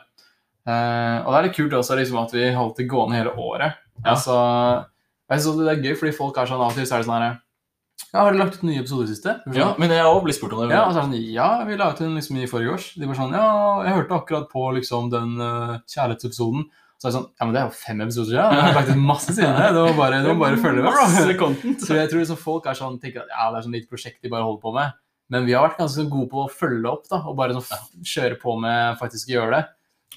Eh, 0.68 1.18
og 1.24 1.32
det 1.32 1.40
er 1.40 1.46
litt 1.48 1.58
kult 1.58 1.76
også 1.78 1.96
liksom, 1.96 2.20
at 2.26 2.34
vi 2.36 2.48
holdt 2.56 2.80
det 2.82 2.90
gående 2.92 3.18
hele 3.18 3.34
året. 3.40 3.78
Ja. 4.02 4.14
Altså, 4.14 4.38
jeg 5.32 5.44
synes 5.44 5.60
det 5.62 5.74
er 5.74 5.84
gøy, 5.84 5.94
fordi 6.00 6.16
folk 6.16 6.40
er 6.40 6.50
sånn 6.50 6.64
av 6.64 6.74
og 6.74 6.78
til 6.78 6.88
så 6.88 6.98
er 6.98 7.04
det 7.04 7.08
sånn 7.08 7.22
her 7.24 7.38
Ja, 8.12 8.22
har 8.22 8.28
dere 8.30 8.40
lagt 8.44 8.60
ut 8.60 8.66
nye 8.68 8.82
episoder 8.84 9.08
i 9.08 9.14
siste? 9.14 9.34
Ja, 9.56 9.72
men 9.80 9.92
jeg 9.92 10.04
har 10.04 10.12
også 10.12 10.26
blitt 10.28 10.38
spurt 10.38 10.54
om 10.56 10.62
det. 10.62 10.76
Ja, 10.76 10.84
og 10.86 10.94
så 10.94 11.02
er 11.02 11.08
det 11.08 11.18
sånn, 11.18 11.32
ja, 11.34 11.48
vi 11.68 11.80
la 11.80 11.88
ut 11.92 12.04
en 12.04 12.20
liksom 12.20 12.38
i 12.40 12.50
forrige 12.52 12.76
års. 12.76 12.90
De 13.00 13.10
var 13.10 13.18
sånn, 13.18 13.34
ja, 13.36 13.48
jeg 13.88 13.96
hørte 13.98 14.20
akkurat 14.20 14.52
på 14.52 14.66
liksom 14.78 15.10
den 15.14 15.34
uh, 15.42 15.80
kjærlighetsepisoden. 15.90 16.68
Så 16.98 17.06
er 17.06 17.12
det 17.12 17.18
sånn, 17.20 17.28
ja, 17.38 17.46
men 17.46 17.54
det 17.54 17.60
er 17.62 17.68
jo 17.68 17.76
fem 17.78 18.00
episoder 18.02 18.32
siden. 18.32 18.54
Jeg 18.58 18.66
har 18.66 18.74
lagt 18.74 18.88
ut 18.90 19.02
masse 19.06 19.34
siden 19.38 19.54
det. 19.54 19.68
Du 19.76 19.82
må 19.86 19.92
bare, 20.00 20.22
du 20.26 20.32
må 20.32 20.40
bare 20.42 20.58
følge 20.62 20.82
med, 20.82 20.90
bro. 20.90 21.04
Så 21.84 21.98
jeg 22.00 22.10
tror 22.10 22.24
liksom 22.24 22.40
folk 22.42 22.66
er 22.66 22.80
sånn, 22.80 22.98
tenker 23.04 23.22
at 23.22 23.30
ja, 23.36 23.52
det 23.54 23.60
er 23.60 23.68
sånn 23.68 23.78
lite 23.78 23.92
prosjekt 23.92 24.18
de 24.26 24.32
bare 24.34 24.48
holder 24.48 24.64
på 24.64 24.74
med. 24.74 24.98
Men 25.34 25.46
vi 25.46 25.54
har 25.54 25.66
vært 25.68 25.82
ganske 25.82 26.08
gode 26.10 26.32
på 26.32 26.46
å 26.46 26.50
følge 26.50 26.90
opp 26.90 27.06
da, 27.12 27.22
og 27.28 27.38
bare 27.38 27.58
sånn 27.60 28.02
kjøre 28.02 28.40
på 28.42 28.56
med 28.64 28.98
faktisk 29.02 29.30
å 29.30 29.36
gjøre 29.36 29.60
det. 29.60 29.62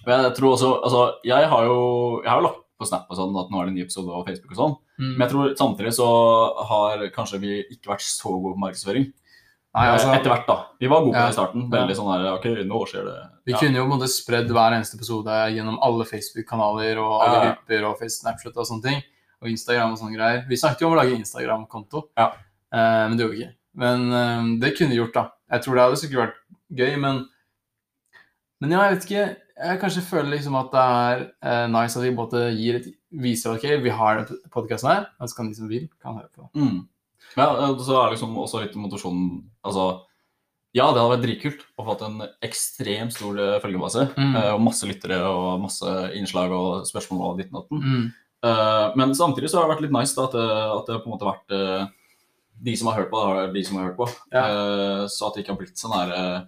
Men 0.07 0.25
jeg 0.29 0.37
tror 0.39 0.55
også, 0.55 0.73
altså, 0.87 1.05
jeg 1.29 1.53
har 1.53 1.69
jo 1.69 1.79
jeg 2.25 2.33
har 2.33 2.45
lagt 2.47 2.67
på 2.81 2.89
Snap 2.89 3.11
og 3.13 3.19
sånn 3.19 3.37
at 3.37 3.51
nå 3.53 3.61
er 3.61 3.67
det 3.67 3.75
en 3.75 3.77
ny 3.77 3.85
episode 3.85 4.15
av 4.17 4.25
Facebook 4.25 4.55
og 4.55 4.61
sånn. 4.61 4.77
Mm. 4.97 5.11
Men 5.11 5.25
jeg 5.27 5.33
tror 5.35 5.57
samtidig 5.61 5.93
så 5.99 6.09
har 6.71 7.05
kanskje 7.13 7.41
vi 7.43 7.57
ikke 7.67 7.93
vært 7.93 8.07
så 8.07 8.33
gode 8.33 8.55
på 8.57 8.63
markedsføring. 8.65 9.11
Nei, 9.71 9.85
altså, 9.87 10.09
Etter 10.17 10.33
hvert, 10.33 10.49
da. 10.49 10.57
Vi 10.83 10.89
var 10.91 11.05
gode 11.05 11.15
på 11.15 11.21
det 11.23 11.31
i 11.31 11.37
starten. 11.37 11.67
Veldig 11.71 11.95
sånn 11.95 12.09
der 12.11 12.25
Ok, 12.33 12.47
nå 12.67 12.79
skjer 12.91 13.05
det. 13.07 13.19
vi 13.47 13.55
kunne 13.55 13.79
jo 13.79 13.85
måte 13.87 14.09
spredd 14.11 14.51
hver 14.51 14.75
eneste 14.75 14.99
episode 14.99 15.37
gjennom 15.55 15.77
alle 15.87 16.07
Facebook-kanaler 16.09 16.99
og 16.99 17.13
alle 17.23 17.43
grupper 17.45 17.87
og 17.87 18.03
Snapchat 18.17 18.57
og 18.59 18.67
sånne 18.67 18.83
ting. 18.89 19.03
Og 19.41 19.49
Instagram 19.49 19.95
og 19.95 20.01
sånne 20.01 20.17
greier. 20.19 20.43
Vi 20.51 20.59
snakket 20.59 20.83
jo 20.83 20.89
om 20.91 20.97
å 20.97 20.99
lage 20.99 21.15
Instagram-konto, 21.17 22.03
Ja. 22.19 22.33
eh, 22.75 23.07
men 23.09 23.17
det 23.17 23.25
gjorde 23.25 23.37
vi 23.37 23.45
ikke. 23.45 23.55
Men 23.85 24.13
eh, 24.13 24.49
det 24.61 24.77
kunne 24.77 24.91
vi 24.91 24.99
gjort, 24.99 25.15
da. 25.15 25.25
Jeg 25.55 25.63
tror 25.63 25.75
det 25.79 25.85
hadde 25.87 26.01
sikkert 26.03 26.23
vært 26.25 26.41
gøy, 26.83 26.99
men 27.01 27.27
Men 28.61 28.71
ja, 28.75 28.83
jeg 28.85 28.97
vet 28.99 29.07
ikke. 29.09 29.37
Jeg 29.61 29.81
kanskje 29.81 30.03
føler 30.05 30.31
liksom 30.35 30.55
at 30.59 30.71
det 30.73 30.83
er 30.83 31.23
eh, 31.43 31.67
nice 31.69 31.97
at 31.97 32.05
vi 32.05 32.11
både 32.17 32.43
gir 32.57 32.77
et, 32.81 32.87
viser 33.13 33.55
ok, 33.55 33.65
vi 33.85 33.91
har 33.91 34.21
den 34.25 34.39
podkasten 34.53 34.91
her, 34.91 35.07
og 35.21 35.29
så 35.31 35.37
kan 35.37 35.49
de 35.49 35.55
som 35.57 35.69
vil, 35.69 35.89
kan 36.03 36.17
høre 36.19 36.29
på. 36.35 36.49
Mm. 36.59 36.89
Ja, 37.37 37.51
så 37.79 37.99
er 38.01 38.15
liksom 38.15 38.33
også 38.43 38.63
litt 38.65 38.75
motivasjonen 38.75 39.45
Altså, 39.67 40.01
ja, 40.75 40.87
det 40.95 41.01
hadde 41.03 41.13
vært 41.13 41.25
dritkult 41.27 41.63
å 41.79 41.85
få 41.87 41.95
en 42.07 42.21
ekstremt 42.47 43.13
stor 43.15 43.39
eh, 43.43 43.57
følgebase. 43.63 44.09
Mm. 44.17 44.35
eh, 44.39 44.51
Og 44.55 44.61
masse 44.63 44.87
lyttere 44.89 45.19
og 45.27 45.61
masse 45.63 45.95
innslag 46.19 46.53
og 46.55 46.87
spørsmål 46.89 47.25
og 47.33 47.41
ditt 47.41 47.51
og 47.53 47.63
datten. 47.65 47.81
Mm. 47.83 48.05
Eh, 48.47 48.87
Men 48.97 49.15
samtidig 49.19 49.51
så 49.51 49.59
har 49.61 49.67
det 49.69 49.75
vært 49.75 49.83
litt 49.87 49.97
nice 49.99 50.15
da, 50.17 50.29
at, 50.29 50.37
det, 50.39 50.47
at 50.79 50.87
det 50.93 51.01
på 51.03 51.11
en 51.11 51.15
måte 51.17 51.27
har 51.29 51.35
vært 51.37 51.57
eh, 51.59 51.89
de 52.61 52.75
som 52.77 52.91
har 52.91 52.99
hørt 53.01 53.11
på, 53.11 53.21
det 53.25 53.43
er 53.49 53.53
de 53.55 53.65
som 53.67 53.77
har 53.81 53.87
hørt 53.91 53.99
på. 54.01 54.09
Ja. 54.33 54.43
Eh, 54.47 55.05
Så 55.11 55.27
at 55.29 55.35
det 55.37 55.45
ikke 55.45 55.55
har 55.55 55.61
blitt 55.63 55.81
sånn 55.81 55.97
eh, 56.17 56.41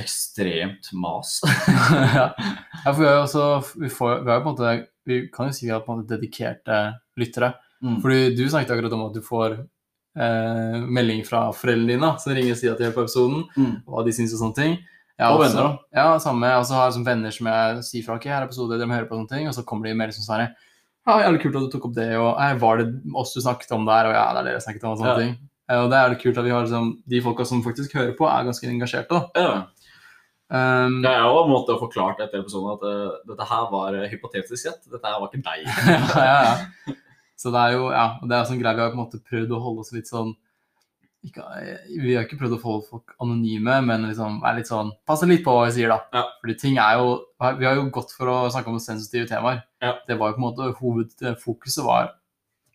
ekstremt 0.00 0.88
mas. 0.96 1.40
ja. 2.18 2.30
ja, 2.32 2.88
for 2.88 3.00
vi 3.02 3.08
har 3.08 3.18
jo 3.18 3.26
også 3.26 3.44
vi, 3.82 3.90
får, 3.92 4.22
vi 4.24 4.32
har 4.32 4.40
jo 4.40 4.44
på 4.46 4.48
en 4.48 4.56
måte 4.56 4.74
Vi 5.04 5.18
kan 5.32 5.50
jo 5.50 5.56
si 5.56 5.66
vi 5.66 5.72
har 5.74 5.82
på 5.84 5.92
en 5.92 6.00
måte 6.00 6.14
dedikerte 6.16 6.78
lyttere. 7.20 7.52
Mm. 7.84 7.98
Fordi 8.00 8.20
du 8.36 8.44
snakket 8.48 8.72
akkurat 8.72 8.94
om 8.96 9.02
at 9.10 9.16
du 9.16 9.20
får 9.24 9.58
eh, 10.16 10.80
melding 10.86 11.24
fra 11.26 11.50
foreldrene 11.52 11.94
dine 11.98 12.10
som 12.20 12.32
ringer 12.34 12.52
og 12.52 12.58
sier 12.60 12.72
at 12.72 12.78
de 12.78 12.84
hører 12.84 12.94
på 12.98 13.04
episoden, 13.06 13.44
Mm. 13.56 13.82
hva 13.86 14.04
de 14.04 14.12
syns 14.12 14.34
og 14.34 14.40
sånne 14.44 14.54
ting. 14.54 14.78
Jeg 15.18 15.26
Og 15.30 15.38
har 15.38 15.48
venner, 15.48 15.62
også- 15.62 15.78
Ja, 15.94 16.18
samme. 16.18 16.46
Jeg 16.46 16.58
også 16.60 16.74
har 16.74 16.90
liksom 16.90 17.04
venner 17.06 17.30
som 17.30 17.46
jeg 17.46 17.82
sier 17.84 18.02
fra 18.04 18.14
ok, 18.16 18.24
her 18.24 18.42
er 18.42 18.46
episode, 18.48 18.78
de 18.78 18.84
må 18.86 18.94
høre 18.94 19.06
på 19.08 19.14
sånne 19.18 19.28
ting, 19.28 19.46
og 19.48 19.54
så 19.54 19.64
kommer 19.64 19.84
de 19.84 19.94
med 19.94 20.08
liksom 20.10 20.24
sånn 20.26 20.40
her 20.40 20.54
ja, 21.06 21.18
jævlig 21.20 21.42
kult 21.42 21.56
at 21.56 21.70
du 21.70 21.78
tok 21.78 21.84
opp 21.90 21.94
det, 21.94 22.16
og 22.16 22.36
«Ei, 22.40 22.54
var 22.54 22.78
det 22.78 23.02
oss 23.14 23.34
du 23.34 23.40
snakket 23.40 23.70
om 23.72 23.84
der, 23.84 24.06
og 24.08 24.14
ja, 24.14 24.32
det 24.32 24.40
er 24.40 24.44
det 24.44 24.52
jeg 24.64 24.74
snakket 24.74 24.84
om, 24.84 24.90
og 24.92 24.98
sånne 24.98 25.06
Ja. 25.12 25.18
ting. 25.18 25.38
Eh, 25.68 25.76
Og 25.84 25.90
det 25.90 25.96
er 25.96 26.08
jævlig 26.08 26.22
kult 26.22 26.38
at 26.38 26.44
vi 26.44 26.50
har 26.50 26.62
liksom, 26.64 27.02
de 27.06 27.20
folka 27.20 27.44
som 27.46 27.62
faktisk 27.62 27.92
hører 27.92 28.16
på, 28.16 28.24
er 28.26 28.44
ganske 28.44 28.68
engasjerte, 28.68 29.08
da. 29.08 29.28
Ja. 29.36 29.64
Um, 30.50 31.02
Det 31.02 31.10
er 31.10 31.20
jo 31.24 31.44
en 31.44 31.50
måte 31.50 31.72
å 31.74 31.80
forklart 31.80 32.20
etter 32.20 32.40
episoden 32.42 32.72
at 32.76 32.82
uh, 32.84 33.16
dette 33.26 33.46
her 33.48 33.70
var 33.70 33.92
hypotetisk 34.08 34.58
sett. 34.60 34.84
Dette 34.90 35.04
her 35.04 35.18
var 35.20 35.28
ikke 35.28 35.42
deg. 35.42 35.64
ja, 36.16 36.24
ja, 36.24 36.42
ja. 36.88 36.94
Så 37.36 37.50
det 37.50 37.60
er 37.60 37.76
jo 37.76 37.90
ja, 37.90 38.06
det 38.22 38.36
er 38.36 38.48
sånn 38.48 38.60
greie 38.60 38.76
vi 38.78 38.84
har 38.84 38.92
på 38.92 38.98
en 38.98 39.04
måte 39.04 39.22
prøvd 39.22 39.54
å 39.56 39.62
holde 39.62 39.84
oss 39.84 39.92
litt 39.94 40.10
sånn 40.10 40.34
ikke, 41.24 41.44
Vi 41.88 42.14
har 42.14 42.26
ikke 42.26 42.36
prøvd 42.40 42.58
å 42.58 42.60
holde 42.62 42.86
folk 42.90 43.14
anonyme, 43.24 43.78
men 43.86 44.04
liksom 44.10 44.42
være 44.42 44.60
litt 44.60 44.68
sånn 44.70 44.92
Passe 45.08 45.26
litt 45.28 45.44
på 45.44 45.54
hva 45.56 45.64
vi 45.68 45.76
sier, 45.78 45.88
da. 45.92 46.02
Ja. 46.12 46.24
Fordi 46.42 46.56
ting 46.60 46.76
er 46.78 46.98
jo 47.00 47.14
Vi 47.58 47.66
har 47.68 47.78
jo 47.78 47.86
gått 47.94 48.12
for 48.16 48.30
å 48.30 48.36
snakke 48.52 48.70
om 48.72 48.78
sensitive 48.82 49.28
temaer. 49.30 49.62
Ja. 49.82 49.96
Det 50.08 50.18
var 50.20 50.30
jo 50.32 50.36
på 50.36 50.42
en 50.42 50.46
måte 50.48 50.70
Hovedfokuset 50.80 51.84
var 51.86 52.12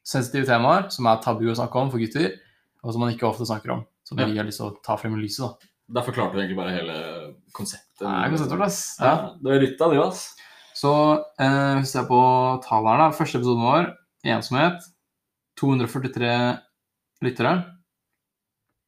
sensitive 0.10 0.50
temaer 0.50 0.90
som 0.94 1.08
er 1.10 1.22
tabu 1.24 1.46
å 1.52 1.56
snakke 1.58 1.78
om 1.78 1.92
for 1.94 2.02
gutter, 2.02 2.34
og 2.82 2.94
som 2.96 3.04
man 3.04 3.14
ikke 3.14 3.28
ofte 3.30 3.46
snakker 3.46 3.76
om. 3.76 3.86
Som 4.04 4.18
Ja. 4.18 4.26
vi 4.26 4.38
har 4.38 4.46
lyst 4.48 4.58
til 4.58 4.72
å 4.72 4.82
ta 4.82 4.96
frem 4.98 5.14
i 5.14 5.22
lyset, 5.22 5.46
da. 5.46 5.70
Derfor 6.00 6.14
klarte 6.14 6.34
du 6.34 6.40
egentlig 6.42 6.58
bare 6.58 6.74
hele 6.74 6.96
konseptet. 7.54 8.02
Nei, 8.02 8.30
konseptet, 8.30 8.62
ass. 8.62 8.98
Ja, 9.00 9.36
det 9.42 9.52
var 9.52 9.62
litt 9.62 9.82
av 9.82 9.92
det, 9.92 10.02
ass. 10.02 10.36
Så 10.74 10.92
eh, 11.40 11.76
hvis 11.78 11.90
vi 11.90 12.00
ser 12.00 12.06
på 12.10 12.20
da. 12.66 13.12
Første 13.12 13.38
episoden 13.38 13.62
vår, 13.66 13.90
ensomhet. 14.26 14.82
243 15.60 16.32
lyttere. 17.26 17.54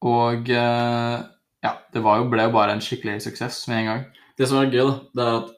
Og 0.02 0.48
eh, 0.50 1.18
ja, 1.62 1.72
det 1.94 2.02
var 2.02 2.18
jo, 2.22 2.28
ble 2.32 2.46
jo 2.48 2.54
bare 2.54 2.74
en 2.74 2.82
skikkelig 2.82 3.20
suksess 3.26 3.62
med 3.70 3.82
en 3.82 3.90
gang. 3.90 4.04
Det 4.38 4.48
som 4.50 4.58
er 4.62 4.70
gøy, 4.72 4.82
da, 4.88 4.94
det 5.14 5.26
er 5.26 5.36
at 5.42 5.52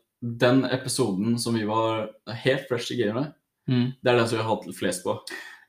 den 0.44 0.64
episoden 0.72 1.38
som 1.40 1.54
vi 1.56 1.64
var 1.68 2.08
helt 2.44 2.68
fresh 2.70 2.92
i 2.94 3.00
gamet, 3.02 3.32
Mm. 3.64 3.94
det 4.04 4.10
er 4.12 4.18
den 4.18 4.26
som 4.28 4.36
vi 4.36 4.42
har 4.44 4.50
hatt 4.58 4.66
flest 4.76 5.00
på. 5.06 5.14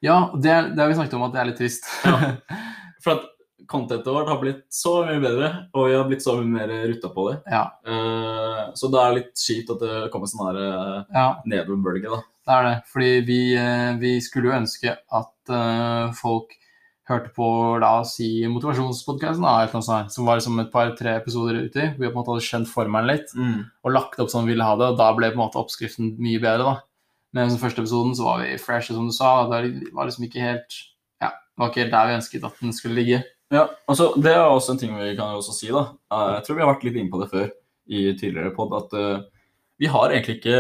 Ja, 0.04 0.18
det, 0.36 0.50
er- 0.52 0.66
det 0.76 0.82
har 0.84 0.90
vi 0.92 0.96
snakket 0.98 1.14
om 1.16 1.22
at 1.24 1.32
det 1.32 1.40
er 1.40 1.48
litt 1.48 1.60
trist. 1.62 1.86
Ja. 2.04 2.34
For 3.06 3.14
at 3.14 3.30
contentet 3.72 4.10
vårt 4.12 4.28
har 4.28 4.42
blitt 4.42 4.66
så 4.76 4.98
mye 5.08 5.22
bedre, 5.24 5.48
og 5.72 5.88
vi 5.88 5.94
har 5.96 6.04
blitt 6.10 6.26
så 6.26 6.34
mye 6.36 6.50
mer 6.58 6.74
rutta 6.92 7.08
på 7.16 7.30
det. 7.30 7.38
ja, 7.54 7.62
Uh, 7.88 8.74
så 8.76 8.90
det 8.92 9.00
er 9.00 9.16
litt 9.16 9.32
kjipt 9.40 9.72
at 9.78 9.80
det 9.86 9.94
kommer 10.12 10.28
sånn 10.28 10.44
her 10.50 10.60
uh, 10.60 11.00
ja, 11.16 11.28
da. 12.12 12.20
Det 12.46 12.54
er 12.56 12.68
det. 12.68 12.76
Fordi 12.92 13.12
vi, 13.28 13.40
eh, 13.58 13.96
vi 14.02 14.14
skulle 14.22 14.52
jo 14.52 14.60
ønske 14.60 14.94
at 14.94 15.52
uh, 15.52 16.14
folk 16.14 16.54
hørte 17.10 17.30
på 17.36 17.48
la 17.82 18.00
oss 18.02 18.16
si 18.18 18.48
motivasjonspodkasten, 18.50 20.10
som 20.10 20.26
var 20.26 20.40
liksom 20.40 20.60
et 20.64 20.72
par-tre 20.74 21.16
episoder 21.20 21.60
uti. 21.68 21.92
Vi 22.00 22.08
på 22.08 22.10
en 22.10 22.18
måte 22.18 22.34
hadde 22.34 22.46
skjønt 22.48 22.72
formelen 22.72 23.12
litt. 23.12 23.30
og 23.84 23.92
lagt 23.94 24.20
opp 24.20 24.30
som 24.30 24.46
vi 24.46 24.54
ville 24.54 24.66
ha 24.66 24.76
det, 24.76 24.88
og 24.94 24.98
da 24.98 25.12
ble 25.14 25.30
på 25.30 25.38
en 25.38 25.44
måte 25.44 25.62
oppskriften 25.62 26.16
mye 26.18 26.42
bedre, 26.42 26.64
da. 26.66 26.76
Men 27.36 27.52
i 27.52 27.60
første 27.62 27.84
episoden 27.84 28.16
så 28.16 28.24
var 28.26 28.42
vi 28.42 28.58
fresh, 28.58 28.94
som 28.94 29.06
du 29.06 29.14
sa, 29.14 29.44
og 29.44 29.52
det 29.52 29.92
var 29.94 30.08
liksom 30.08 30.26
ikke 30.26 30.42
helt 30.42 30.78
Ja, 31.22 31.30
det 31.30 31.60
var 31.62 31.70
ikke 31.70 31.82
helt 31.84 31.92
der 31.92 32.08
vi 32.08 32.18
ønsket 32.18 32.44
at 32.48 32.60
den 32.62 32.74
skulle 32.74 32.96
ligge. 32.96 33.24
Ja, 33.54 33.68
altså 33.88 34.14
Det 34.18 34.32
er 34.34 34.42
også 34.48 34.72
en 34.74 34.78
ting 34.82 34.96
vi 34.98 35.16
kan 35.16 35.30
jo 35.34 35.42
også 35.44 35.54
si. 35.54 35.68
da. 35.68 35.84
Eh, 36.12 36.36
Jeg 36.38 36.44
tror 36.46 36.56
vi 36.56 36.62
har 36.64 36.74
vært 36.74 36.84
litt 36.88 36.96
inne 36.96 37.12
på 37.12 37.22
det 37.22 37.30
før 37.30 37.50
i 37.88 38.14
tidligere 38.18 38.56
pod, 38.56 38.74
at 38.74 38.94
vi, 39.82 39.90
har 39.92 40.14
ikke, 40.16 40.58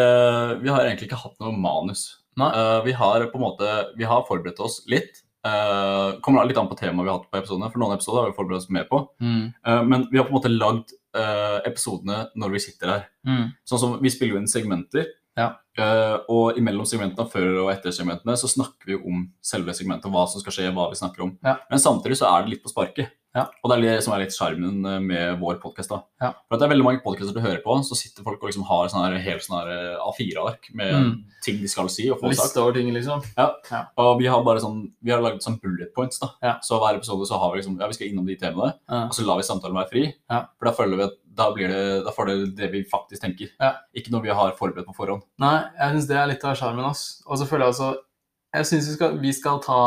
vi 0.61 0.71
har 0.71 0.85
egentlig 0.85 1.09
ikke 1.09 1.23
hatt 1.23 1.37
noe 1.43 1.55
manus. 1.55 2.07
Eh, 2.41 2.83
vi 2.85 2.91
har 2.91 3.25
på 3.31 3.39
en 3.39 3.45
måte, 3.45 3.71
vi 3.97 4.03
har 4.07 4.25
forberedt 4.27 4.59
oss 4.59 4.81
litt. 4.91 5.21
Uh, 5.45 6.17
kommer 6.25 6.47
litt 6.49 6.57
an 6.57 6.65
på 6.65 6.73
temaet 6.79 7.05
vi 7.05 7.11
har 7.11 7.19
hatt 7.19 7.27
på 7.29 7.37
episodene, 7.37 7.67
for 7.69 7.77
noen 7.77 7.93
episoder 7.93 8.23
har 8.23 8.31
vi 8.31 8.37
forberedt 8.39 8.63
oss 8.63 8.71
mer 8.73 8.87
på. 8.89 9.03
Mm. 9.21 9.43
Uh, 9.67 9.81
men 9.85 10.07
vi 10.09 10.17
har 10.17 10.25
på 10.25 10.33
en 10.33 10.39
måte 10.39 10.49
lagd 10.49 10.95
uh, 11.13 11.59
episodene 11.69 12.23
når 12.33 12.55
vi 12.55 12.61
sitter 12.63 12.89
her. 12.89 13.03
Mm. 13.29 13.51
Sånn 13.69 13.81
som 13.83 13.93
Vi 14.01 14.09
spiller 14.09 14.35
jo 14.35 14.41
inn 14.41 14.49
segmenter. 14.51 15.11
Ja. 15.35 15.49
og 16.31 16.55
imellom 16.55 16.85
segmentene, 16.87 17.27
før 17.27 17.65
og 17.65 17.69
etter 17.73 17.91
segmentene, 17.91 18.37
så 18.39 18.47
snakker 18.47 18.87
vi 18.87 18.95
om 18.95 19.25
selve 19.43 19.73
segmentet. 19.75 20.07
Hva 20.07 20.21
som 20.31 20.39
skal 20.39 20.55
skje, 20.55 20.69
hva 20.71 20.85
vi 20.87 20.95
snakker 20.95 21.25
om. 21.25 21.33
Ja. 21.43 21.57
Men 21.67 21.81
samtidig 21.83 22.15
så 22.21 22.29
er 22.29 22.45
det 22.45 22.53
litt 22.53 22.61
på 22.63 22.71
sparket. 22.71 23.11
Ja. 23.35 23.43
Og 23.63 23.69
det 23.71 23.75
er 23.77 23.81
det 23.83 24.03
som 24.05 24.13
er 24.15 24.21
litt 24.23 24.31
sjarmen 24.35 24.77
eh, 24.87 24.99
med 25.03 25.39
vår 25.41 25.57
podkast. 25.59 25.91
Ja. 26.23 26.29
For 26.47 26.55
det 26.57 26.63
er 26.65 26.71
veldig 26.71 26.85
mange 26.87 27.01
podkaster 27.03 27.35
du 27.35 27.41
hører 27.43 27.59
på, 27.65 27.75
så 27.83 27.97
sitter 27.99 28.23
folk 28.23 28.39
og 28.41 28.47
liksom 28.49 28.63
har 28.69 28.87
sånne 28.93 29.09
her, 29.11 29.17
helt 29.25 29.43
sånne 29.43 29.75
eh, 29.75 30.05
A4-ark 30.07 30.69
med 30.73 30.93
Mm. 30.95 31.11
ting 31.43 31.57
de 31.61 31.67
skal 31.67 31.89
si 31.91 32.07
og 32.09 32.21
få 32.21 32.31
sagt. 32.31 32.45
Liste 32.45 32.61
over 32.63 32.73
ting, 32.77 32.93
liksom. 32.95 33.21
Ja, 33.37 33.49
Og 33.99 34.17
vi 34.21 34.25
har 34.31 34.41
bare 34.47 34.61
sånn, 34.63 34.79
vi 35.03 35.11
har 35.11 35.19
laget 35.21 35.43
sånn 35.43 35.59
bullet 35.61 35.91
points. 35.93 36.17
da. 36.19 36.29
Ja. 36.41 36.53
Så 36.63 36.79
hver 36.79 36.95
episode 36.95 37.27
så 37.27 37.37
har 37.37 37.51
vi 37.51 37.59
liksom, 37.59 37.75
ja, 37.79 37.87
vi 37.87 37.93
skal 37.99 38.07
innom 38.07 38.25
de 38.25 38.35
temaene, 38.39 38.73
Ja. 38.89 39.03
og 39.05 39.11
så 39.13 39.25
lar 39.27 39.35
vi 39.37 39.43
samtalen 39.43 39.75
være 39.75 39.89
fri. 39.91 40.05
Ja. 40.31 40.45
For 40.57 40.65
da 40.65 40.71
føler 40.71 40.97
vi 40.97 41.03
at 41.03 41.19
da, 41.35 41.51
blir 41.51 41.67
det, 41.67 42.05
da 42.05 42.11
får 42.15 42.25
det 42.31 42.55
det 42.55 42.71
vi 42.71 42.83
faktisk 42.87 43.21
tenker. 43.21 43.49
Ja. 43.59 43.73
Ikke 43.93 44.09
noe 44.15 44.21
vi 44.23 44.29
har 44.31 44.55
forberedt 44.55 44.87
på 44.87 44.95
forhånd. 44.95 45.23
Nei, 45.37 45.65
jeg 45.77 45.91
syns 45.97 46.07
det 46.07 46.15
er 46.15 46.27
litt 46.31 46.43
av 46.47 46.55
sjarmen. 46.55 46.85
Og 46.87 47.37
så 47.37 47.45
føler 47.45 47.65
jeg 47.67 47.73
også 47.75 47.89
Jeg 48.55 48.67
syns 48.69 48.87
vi, 48.91 49.09
vi 49.23 49.33
skal 49.35 49.59
ta 49.63 49.79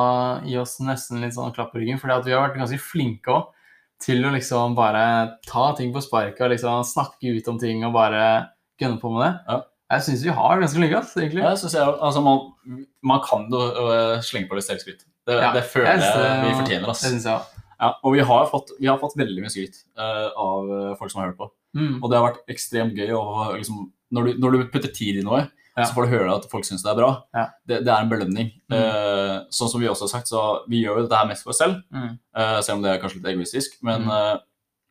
i 0.49 0.59
oss 0.61 0.77
nesten 0.85 1.23
litt 1.25 1.37
sånn 1.37 1.55
klapp 1.57 1.73
på 1.73 1.81
ryggen, 1.81 2.01
fordi 2.01 2.29
vi 2.29 2.37
har 2.37 2.45
vært 2.45 2.61
ganske 2.61 2.81
flinke 2.83 3.33
òg 3.33 3.55
til 4.03 4.23
å 4.27 4.31
liksom 4.35 4.77
bare 4.79 5.03
ta 5.49 5.73
ting 5.79 5.91
på 5.95 6.03
sparket 6.05 6.45
og 6.47 6.53
liksom 6.53 6.85
snakke 6.87 7.35
ut 7.35 7.51
om 7.51 7.59
ting 7.59 7.83
og 7.87 7.97
bare 7.97 8.23
gønne 8.79 9.01
på 9.03 9.11
med 9.15 9.25
det. 9.25 9.33
Ja. 9.49 9.59
Jeg 9.89 10.05
syns 10.05 10.25
vi 10.27 10.33
har 10.37 10.61
ganske 10.61 10.89
ass, 10.99 11.15
egentlig. 11.17 11.43
Ja, 11.43 11.55
jeg, 11.57 11.93
altså 12.05 12.21
man, 12.21 12.43
man 13.01 13.23
kan 13.25 13.47
jo 13.49 13.61
uh, 13.73 14.19
slenge 14.25 14.51
på 14.51 14.59
litt 14.59 14.67
selvskryt. 14.67 15.07
Det, 15.29 15.39
Ja, 15.41 15.53
det 15.57 15.65
føler 15.69 15.95
jeg 15.95 16.03
synes 16.05 16.19
jeg 16.21 16.43
vi 16.45 16.59
fortjener. 16.61 16.91
ass. 16.93 17.29
Òg. 17.33 17.55
Ja, 17.79 17.89
og 18.05 18.15
vi 18.15 18.25
har, 18.31 18.45
fått, 18.51 18.75
vi 18.77 18.89
har 18.91 18.99
fått 19.01 19.17
veldig 19.17 19.45
mye 19.45 19.53
skryt 19.53 19.81
uh, 19.97 20.29
av 20.35 20.69
folk 21.01 21.13
som 21.13 21.23
har 21.23 21.31
hørt 21.31 21.41
på. 21.41 21.49
Mm. 21.79 22.03
Og 22.03 22.11
det 22.11 22.19
har 22.19 22.27
vært 22.27 22.53
ekstremt 22.53 23.01
gøy. 23.01 23.15
Og, 23.17 23.57
liksom, 23.57 23.87
når, 24.13 24.29
du, 24.29 24.43
når 24.45 24.57
du 24.57 24.69
putter 24.75 24.93
tid 24.93 25.23
i 25.23 25.25
noe, 25.25 25.47
Ja. 25.79 25.85
så 25.87 25.95
får 25.95 26.07
du 26.07 26.13
høre 26.17 26.35
at 26.37 26.49
folk 26.51 26.65
syns 26.67 26.83
det 26.83 26.91
er 26.91 26.97
bra. 26.99 27.11
Ja. 27.35 27.45
Det, 27.67 27.79
det 27.87 27.93
er 27.95 28.03
en 28.03 28.11
belønning. 28.11 28.51
Mm. 28.71 28.75
Uh, 28.77 29.37
sånn 29.55 29.71
som 29.71 29.81
vi 29.81 29.89
også 29.89 30.07
har 30.09 30.13
sagt, 30.17 30.29
så 30.33 30.43
vi 30.69 30.83
gjør 30.85 30.99
jo 31.01 31.07
dette 31.07 31.17
her 31.21 31.29
mest 31.31 31.45
for 31.47 31.55
oss 31.55 31.59
selv. 31.63 31.79
Mm. 31.95 32.19
uh, 32.37 32.59
selv 32.61 32.77
om 32.79 32.83
det 32.85 32.91
er 32.93 33.01
kanskje 33.03 33.21
litt 33.21 33.31
egoistisk. 33.33 33.79
Men, 33.87 34.09
eh, 34.11 34.37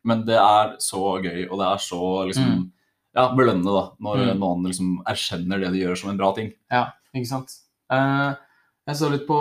men 0.08 0.24
det 0.24 0.38
er 0.40 0.76
så 0.80 1.02
gøy, 1.20 1.44
og 1.50 1.58
det 1.60 1.66
er 1.68 1.82
så 1.84 2.00
liksom, 2.30 2.48
Mm. 2.48 2.66
ja, 3.16 3.28
belønnende 3.34 3.74
da, 3.74 3.84
når 4.00 4.16
Mm. 4.32 4.38
noen 4.40 4.64
liksom 4.70 5.02
erkjenner 5.06 5.60
det 5.60 5.72
de 5.72 5.80
gjør 5.84 5.96
som 5.98 6.10
en 6.10 6.16
bra 6.20 6.32
ting. 6.34 6.52
Ja, 6.70 6.86
ikke 7.14 7.26
sant. 7.28 7.50
Jeg 7.90 8.96
så 8.96 9.10
litt 9.10 9.26
på 9.28 9.38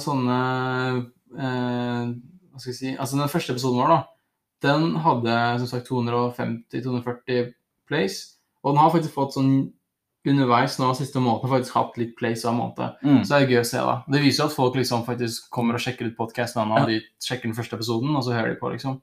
sånne 0.00 1.06
Hva 1.36 2.60
skal 2.60 2.72
jeg 2.72 2.78
si 2.78 2.96
Altså, 2.96 3.18
den 3.18 3.28
første 3.28 3.52
episoden 3.52 3.80
vår, 3.82 3.88
da, 3.92 4.02
den 4.62 4.94
hadde 5.04 5.58
som 5.60 5.66
sagt 5.68 5.88
250-240 5.90 7.52
plays. 7.88 8.36
Og 8.64 8.72
den 8.74 8.80
har 8.82 8.90
faktisk 8.94 9.14
fått 9.14 9.34
sånn 9.36 9.72
underveis 10.32 10.78
nå 10.80 10.92
siste 10.98 11.20
måneden 11.22 11.52
faktisk 11.52 11.76
hatt 11.78 11.98
litt 12.00 12.14
plays 12.18 12.44
hver 12.46 12.56
måned. 12.56 12.96
Så 13.22 13.28
det 13.30 13.38
er 13.38 13.52
gøy 13.54 13.60
å 13.62 13.66
se, 13.68 13.82
da. 13.82 13.96
Det 14.12 14.22
viser 14.22 14.42
jo 14.44 14.48
at 14.50 14.56
folk 14.56 14.78
liksom 14.78 15.04
faktisk 15.06 15.50
kommer 15.54 15.78
og 15.78 15.84
sjekker 15.84 16.10
ut 16.10 16.16
podkasten, 16.18 16.72
ja. 16.76 16.86
de 16.88 17.00
sjekker 17.22 17.50
den 17.50 17.58
første 17.58 17.78
episoden, 17.78 18.14
og 18.16 18.24
så 18.26 18.34
hører 18.36 18.54
de 18.54 18.60
på, 18.60 18.72
liksom. 18.74 19.00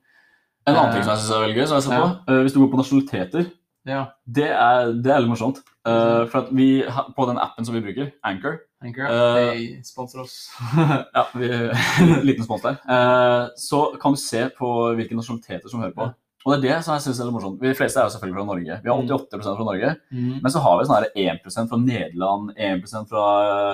En 0.67 0.75
annen 0.75 0.89
Eh, 0.89 0.95
ting 0.95 1.03
som 1.03 1.11
jeg 1.11 1.23
synes 1.23 1.35
er 1.35 1.43
veldig 1.43 1.57
gøy, 1.59 1.67
som 1.67 1.75
jeg 1.75 1.83
ser 1.83 2.01
på, 2.01 2.09
eh, 2.31 2.41
hvis 2.41 2.53
du 2.55 2.59
går 2.61 2.71
på 2.71 2.79
nasjonaliteter, 2.79 3.51
Ja. 3.85 4.05
det 4.25 4.47
er, 4.47 4.93
det 4.93 5.11
er 5.11 5.19
litt 5.19 5.33
morsomt. 5.33 5.59
Uh, 5.83 6.23
for 6.31 6.45
at 6.45 6.51
vi, 6.55 6.85
på 7.15 7.25
den 7.27 7.37
appen 7.37 7.65
som 7.65 7.75
vi 7.75 7.81
bruker, 7.83 8.13
Anchor, 8.23 8.61
Anchor, 8.81 9.03
uh, 9.03 9.51
de 9.51 9.81
sponsor 9.83 10.21
oss. 10.21 10.47
Ja, 11.17 11.25
vi, 11.35 11.49
liten 12.29 12.45
spons 12.45 12.63
der. 12.63 12.77
Eh, 12.87 13.49
så 13.59 13.81
kan 13.99 14.15
du 14.15 14.19
se 14.21 14.45
på 14.55 14.69
hvilke 14.95 15.17
nasjonaliteter 15.17 15.67
som 15.67 15.83
hører 15.83 15.91
på. 15.97 16.07
Og 16.43 16.51
det 16.51 16.57
er 16.59 16.63
det 16.75 16.83
som 16.83 16.93
jeg 16.97 17.03
synes 17.05 17.19
er 17.23 17.27
litt 17.29 17.35
morsomt. 17.37 17.59
Vi 17.63 17.69
de 17.71 17.77
fleste 17.79 17.99
er 18.01 18.07
jo 18.09 18.13
selvfølgelig 18.17 18.37
fra 18.41 18.45
Norge. 18.49 18.77
Vi 18.83 18.89
har 18.91 19.03
88% 19.03 19.57
fra 19.59 19.67
Norge. 19.69 19.91
Mm. 20.11 20.31
Men 20.43 20.51
så 20.51 20.59
har 20.65 20.79
vi 20.81 20.87
sånn 20.89 21.05
1% 21.23 21.69
fra 21.71 21.79
Nederland, 21.79 22.51
1% 22.57 23.11
fra 23.13 23.25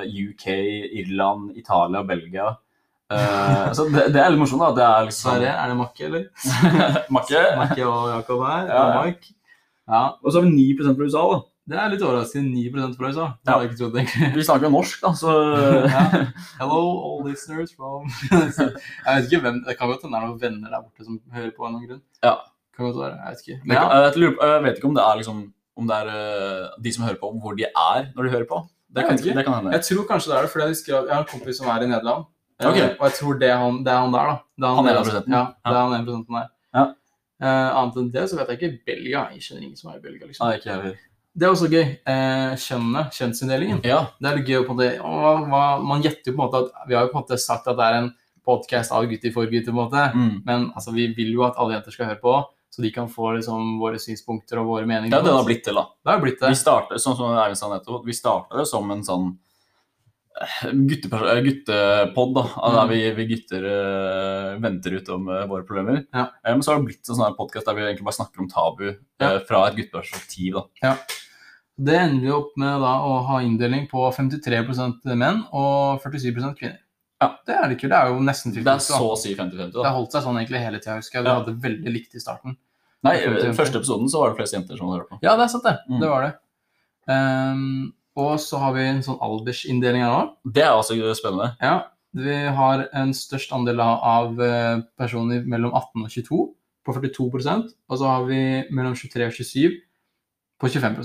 UK, 0.06 0.46
Irland, 1.02 1.56
Italia, 1.58 2.04
Belgia. 2.06 2.50
Uh, 3.10 3.72
så 3.74 3.88
det, 3.90 4.04
det 4.14 4.22
er 4.22 4.30
litt 4.30 4.38
morsomt, 4.44 4.62
da. 4.62 4.70
Det 4.78 4.86
er 4.86 5.08
liksom 5.08 5.32
Sverre, 5.32 5.54
er 5.58 5.72
det 5.72 5.78
Makke, 5.80 6.10
eller? 6.12 6.26
Makke. 7.18 7.42
Makke 7.58 7.88
og 7.90 8.10
Jakob 8.14 8.44
her. 8.46 8.68
Ja, 8.70 8.84
ja. 8.94 9.00
og. 9.08 9.32
Ja, 9.90 10.02
Og 10.22 10.30
så 10.30 10.38
har 10.38 10.46
vi 10.46 10.52
9 10.54 10.76
fra 10.78 10.94
USA, 11.00 11.24
da. 11.34 11.40
Det 11.70 11.78
er 11.78 11.90
litt 11.94 12.04
overraskende. 12.06 12.54
9 12.54 12.70
fra 12.76 13.08
USA. 13.10 13.26
Det 13.34 13.50
Ja. 13.50 13.56
hadde 13.56 13.64
jeg 13.66 13.72
ikke 13.72 13.80
trodd, 13.82 13.98
egentlig. 14.04 14.30
Vi 14.38 14.46
snakker 14.46 14.70
jo 14.70 14.72
norsk, 14.78 15.02
da, 15.08 15.12
så 15.18 15.34
Ja. 15.96 16.04
Hello, 16.62 16.80
all 17.08 17.26
listeners 17.32 17.74
from 17.74 18.06
Jeg 18.30 19.10
vet 19.10 19.26
ikke 19.32 19.42
hvem 19.48 19.60
Det 19.66 19.76
kan 19.78 19.90
godt 19.90 20.06
hende 20.06 20.14
det 20.18 20.22
er 20.22 20.30
noen 20.30 20.42
venner 20.46 20.70
der 20.78 20.86
borte 20.86 21.06
som 21.10 21.18
hører 21.34 21.52
på 21.58 21.66
av 21.66 21.74
noen 21.74 21.88
grunn. 21.90 22.02
Ja. 22.26 22.36
Kan 22.80 22.88
godt 22.88 23.00
være. 23.04 23.16
Jeg 23.20 23.36
vet 23.36 23.46
ikke. 23.46 23.62
Men 23.68 23.76
ja, 23.76 23.86
jeg, 24.06 24.20
lurer 24.24 24.52
jeg 24.54 24.66
vet 24.66 24.78
ikke 24.80 24.90
om 24.90 24.98
det 24.98 25.06
er 25.06 25.22
liksom 25.22 25.40
om 25.80 25.88
det 25.88 25.96
er 25.96 26.10
eh, 26.12 26.68
de 26.84 26.92
som 26.96 27.06
hører 27.08 27.20
på, 27.20 27.30
hvor 27.44 27.56
de 27.56 27.66
er 27.68 28.10
når 28.16 28.26
de 28.26 28.32
hører 28.34 28.48
på. 28.48 28.60
Det 28.90 29.06
kan, 29.06 29.20
det 29.22 29.44
kan 29.46 29.54
hende. 29.54 29.72
jeg 29.76 29.86
tror 29.86 30.06
kanskje 30.10 30.32
det 30.32 30.38
er 30.38 30.46
det, 30.46 30.52
for 30.52 30.64
jeg 30.64 30.74
husker 30.74 30.94
jeg 30.96 31.14
har 31.14 31.22
en 31.22 31.30
kompis 31.30 31.60
som 31.62 31.70
er 31.70 31.84
i 31.86 31.90
Nederland. 31.92 32.26
Okay. 32.60 32.88
Og 32.98 33.04
jeg 33.08 33.16
tror 33.20 33.38
det 33.40 33.50
er 33.50 33.60
han, 33.62 33.84
det 33.86 33.92
er 33.94 34.00
han 34.04 34.16
der, 34.16 34.32
da. 34.32 34.38
Det 34.58 34.66
er 34.66 34.74
Han 34.76 34.80
han 34.80 34.90
der, 34.90 35.04
prosenten. 35.04 35.36
Ja, 35.36 35.44
det 35.70 35.76
er 35.76 35.84
han 35.84 36.08
1 36.08 36.26
der. 36.34 36.48
Ja. 36.80 36.86
Uh, 37.40 37.70
annet 37.80 38.00
enn 38.02 38.10
det 38.12 38.24
så 38.28 38.40
vet 38.40 38.50
jeg 38.52 38.60
ikke 38.60 38.72
Belgia. 38.90 39.22
Jeg 39.36 39.46
kjenner 39.46 39.68
ingen 39.68 39.80
som 39.80 39.94
er 39.94 40.00
i 40.00 40.04
Belgia, 40.04 40.26
liksom. 40.28 40.44
Nei, 40.44 40.58
ikke 40.60 40.74
heller. 40.74 40.98
Det 41.40 41.46
er 41.46 41.54
også 41.54 41.70
gøy. 41.72 41.86
Eh, 42.12 42.54
kjønnet, 42.60 43.14
kjønnsinndelingen. 43.16 43.80
Ja. 43.88 44.00
Det 44.20 44.28
er 44.28 44.40
litt 44.40 44.50
gøy 44.50 44.66
på 44.68 44.74
en 44.74 44.80
måte, 44.82 45.78
Man 45.86 46.02
gjetter 46.04 46.34
jo 46.34 46.36
på 46.36 46.42
en 46.42 46.50
måte 46.50 46.64
at 46.66 46.90
Vi 46.90 46.98
har 46.98 47.06
jo 47.06 47.12
på 47.14 47.20
en 47.20 47.24
måte 47.24 47.38
sagt 47.40 47.70
at 47.70 47.78
det 47.78 47.86
er 47.86 48.00
en 48.00 48.10
podkast 48.44 48.92
av 48.92 49.06
gutter 49.08 49.32
for 49.32 49.48
gutter, 49.48 49.72
på 49.72 49.78
en 49.78 49.84
måte. 49.86 50.04
Mm. 50.18 50.34
Men 50.44 50.66
altså, 50.74 50.92
vi 50.92 51.08
vil 51.16 51.32
jo 51.38 51.46
at 51.48 51.56
alle 51.56 51.78
jenter 51.78 51.96
skal 51.96 52.10
høre 52.10 52.20
på, 52.20 52.36
så 52.80 52.86
de 52.86 52.92
kan 52.96 53.10
få 53.12 53.34
liksom, 53.36 53.74
våre 53.82 54.00
synspunkter 54.00 54.62
og 54.62 54.70
våre 54.72 54.86
meninger. 54.88 55.12
Det 55.12 55.18
er 55.20 55.26
det 55.26 55.34
det 55.34 55.36
har 55.36 55.48
blitt 55.50 55.66
til, 55.68 55.76
da. 55.76 55.84
Det 56.00 56.14
har 56.14 56.22
blitt 56.24 56.40
det. 56.40 56.52
Vi 56.54 56.60
startet, 56.62 57.02
sånn 57.04 57.18
som 57.20 57.34
Eivind 57.36 57.60
sa 57.60 57.68
nettopp, 57.74 58.06
vi 58.08 58.16
starta 58.16 58.56
det 58.56 58.68
som 58.70 58.88
en 58.96 59.04
sånn 59.04 59.26
eh, 60.40 60.70
eh, 60.70 61.42
guttepod, 61.44 62.34
da. 62.38 62.46
av 62.56 62.74
Der 62.78 62.86
Mm. 62.86 62.90
vi, 62.94 63.12
vi 63.20 63.26
gutter 63.34 63.66
uh, 63.68 64.60
venter 64.64 64.96
ut 64.96 65.10
om 65.10 65.28
uh, 65.28 65.46
våre 65.52 65.68
problemer. 65.68 66.06
Ja. 66.14 66.30
Men 66.46 66.56
um, 66.56 66.62
så 66.64 66.72
har 66.72 66.80
det 66.80 66.86
blitt 66.94 67.10
en 67.10 67.20
sånn 67.20 67.36
podkast 67.36 67.68
der 67.68 67.76
vi 67.76 67.84
egentlig 67.84 68.08
bare 68.08 68.20
snakker 68.24 68.40
om 68.40 68.50
tabu 68.50 68.86
ja. 69.20 69.34
uh, 69.36 69.40
fra 69.44 69.68
et 69.68 69.76
gutteperspektiv. 69.76 70.54
da. 70.56 70.64
Ja. 70.82 70.96
Det 71.76 71.96
ender 72.00 72.24
vi 72.24 72.32
opp 72.32 72.56
med 72.60 72.80
da 72.80 72.94
å 73.04 73.20
ha 73.28 73.42
inndeling 73.44 73.88
på 73.92 74.08
53% 74.16 75.04
menn 75.16 75.44
og 75.52 76.00
47% 76.04 76.56
kvinner. 76.56 76.80
Ja. 77.20 77.34
Det 77.46 77.56
er 77.56 77.68
litt 77.68 77.82
kult. 77.82 77.92
Det 77.92 78.00
er 78.00 78.12
jo 78.14 78.20
nesten 78.24 78.54
Det 78.56 78.64
er 78.64 78.80
så 78.80 79.00
å 79.12 79.16
si 79.20 79.34
50-50. 79.36 79.74
Det 79.76 79.84
har 79.84 79.96
holdt 79.96 80.14
seg 80.16 80.24
sånn 80.24 80.40
egentlig 80.40 80.62
hele 80.64 80.80
tida, 80.80 80.96
husker 81.02 81.20
jeg. 81.20 81.26
Du 81.26 81.30
Ja. 81.30 81.40
hadde 81.42 81.60
veldig 81.60 81.92
likt 81.92 82.16
i 82.16 82.20
starten. 82.24 82.56
Nei, 83.08 83.16
50-50. 83.24 83.56
første 83.56 83.80
episoden 83.80 84.10
så 84.12 84.20
var 84.22 84.32
det 84.34 84.40
flest 84.42 84.56
jenter 84.58 84.78
som 84.78 84.90
hadde 84.90 85.00
hørt 85.02 85.10
på. 85.14 85.20
Ja, 85.24 85.36
det 85.40 85.46
er 85.46 85.52
sant, 85.54 85.64
det. 85.64 85.76
Mm. 85.88 86.00
Det 86.02 86.10
var 86.12 86.26
det. 86.26 86.34
Um, 87.10 87.94
og 88.20 88.34
så 88.44 88.60
har 88.60 88.76
vi 88.76 88.84
en 88.90 89.02
sånn 89.06 89.22
aldersinndeling 89.24 90.04
her 90.04 90.12
nå. 90.12 90.24
Det 90.44 90.66
er 90.66 90.76
også 90.76 90.98
spennende. 91.18 91.54
Ja, 91.64 91.78
vi 92.20 92.36
har 92.60 92.88
en 92.98 93.14
størst 93.16 93.54
andel 93.56 93.80
av- 93.80 94.40
eh, 94.42 94.82
personer 94.98 95.46
mellom 95.46 95.72
18 95.74 96.04
og 96.04 96.10
22 96.10 96.40
på 96.86 96.94
42% 96.96 97.70
og 97.90 97.98
så 97.98 98.06
har 98.10 98.26
vi 98.26 98.66
mellom 98.74 98.96
23 98.96 99.28
og 99.28 99.32
27 99.32 99.78
på 100.60 100.68
25 100.74 100.98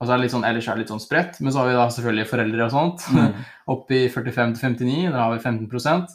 og 0.00 0.06
så 0.06 0.12
er 0.12 0.16
det 0.16 0.22
litt 0.22 0.32
sånn, 0.32 0.46
Ellers 0.46 0.68
er 0.68 0.74
det 0.74 0.84
litt 0.86 0.92
sånn 0.92 1.02
spredt, 1.02 1.40
men 1.42 1.52
så 1.52 1.58
har 1.58 1.66
vi 1.68 1.74
da 1.74 1.88
selvfølgelig 1.90 2.28
foreldre 2.30 2.64
og 2.64 2.70
sånt. 2.70 3.06
Mm. 3.10 3.32
Opp 3.74 3.90
i 3.90 4.08
45 4.08 4.54
til 4.54 4.76
59, 4.78 5.10
der 5.10 5.18
har 5.18 5.32
vi 5.34 5.42
15% 5.42 6.06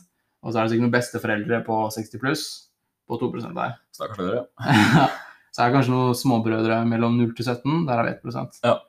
og 0.44 0.52
så 0.52 0.60
er 0.60 0.64
det 0.64 0.72
sikkert 0.74 0.84
noen 0.88 0.94
besteforeldre 0.96 1.60
på 1.68 1.76
60 1.92 2.20
pluss, 2.20 2.44
på 3.14 3.22
2 3.22 3.30
der. 3.46 3.78
Stakkars 3.96 4.24
dere. 4.26 4.46
så 5.54 5.62
er 5.62 5.70
det 5.70 5.76
kanskje 5.78 5.94
noen 5.94 6.18
småbrødre 6.18 6.82
mellom 6.90 7.20
0 7.22 7.36
til 7.38 7.46
17, 7.46 7.86
der 7.90 8.02
er 8.02 8.10
vi 8.10 8.18
1% 8.18 8.60
Ja. 8.66 8.80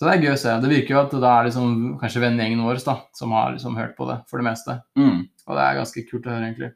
Så 0.00 0.06
det 0.08 0.12
er 0.14 0.22
gøy 0.24 0.32
å 0.32 0.40
se. 0.40 0.52
Det 0.62 0.68
virker 0.70 0.94
jo 0.94 1.00
at 1.02 1.12
det 1.12 1.28
er 1.28 1.46
liksom, 1.50 1.72
kanskje 2.00 2.22
vennegjengen 2.22 2.62
vår 2.64 2.78
da, 2.86 2.94
som 3.12 3.34
har 3.36 3.50
liksom 3.52 3.74
hørt 3.76 3.92
på 3.98 4.06
det, 4.08 4.14
for 4.30 4.40
det 4.40 4.46
meste. 4.46 4.78
Mm. 4.96 5.26
Og 5.44 5.58
det 5.58 5.64
er 5.66 5.76
ganske 5.76 6.04
kult 6.08 6.24
å 6.24 6.32
høre, 6.32 6.46
egentlig. 6.48 6.70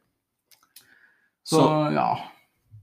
Så, 1.45 1.57
Så- 1.57 1.93
ja. 1.97 2.09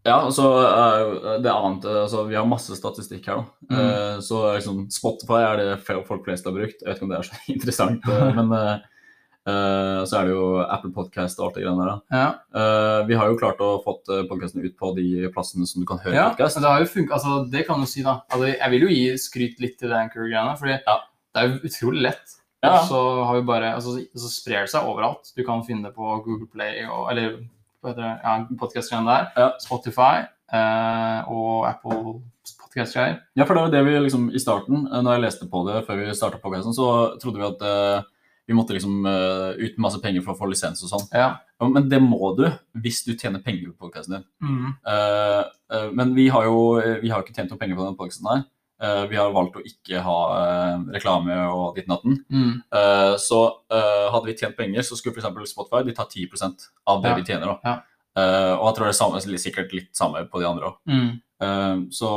Ja, 0.01 0.15
så 0.33 0.45
er 0.65 1.41
det 1.45 1.51
annet 1.53 1.83
altså, 1.85 2.23
Vi 2.25 2.33
har 2.33 2.47
masse 2.49 2.73
statistikk 2.73 3.27
her, 3.29 3.43
da. 3.43 3.67
Mm. 3.69 3.77
Uh, 3.77 4.15
så 4.25 4.39
liksom, 4.55 4.79
Spotify 4.89 5.43
er 5.45 5.61
det 5.61 5.67
folk 5.85 6.25
flest 6.25 6.49
har 6.49 6.55
brukt. 6.55 6.81
Jeg 6.81 6.87
vet 6.89 6.97
ikke 6.97 7.05
om 7.05 7.13
det 7.13 7.19
er 7.19 7.29
så 7.29 7.37
interessant, 7.53 8.09
eh, 8.09 8.31
men 8.39 8.55
eh, 8.57 8.79
eh, 9.47 10.01
så 10.05 10.17
er 10.19 10.27
det 10.27 10.33
jo 10.35 10.47
Apple 10.63 10.91
Podcast 10.95 11.39
og 11.39 11.47
alt 11.47 11.55
det 11.59 11.63
greiene 11.65 11.85
der. 11.87 12.01
Ja, 12.13 12.27
Uh, 12.51 13.07
vi 13.07 13.15
har 13.15 13.29
jo 13.31 13.37
klart 13.39 13.61
å 13.63 13.77
fått 13.85 14.09
podkasten 14.29 14.61
ut 14.65 14.73
på 14.77 14.91
de 14.97 15.29
plassene 15.33 15.65
som 15.65 15.81
du 15.81 15.87
kan 15.87 16.01
høre 16.03 16.13
ja 16.17 16.25
podcast. 16.33 16.59
det 16.59 16.67
har 16.67 16.81
jo 16.83 16.89
funka. 16.91 17.13
altså 17.15 17.37
det 17.49 17.65
kan 17.67 17.79
du 17.79 17.87
si 17.87 18.03
da. 18.03 18.17
Altså, 18.29 18.49
jeg 18.51 18.69
vil 18.73 18.81
jo 18.85 18.91
gi 18.91 19.05
skryt 19.17 19.59
litt 19.63 19.77
til 19.79 19.89
det 19.89 19.97
Anchor-greiene, 20.01 20.57
fordi 20.59 20.75
Ja. 20.85 20.97
det 21.33 21.41
er 21.41 21.47
jo 21.47 21.69
utrolig 21.71 22.01
lett. 22.09 22.35
Ja. 22.61 22.73
Og 22.75 22.89
så 22.91 22.99
har 23.25 23.39
vi 23.39 23.47
bare, 23.47 23.71
altså 23.73 23.95
så 24.13 24.29
sprer 24.29 24.67
det 24.67 24.69
seg 24.69 24.85
overalt. 24.85 25.31
Du 25.35 25.43
kan 25.47 25.63
finne 25.65 25.87
det 25.87 25.95
på 25.95 26.03
Google 26.25 26.45
Play, 26.51 26.83
og, 26.85 27.07
eller 27.09 27.39
hva 27.81 27.89
heter 27.95 28.03
det, 28.03 28.11
ja, 28.21 28.35
podkast-greiene 28.59 29.15
der. 29.33 29.55
Spotify 29.63 30.27
uh, 30.53 31.31
og 31.31 31.65
Apple 31.71 32.19
podcast-greier. 32.61 33.17
Ja, 33.39 33.45
for 33.47 33.55
det 33.55 33.63
var 33.63 33.71
det 33.73 33.81
vi 33.87 33.95
liksom 34.05 34.27
i 34.35 34.39
starten, 34.43 34.85
når 34.91 35.15
jeg 35.15 35.23
leste 35.25 35.47
på 35.49 35.63
det 35.71 35.81
før 35.87 36.03
vi 36.03 36.13
starta 36.13 36.37
podkasten, 36.43 36.75
så 36.77 37.17
trodde 37.23 37.41
vi 37.41 37.47
at 37.47 37.65
vi 38.51 38.55
måtte 38.57 38.75
liksom 38.75 39.05
uh, 39.07 39.55
ut 39.55 39.77
masse 39.79 39.99
penger 40.03 40.23
for 40.25 40.33
å 40.33 40.39
få 40.41 40.49
lisens 40.51 40.83
og 40.83 40.91
sånn. 40.91 41.05
Ja. 41.15 41.29
Men 41.63 41.87
det 41.91 42.01
må 42.03 42.33
du 42.35 42.43
hvis 42.83 42.99
du 43.07 43.13
tjener 43.13 43.39
penger 43.45 43.69
på 43.71 43.85
podkasten 43.85 44.17
din. 44.17 44.25
Mm. 44.43 44.73
Uh, 44.83 45.43
uh, 45.71 45.87
men 45.95 46.11
vi 46.17 46.27
har 46.33 46.49
jo 46.49 46.57
vi 46.99 47.13
har 47.13 47.23
ikke 47.23 47.35
tjent 47.37 47.53
noe 47.53 47.61
penger 47.61 47.79
på 47.79 47.85
denne 47.85 47.99
podkasten 47.99 48.27
her. 48.31 48.49
Vi 48.81 49.13
har 49.13 49.29
valgt 49.29 49.59
å 49.59 49.61
ikke 49.61 49.99
ha 50.01 50.13
reklame 50.89 51.35
og 51.53 51.75
ditt 51.77 51.85
natten. 51.85 52.15
Mm. 52.33 52.63
Så 53.21 53.41
hadde 53.69 54.25
vi 54.25 54.33
tjent 54.39 54.57
penger, 54.57 54.81
så 54.81 54.97
skulle 54.97 55.21
f.eks. 55.21 55.51
Spotify 55.51 55.83
de 55.85 55.93
ta 55.93 56.07
10% 56.09 56.65
av 56.89 57.03
det 57.03 57.11
Ja. 57.11 57.19
vi 57.19 57.25
tjener. 57.27 57.51
Ja. 57.61 57.75
Og 58.57 58.63
jeg 58.65 58.75
tror 58.79 58.87
det 58.87 58.95
er 58.95 58.97
samme, 58.97 59.21
sikkert 59.43 59.75
litt 59.77 59.91
samme 59.93 60.23
på 60.25 60.41
de 60.41 60.49
andre 60.49 60.71
òg. 60.71 60.81
Mm. 60.89 61.85
så 61.93 62.09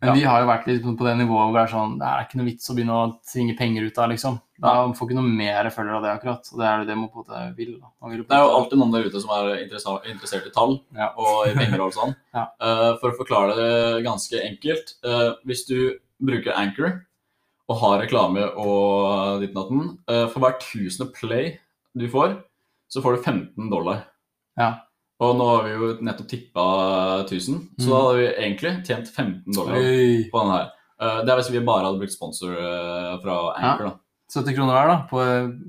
Men 0.00 0.08
Ja. 0.08 0.14
vi 0.14 0.22
har 0.24 0.40
jo 0.40 0.46
vært 0.48 0.66
litt 0.66 0.82
på 0.82 1.04
det 1.04 1.16
nivået 1.18 1.44
hvor 1.50 1.56
det 1.58 1.62
er 1.66 1.72
sånn, 1.76 1.98
det 2.00 2.06
er 2.08 2.22
ikke 2.24 2.36
noe 2.40 2.46
vits 2.48 2.70
å 2.70 2.74
begynne 2.74 2.94
å 2.96 3.20
tvinge 3.20 3.56
penger 3.58 3.84
ut 3.84 3.98
av, 3.98 4.08
liksom. 4.08 4.38
Da 4.60 4.72
får 4.96 5.08
ikke 5.08 5.16
noe 5.18 5.28
mer 5.28 5.68
følger 5.70 5.94
av 5.96 6.02
det, 6.04 6.10
akkurat. 6.14 6.48
Og 6.52 6.58
det 6.60 6.66
er 6.68 6.78
det 6.80 6.86
det 6.88 6.96
man 6.96 7.08
på 7.12 7.20
en 7.20 7.24
måte 7.24 7.56
vil. 7.56 7.74
Vil 8.08 8.24
det 8.24 8.36
er 8.36 8.42
jo 8.44 8.56
alltid 8.56 8.78
noen 8.80 8.92
der 8.92 9.04
ute 9.08 9.20
som 9.20 9.30
er 9.36 9.60
interessert 9.60 10.46
i 10.46 10.50
tall 10.56 10.80
Ja. 10.96 11.10
og 11.16 11.48
i 11.48 11.54
penger 11.54 11.80
og 11.84 11.92
sånn. 11.92 12.14
Ja. 12.34 12.46
uh, 12.60 12.96
for 13.00 13.10
å 13.12 13.16
forklare 13.18 13.56
det 13.56 14.04
ganske 14.04 14.40
enkelt 14.40 14.94
Uh, 15.04 15.34
Hvis 15.44 15.66
du 15.66 15.98
bruker 16.20 16.52
Anchor 16.56 17.02
og 17.68 17.76
har 17.80 18.00
reklame 18.00 18.42
og 18.56 19.40
ditt 19.40 19.54
natten, 19.54 19.98
uh, 20.08 20.26
for 20.28 20.40
hver 20.40 20.58
tusende 20.60 21.12
play 21.12 21.58
du 21.96 22.08
får, 22.08 22.38
så 22.90 23.00
får 23.02 23.16
du 23.16 23.22
15 23.22 23.70
dollar. 23.70 24.04
Ja. 24.58 24.80
Og 25.20 25.34
nå 25.36 25.46
har 25.50 25.64
vi 25.66 25.72
jo 25.76 25.88
nettopp 26.00 26.28
tippa 26.30 26.66
1000, 27.26 27.56
så 27.82 27.88
da 27.90 27.98
hadde 28.04 28.20
vi 28.22 28.28
egentlig 28.40 28.70
tjent 28.88 29.08
15 29.12 29.52
dollar 29.56 29.76
Oi. 29.76 30.28
på 30.32 30.40
den 30.44 30.52
her. 30.54 30.70
Eh, 31.00 31.18
det 31.26 31.32
er 31.34 31.40
hvis 31.42 31.50
vi 31.52 31.60
bare 31.64 31.84
hadde 31.90 32.00
brukt 32.00 32.14
sponsor 32.14 32.54
eh, 32.56 33.18
fra 33.22 33.34
Anchor, 33.58 33.90
da. 33.90 33.96
70 34.30 34.54
kroner 34.54 34.76
hver, 34.76 34.88
da, 34.92 34.96
på 35.10 35.20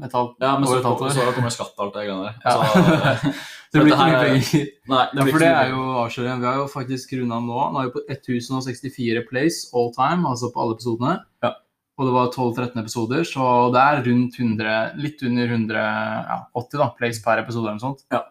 et 0.06 0.14
halvt 0.14 0.44
Ja, 0.46 0.52
men 0.62 0.70
så, 0.70 0.78
år. 0.86 1.10
så 1.16 1.32
kommer 1.34 1.50
skatt 1.52 1.74
og 1.80 1.88
alt 1.88 1.96
det 1.98 2.04
greiene 2.06 2.28
der. 2.28 2.36
Ja. 2.46 2.52
Så, 2.62 2.82
eh, 3.10 3.40
Det 3.74 3.82
blir 3.82 3.94
ikke 3.96 4.06
mye 4.06 4.20
er- 4.20 4.28
penger. 4.30 4.68
nei, 4.94 5.04
det 5.12 5.24
blir 5.26 5.32
for 5.34 5.40
ikke 5.40 5.48
det 5.48 5.52
er 5.66 5.70
jo 5.72 5.82
avsløringen. 6.04 6.42
Vi 6.44 6.50
har 6.52 6.60
jo 6.62 6.68
faktisk 6.70 7.14
runda 7.18 7.40
nå. 7.42 7.60
Nå 7.74 7.82
er 7.82 7.90
vi 7.90 7.94
på 7.98 8.04
1064 8.12 9.24
plays 9.32 9.60
all 9.74 9.92
time, 9.96 10.28
altså 10.30 10.52
på 10.54 10.62
alle 10.64 10.76
episodene. 10.78 11.16
Ja. 11.44 11.52
Og 12.00 12.08
det 12.08 12.14
var 12.16 12.30
12-13 12.34 12.80
episoder, 12.82 13.24
så 13.28 13.48
det 13.74 13.82
er 13.82 14.04
rundt 14.08 14.38
100, 14.40 14.78
litt 15.04 15.20
under 15.28 15.52
180 15.58 16.80
da, 16.80 16.88
plays 16.98 17.20
per 17.24 17.42
episode 17.44 17.66
eller 17.68 17.78
noe 17.80 17.84
sånt. 17.84 18.06
Ja. 18.14 18.22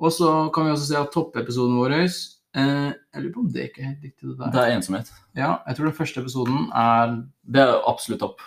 Og 0.00 0.12
så 0.12 0.30
kan 0.54 0.66
vi 0.66 0.74
også 0.74 0.88
se 0.88 0.98
at 0.98 1.12
toppepisoden 1.14 1.76
vår 1.78 1.94
eh, 1.94 2.08
Jeg 2.56 3.22
lurer 3.22 3.32
på 3.34 3.40
om 3.44 3.52
det 3.52 3.68
ikke 3.68 3.82
er 3.82 3.90
helt 3.92 4.04
riktig, 4.04 4.28
det 4.28 4.38
der. 4.38 4.50
Det 4.50 4.62
er 4.62 4.76
ensomhet. 4.76 5.12
Ja, 5.36 5.50
jeg 5.66 5.76
tror 5.76 5.88
den 5.90 5.98
første 6.00 6.20
episoden 6.20 6.68
er 6.74 7.16
Det 7.42 7.62
er 7.62 7.80
absolutt 7.88 8.20
topp. 8.20 8.40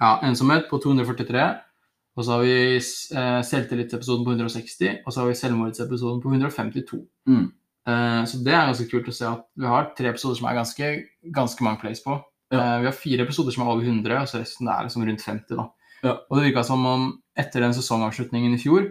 ja, 0.00 0.18
ensomhet 0.22 0.68
på 0.70 0.78
243. 0.78 1.46
Og 2.18 2.24
så 2.24 2.32
har 2.34 2.40
vi 2.42 2.54
eh, 2.76 3.42
selvtillitsepisoden 3.46 4.24
på 4.26 4.32
160, 4.34 5.04
og 5.06 5.12
så 5.12 5.20
har 5.20 5.28
vi 5.28 5.34
selvmordsepisoden 5.38 6.22
på 6.22 6.32
152. 6.32 6.98
Mm. 7.30 7.44
Eh, 7.88 8.24
så 8.26 8.40
det 8.42 8.54
er 8.54 8.66
ganske 8.66 8.88
kult 8.90 9.10
å 9.10 9.14
se 9.14 9.26
at 9.28 9.44
vi 9.54 9.68
har 9.70 9.92
tre 9.98 10.10
episoder 10.10 10.38
som 10.40 10.48
er 10.50 10.58
ganske, 10.58 10.88
ganske 11.34 11.64
mange 11.64 11.78
plays 11.82 12.02
på. 12.02 12.16
Ja. 12.50 12.58
Eh, 12.58 12.80
vi 12.82 12.88
har 12.90 12.96
fire 12.96 13.22
episoder 13.22 13.54
som 13.54 13.62
er 13.62 13.70
over 13.70 13.86
100, 13.86 14.16
og 14.18 14.30
så 14.30 14.42
resten 14.42 14.66
er 14.66 14.88
liksom 14.88 15.06
rundt 15.06 15.22
50. 15.22 15.54
da. 15.60 15.68
Ja. 16.02 16.16
Og 16.28 16.38
det 16.38 16.48
virka 16.48 16.64
som 16.66 16.84
om 16.86 17.06
etter 17.38 17.62
den 17.62 17.76
sesongavslutningen 17.76 18.54
i 18.56 18.60
fjor, 18.62 18.90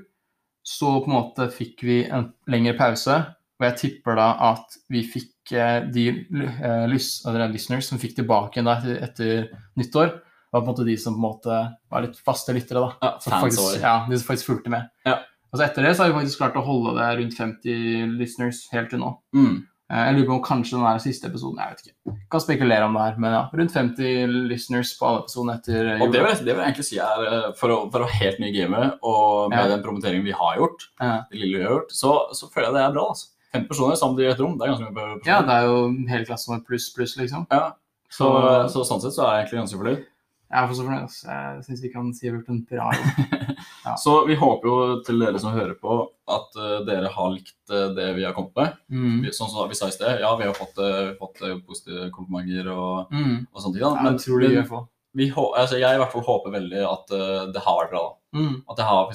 så 0.67 0.97
på 0.99 1.07
en 1.07 1.15
måte 1.15 1.47
fikk 1.53 1.83
vi 1.87 2.01
en 2.11 2.31
lengre 2.51 2.75
pause. 2.79 3.15
Og 3.57 3.65
jeg 3.65 3.77
tipper 3.81 4.17
da 4.19 4.27
at 4.51 4.75
vi 4.91 5.01
fikk 5.07 5.53
eh, 5.55 5.79
de 5.89 6.09
eh, 6.11 6.83
lys, 6.91 7.23
listeners 7.53 7.87
som 7.89 8.01
fikk 8.01 8.17
tilbake 8.19 8.59
igjen 8.59 8.69
etter, 8.69 8.99
etter 9.07 9.47
nyttår, 9.79 10.11
var 10.51 10.61
på 10.61 10.65
en 10.65 10.69
måte 10.69 10.85
de 10.87 10.97
som 10.99 11.15
på 11.15 11.21
en 11.21 11.25
måte 11.25 11.61
var 11.89 12.03
litt 12.05 12.19
faste 12.19 12.53
lyttere. 12.55 12.83
da. 12.83 12.91
Ja, 13.01 13.13
Som 13.23 13.37
faktisk, 13.37 13.79
ja, 13.81 13.95
de 14.09 14.19
som 14.19 14.27
faktisk 14.27 14.51
fulgte 14.51 14.73
med. 14.75 14.91
Ja. 15.07 15.17
Og 15.47 15.59
så 15.59 15.65
etter 15.65 15.87
det 15.87 15.95
så 15.95 16.03
har 16.03 16.11
vi 16.11 16.19
faktisk 16.19 16.43
klart 16.43 16.59
å 16.59 16.65
holde 16.67 16.97
det 16.99 17.07
rundt 17.21 17.39
50 17.39 18.13
listeners 18.19 18.61
helt 18.73 18.91
til 18.91 19.01
nå. 19.01 19.13
Mm. 19.35 19.55
Eh, 19.89 20.03
Jeg 20.07 20.15
lurer 20.17 20.27
på 20.27 20.33
om 20.35 20.41
kanskje 20.43 20.75
den 20.75 20.83
her 20.85 20.97
siste 20.99 21.27
episoden 21.29 21.59
Jeg 21.63 21.69
vet 21.71 21.83
ikke. 21.85 22.15
Kan 22.29 22.41
spekulere 22.43 22.83
om 22.89 22.93
det 22.97 23.03
her, 23.05 23.15
men 23.23 23.31
ja. 23.31 23.43
Rundt 23.55 23.71
50 23.71 24.27
listeners 24.49 24.91
på 24.99 25.07
alle 25.07 25.21
episodene 25.23 25.55
etter 25.61 26.01
Og 26.03 26.11
det 26.11 26.19
vil, 26.21 26.27
jeg- 26.33 26.45
det 26.45 26.55
vil 26.55 26.63
jeg 26.63 26.67
egentlig 26.73 26.85
si 26.89 26.97
er 26.99 27.23
eh, 27.27 27.53
For 27.55 27.69
å, 27.69 27.77
for 27.91 27.99
å 28.03 28.09
helt 28.09 28.39
ny 28.43 28.51
gamet, 28.51 28.99
og 29.01 29.49
med 29.49 29.59
Ja. 29.59 29.67
den 29.75 29.83
promoteringen 29.83 30.25
vi 30.25 30.31
har 30.35 30.57
gjort, 30.57 30.87
Ja. 30.99 31.23
det 31.31 31.39
lille 31.39 31.57
vi 31.57 31.63
har 31.63 31.71
gjort, 31.79 31.91
så, 31.91 32.11
så 32.35 32.51
føler 32.51 32.67
jeg 32.67 32.73
det 32.73 32.83
er 32.83 32.93
bra. 32.93 33.07
altså. 33.09 33.27
50 33.53 33.67
personer 33.69 33.95
sammen 33.95 34.19
i 34.19 34.27
et 34.27 34.39
rom, 34.39 34.57
det 34.57 34.67
er 34.67 34.73
ganske 34.75 34.91
mye 34.91 34.93
personer. 34.93 35.25
ja, 35.25 35.41
det 35.41 35.49
er 35.55 35.63
jo 35.63 36.07
hele 36.09 36.25
klassen 36.25 36.53
med 36.57 36.65
pluss, 36.67 36.89
pluss, 36.93 37.15
liksom. 37.17 37.47
Ja. 37.49 37.71
Så, 38.11 38.27
Så- 38.27 38.67
så 38.75 38.83
sånn 38.91 39.01
sett 39.01 39.13
så 39.15 39.23
er 39.23 39.39
jeg 39.39 39.47
egentlig 39.47 39.61
ganske 39.63 39.79
fornøyd. 39.79 40.03
Jeg 40.51 40.63
er 40.63 40.67
for 40.67 40.75
så 40.75 40.83
fornøyd. 40.83 41.03
altså. 41.03 41.27
Jeg 41.27 41.63
syns 41.63 41.81
vi 41.81 41.89
kan 41.89 42.13
si 42.13 42.27
vi 42.29 42.31
har 42.31 42.41
gjort 42.41 42.49
en 42.49 42.67
bra 42.69 42.91
jobb. 42.91 43.57
Ja. 43.87 43.95
Så 43.99 44.13
vi 44.27 44.35
håper 44.35 44.67
jo 44.69 44.77
til 45.07 45.19
dere 45.23 45.39
som 45.39 45.53
hører 45.55 45.75
på, 45.79 45.97
at 46.27 46.57
uh, 46.59 46.79
dere 46.87 47.07
har 47.13 47.29
likt 47.33 47.55
uh, 47.71 47.87
det 47.95 48.09
vi 48.17 48.25
har 48.27 48.33
kommet 48.35 48.55
med. 48.59 48.73
Mm. 48.91 49.21
Vi- 49.23 49.31
Sånn 49.37 49.49
som 49.53 49.69
vi 49.71 49.75
sa 49.79 49.87
i 49.87 49.95
sted, 49.95 50.19
ja, 50.21 50.33
vi 50.39 50.43
har 50.49 50.53
fått, 50.57 50.77
uh, 50.81 51.13
fått 51.21 51.39
positive 51.67 52.09
komplimenter 52.11 52.67
og, 52.73 53.11
Mm. 53.15 53.47
og 53.53 53.61
sånne 53.63 53.73
ting. 53.77 53.83
Da. 53.87 53.93
Men, 54.03 54.17
jeg 54.19 54.67
men 54.69 54.87
vi, 55.15 55.29
hå- 55.31 55.53
altså, 55.57 55.79
jeg 55.79 55.95
i 55.95 56.01
hvert 56.03 56.11
fall 56.11 56.21
håper 56.27 56.51
veldig 56.59 56.83
at 56.85 57.07
det 57.53 57.61
har 57.63 57.79
vært 57.81 57.91
bra. 57.95 58.03
Mm. 58.35 58.61
At 58.69 58.77
det 58.77 58.85
har, 58.85 59.09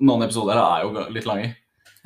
noen 0.00 0.22
episoder 0.26 0.58
er 0.58 0.82
jo 0.84 1.06
litt 1.14 1.26
lange. 1.28 1.54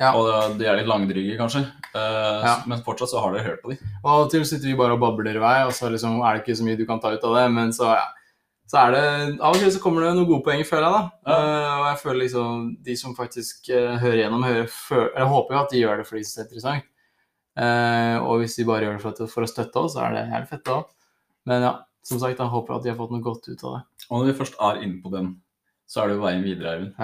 Ja. 0.01 0.11
Og 0.17 0.57
de 0.57 0.65
er 0.65 0.77
litt 0.79 0.87
langdryge, 0.89 1.37
kanskje. 1.37 1.63
Uh, 1.93 2.41
Ja. 2.41 2.55
Men 2.65 2.81
fortsatt 2.81 3.09
så 3.11 3.21
har 3.21 3.33
dere 3.33 3.43
hørt 3.45 3.61
på 3.63 3.69
dem. 3.69 3.77
Og 4.03 4.29
til 4.31 4.43
sitter 4.45 4.65
vi 4.71 4.75
bare 4.79 4.93
og 4.95 4.99
babler 5.03 5.35
i 5.37 5.41
vei, 5.43 5.57
og 5.65 5.71
så 5.77 5.91
liksom 5.93 6.19
er 6.25 6.37
det 6.37 6.43
ikke 6.45 6.57
så 6.57 6.65
mye 6.65 6.77
du 6.79 6.85
kan 6.87 6.99
ta 6.99 7.11
ut 7.13 7.23
av 7.23 7.35
det. 7.35 7.51
Men 7.53 7.69
så, 7.71 7.91
ja. 7.95 8.07
Så 8.71 8.85
er 8.85 8.93
det 8.95 9.03
Av 9.43 9.51
og 9.51 9.59
til 9.59 9.71
så 9.75 9.81
kommer 9.83 10.05
det 10.05 10.13
noen 10.15 10.29
gode 10.29 10.45
poeng, 10.45 10.61
føler 10.67 10.85
jeg, 10.85 10.95
da. 10.95 11.01
Ja. 11.27 11.35
Eh, 11.35 11.73
og 11.73 11.85
jeg 11.89 11.99
føler 12.05 12.19
liksom 12.21 12.63
de 12.85 12.95
som 13.01 13.17
faktisk 13.17 13.67
eh, 13.75 13.97
hører 13.99 14.21
gjennom, 14.23 14.45
hører, 14.47 14.71
føler, 14.71 15.11
Jeg 15.17 15.31
håper 15.33 15.55
jo 15.55 15.61
at 15.61 15.73
de 15.73 15.81
gjør 15.81 15.99
det 15.99 16.07
fordi 16.07 16.21
de 16.21 16.29
synes 16.29 16.37
det 16.37 16.41
er 16.41 16.47
interessant. 16.47 16.89
Eh, 17.61 18.17
og 18.23 18.39
hvis 18.39 18.55
de 18.55 18.67
bare 18.69 18.87
gjør 18.87 18.95
det 18.95 19.03
for, 19.03 19.31
for 19.33 19.43
å 19.43 19.51
støtte 19.51 19.83
oss, 19.83 19.97
så 19.97 20.05
er 20.05 20.15
det 20.15 20.27
helt 20.31 20.47
fett, 20.53 20.63
da. 20.69 20.77
Men 21.51 21.67
ja, 21.67 21.73
som 22.07 22.21
sagt, 22.21 22.39
jeg 22.39 22.53
håper 22.53 22.77
at 22.77 22.85
de 22.85 22.93
har 22.93 22.99
fått 23.01 23.11
noe 23.11 23.25
godt 23.25 23.49
ut 23.51 23.65
av 23.67 23.75
det. 23.75 23.81
Og 24.07 24.13
når 24.21 24.29
vi 24.29 24.37
først 24.39 24.55
er 24.69 24.81
inne 24.85 25.01
på 25.03 25.11
den, 25.13 25.33
så 25.91 26.03
er 26.03 26.07
det 26.07 26.15
jo 26.15 26.23
veien 26.23 26.47
videre, 26.47 26.77
Eivind. 26.77 26.95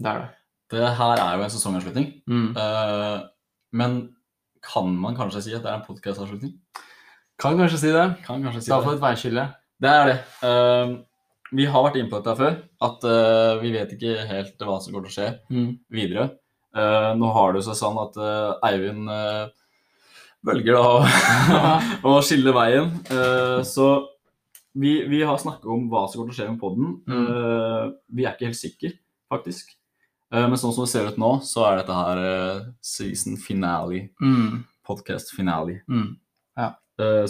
Det 0.00 0.12
er 0.12 0.22
det. 0.22 0.30
Det 0.70 0.94
her 1.00 1.18
er 1.18 1.34
jo 1.34 1.44
en 1.44 1.52
sesongavslutning. 1.52 2.10
Mm. 2.30 2.50
Uh, 2.54 3.26
men 3.74 3.96
kan 4.62 4.92
man 5.02 5.16
kanskje 5.18 5.42
si 5.42 5.54
at 5.56 5.64
det 5.64 5.72
er 5.72 5.80
en 5.80 5.86
podkastavslutning? 5.88 6.54
Kan 7.40 7.58
kanskje 7.58 7.80
si 7.82 7.90
det. 7.90 8.06
Kan 8.22 8.44
kanskje 8.44 8.62
si 8.62 8.70
Det 8.70 8.76
er 8.76 8.84
får 8.84 8.92
iallfall 8.92 9.00
et 9.00 9.04
veiskille. 9.08 9.46
Det 9.80 9.88
er 9.90 10.10
det. 10.10 10.18
Uh, 10.44 10.98
vi 11.56 11.64
har 11.66 11.82
vært 11.86 11.96
inne 11.98 12.10
på 12.12 12.20
dette 12.20 12.36
før, 12.38 12.58
at 12.86 13.06
uh, 13.08 13.54
vi 13.62 13.72
vet 13.74 13.94
ikke 13.96 14.26
helt 14.28 14.60
hva 14.66 14.76
som 14.82 14.94
går 14.94 15.06
til 15.06 15.10
å 15.10 15.16
skje 15.16 15.30
Mm. 15.50 15.70
videre. 15.90 16.26
Uh, 16.76 17.10
nå 17.18 17.30
har 17.34 17.56
det 17.56 17.64
seg 17.66 17.74
sånn 17.80 17.96
at 17.98 18.14
eh, 18.22 18.68
Eivind 18.68 19.08
eh, 19.10 19.48
velger 20.46 20.76
da 20.76 20.84
å, 22.06 22.12
skille 22.26 22.52
veien. 22.54 22.92
Eh, 23.10 23.56
så 23.66 23.88
vi, 24.78 24.92
vi 25.10 25.24
har 25.26 25.40
snakket 25.42 25.66
om 25.66 25.88
hva 25.90 26.04
som 26.06 26.20
går 26.22 26.30
til 26.30 26.36
å 26.36 26.38
skje 26.38 26.48
med 26.52 26.60
podden. 26.62 26.92
Mm. 27.10 27.96
Vi 28.14 28.22
er 28.28 28.36
ikke 28.36 28.46
helt 28.52 28.60
sikre, 28.60 28.92
faktisk. 29.32 29.72
Men 30.30 30.54
sånn 30.62 30.70
som 30.76 30.84
det 30.86 30.92
ser 30.92 31.08
ut 31.10 31.18
nå, 31.18 31.32
så 31.42 31.64
er 31.66 31.80
dette 31.80 31.96
her 31.98 32.20
season 32.86 33.34
finale. 33.42 34.04
Mm. 34.22 34.60
Podcast 34.86 35.34
finale. 35.34 35.80
Mm. 35.90 36.12
Eh, 36.54 36.70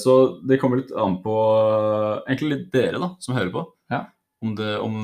Så 0.00 0.14
det 0.46 0.58
kommer 0.60 0.80
litt 0.82 0.92
an 0.96 1.18
på 1.24 1.34
eh, 1.36 2.20
egentlig 2.30 2.50
litt 2.54 2.68
dere 2.74 3.00
da, 3.02 3.08
som 3.22 3.34
hører 3.36 3.52
på. 3.54 3.64
Ja. 3.90 4.04
Om 4.42 4.54
det 4.56 4.70
om 4.80 4.94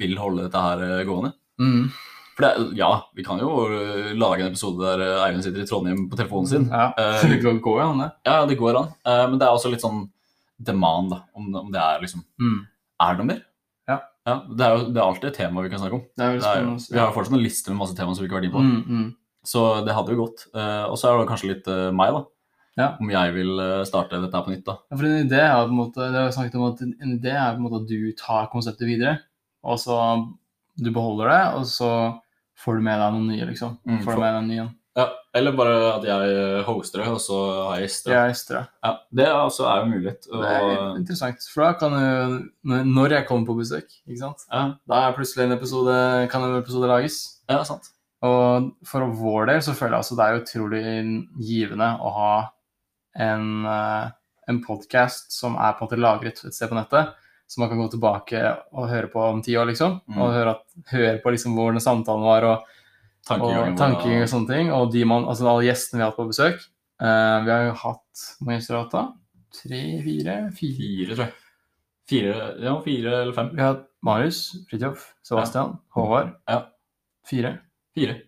vil 0.00 0.16
holde 0.20 0.44
dette 0.48 0.60
her 0.60 0.82
eh, 0.84 1.04
gående. 1.08 1.32
Mm. 1.60 1.86
For 2.34 2.42
det, 2.42 2.76
ja, 2.80 2.88
vi 3.14 3.22
kan 3.26 3.38
jo 3.38 3.48
eh, 3.70 4.12
lage 4.18 4.42
en 4.42 4.50
episode 4.50 4.82
der 4.82 5.04
eh, 5.06 5.22
Eivind 5.28 5.44
sitter 5.46 5.62
i 5.62 5.68
Trondheim 5.70 6.08
på 6.10 6.18
telefonen 6.18 6.50
sin. 6.50 6.68
Ja. 6.72 6.88
Eh, 6.98 7.24
Det 7.30 7.60
går 7.62 7.80
an, 7.84 8.02
det. 8.02 8.10
Ja, 8.26 8.40
det 8.50 8.58
går 8.58 8.76
an. 8.80 8.92
Eh, 9.06 9.24
Men 9.30 9.38
det 9.38 9.46
er 9.46 9.54
også 9.54 9.70
litt 9.72 9.84
sånn 9.84 10.08
demand, 10.58 11.10
da. 11.14 11.20
Om, 11.34 11.50
om 11.64 11.72
det 11.74 11.80
er 11.82 12.00
liksom 12.04 12.24
Mm. 12.40 12.60
Er 13.02 13.14
det 13.14 13.18
noe 13.24 13.26
mer? 13.32 13.42
Ja. 13.90 13.98
det 14.56 14.64
er 14.64 14.70
jo 14.78 14.84
det 14.94 14.96
er 15.00 15.04
alltid 15.04 15.26
et 15.28 15.36
tema 15.36 15.60
vi 15.62 15.68
kan 15.68 15.80
snakke 15.82 15.98
om. 15.98 16.04
Det 16.16 16.24
er 16.24 16.38
Det 16.38 16.46
er, 16.48 16.62
jo- 16.64 16.76
vi 16.94 16.98
har 16.98 17.08
jo 17.10 17.14
fortsatt 17.18 17.34
en 17.36 17.42
liste 17.44 17.68
med 17.70 17.78
masse 17.82 17.96
tema 17.98 18.14
som 18.14 18.22
vi 18.24 18.28
ikke 18.30 18.36
har 18.38 18.40
vært 18.40 18.48
inne 18.48 18.56
på. 18.56 18.62
Mm, 18.64 19.00
mm. 19.00 19.08
Så 19.44 19.64
det 19.84 19.92
hadde 19.94 20.14
jo 20.14 20.20
gått. 20.24 20.46
Eh, 20.54 20.84
Og 20.88 20.96
så 20.96 21.10
er 21.10 21.18
det 21.20 21.28
kanskje 21.28 21.50
litt 21.50 21.68
eh, 21.68 21.90
meg, 21.92 22.14
da. 22.14 22.22
Ja. 22.76 22.96
Om 23.00 23.10
jeg 23.12 23.34
vil 23.36 23.52
eh, 23.62 23.84
starte 23.86 24.18
dette 24.22 24.40
på 24.44 24.50
nytt, 24.54 24.64
da. 24.66 24.78
Ja, 24.90 24.96
for 24.98 25.06
en 25.06 25.28
idé 25.28 25.40
er 25.46 25.60
på 25.66 25.70
en 25.70 25.78
måte, 25.78 26.08
det 26.10 26.18
har 26.18 26.28
jeg 26.30 26.36
snakket 26.38 26.56
om 26.58 26.64
at 26.72 26.80
en 26.82 27.12
idé 27.18 27.34
er 27.34 27.52
på 27.54 27.60
en 27.62 27.66
måte 27.68 27.82
at 27.84 27.90
du 27.90 28.12
tar 28.18 28.48
konseptet 28.52 28.88
videre, 28.88 29.18
og 29.62 29.78
så 29.78 29.98
du 30.76 30.88
beholder 30.90 31.30
det, 31.30 31.42
og 31.60 31.68
så 31.70 31.90
får 32.64 32.78
du 32.80 32.82
med 32.86 32.98
deg 32.98 33.12
noen 33.14 33.28
nye, 33.30 33.46
liksom. 33.52 33.76
Mm, 33.86 34.00
får 34.00 34.04
for- 34.08 34.18
du 34.18 34.24
med 34.24 34.32
deg 34.34 34.42
en 34.42 34.48
ny 34.50 34.58
en. 34.64 34.72
Ja, 34.94 35.08
eller 35.34 35.50
bare 35.58 35.76
at 35.96 36.04
jeg 36.06 36.34
eh, 36.38 36.60
hoster 36.68 37.00
det, 37.02 37.08
og 37.10 37.18
så 37.22 37.38
har 37.66 37.78
jeg 37.80 37.88
gjester. 37.88 38.12
Jeg 38.14 38.30
gjester 38.30 38.58
ekstra. 38.60 38.60
Ja, 38.86 38.92
det 39.18 39.24
også 39.34 39.64
er 39.66 39.80
jo 39.80 39.88
mulighet. 39.90 40.28
Det 40.30 40.50
er 40.54 40.98
interessant, 41.00 41.46
for 41.50 41.64
da 41.64 41.72
kan 41.80 41.96
du, 41.98 42.76
når 42.94 43.10
jeg 43.16 43.26
kommer 43.26 43.46
på 43.48 43.56
besøk, 43.58 43.88
ikke 44.06 44.20
sant? 44.20 44.44
ja, 44.52 44.68
Da 44.86 45.00
er 45.08 45.16
plutselig 45.16 45.46
en 45.48 45.56
episode, 45.56 45.96
kan 46.30 46.46
en 46.46 46.58
episode 46.60 46.86
lages. 46.90 47.40
ja, 47.50 47.62
sant. 47.66 47.90
Og 48.24 48.70
for 48.88 49.04
vår 49.18 49.46
del 49.50 49.58
så 49.66 49.74
føler 49.76 49.98
jeg 49.98 50.02
altså 50.04 50.16
det 50.16 50.24
er 50.24 50.38
utrolig 50.40 50.84
givende 51.44 51.90
å 52.00 52.12
ha 52.14 52.30
en, 53.14 53.66
eh, 53.66 54.06
en 54.48 54.62
podkast 54.64 55.32
som 55.32 55.56
er 55.56 55.74
på 55.74 55.84
en 55.84 55.88
måte 55.88 56.00
lagret 56.00 56.44
et 56.44 56.54
sted 56.54 56.70
på 56.70 56.78
nettet, 56.78 57.14
som 57.46 57.62
man 57.62 57.70
kan 57.70 57.80
gå 57.80 57.88
tilbake 57.92 58.40
og 58.72 58.88
høre 58.90 59.10
på 59.12 59.20
om 59.22 59.42
ti 59.44 59.56
år, 59.56 59.68
liksom. 59.70 60.00
Mm. 60.08 60.18
Og 60.18 60.32
høre, 60.34 60.56
at, 60.56 60.64
høre 60.92 61.18
på 61.22 61.34
liksom 61.34 61.56
hvordan 61.58 61.82
samtalen 61.82 62.26
var, 62.26 62.48
og, 62.50 62.80
Tankegangen 63.24 63.72
og 63.72 63.78
tanking 63.80 64.18
og 64.20 64.28
sånne 64.28 64.50
ting. 64.50 64.70
Og 64.76 64.90
de 64.92 65.04
man, 65.08 65.24
altså 65.24 65.48
alle 65.48 65.64
gjestene 65.64 66.00
vi 66.00 66.04
har 66.04 66.10
hatt 66.12 66.18
på 66.18 66.28
besøk. 66.28 66.60
Uh, 67.00 67.38
vi 67.44 67.50
har 67.50 67.62
jo 67.66 67.72
hatt 67.80 68.20
Hvor 68.38 68.46
mange 68.46 68.60
gjester 68.60 68.76
har 68.76 68.82
vi 68.82 68.84
hatt 68.84 68.92
da? 68.94 69.04
Tre, 69.54 69.80
fire, 70.04 70.34
fire 70.54 70.76
Fire, 70.76 71.16
tror 71.16 71.24
jeg. 71.24 71.34
Fire, 72.10 72.34
ja, 72.60 72.74
fire 72.84 73.16
eller 73.22 73.32
fem. 73.32 73.50
Vi 73.54 73.64
har 73.64 73.72
hatt 73.72 73.86
Marius, 74.04 74.40
Fridtjof, 74.68 75.08
Sebastian, 75.24 75.78
Håvard. 75.96 76.34
Ja. 76.50 76.60
Fire. 77.24 77.54
Fire. 77.96 78.18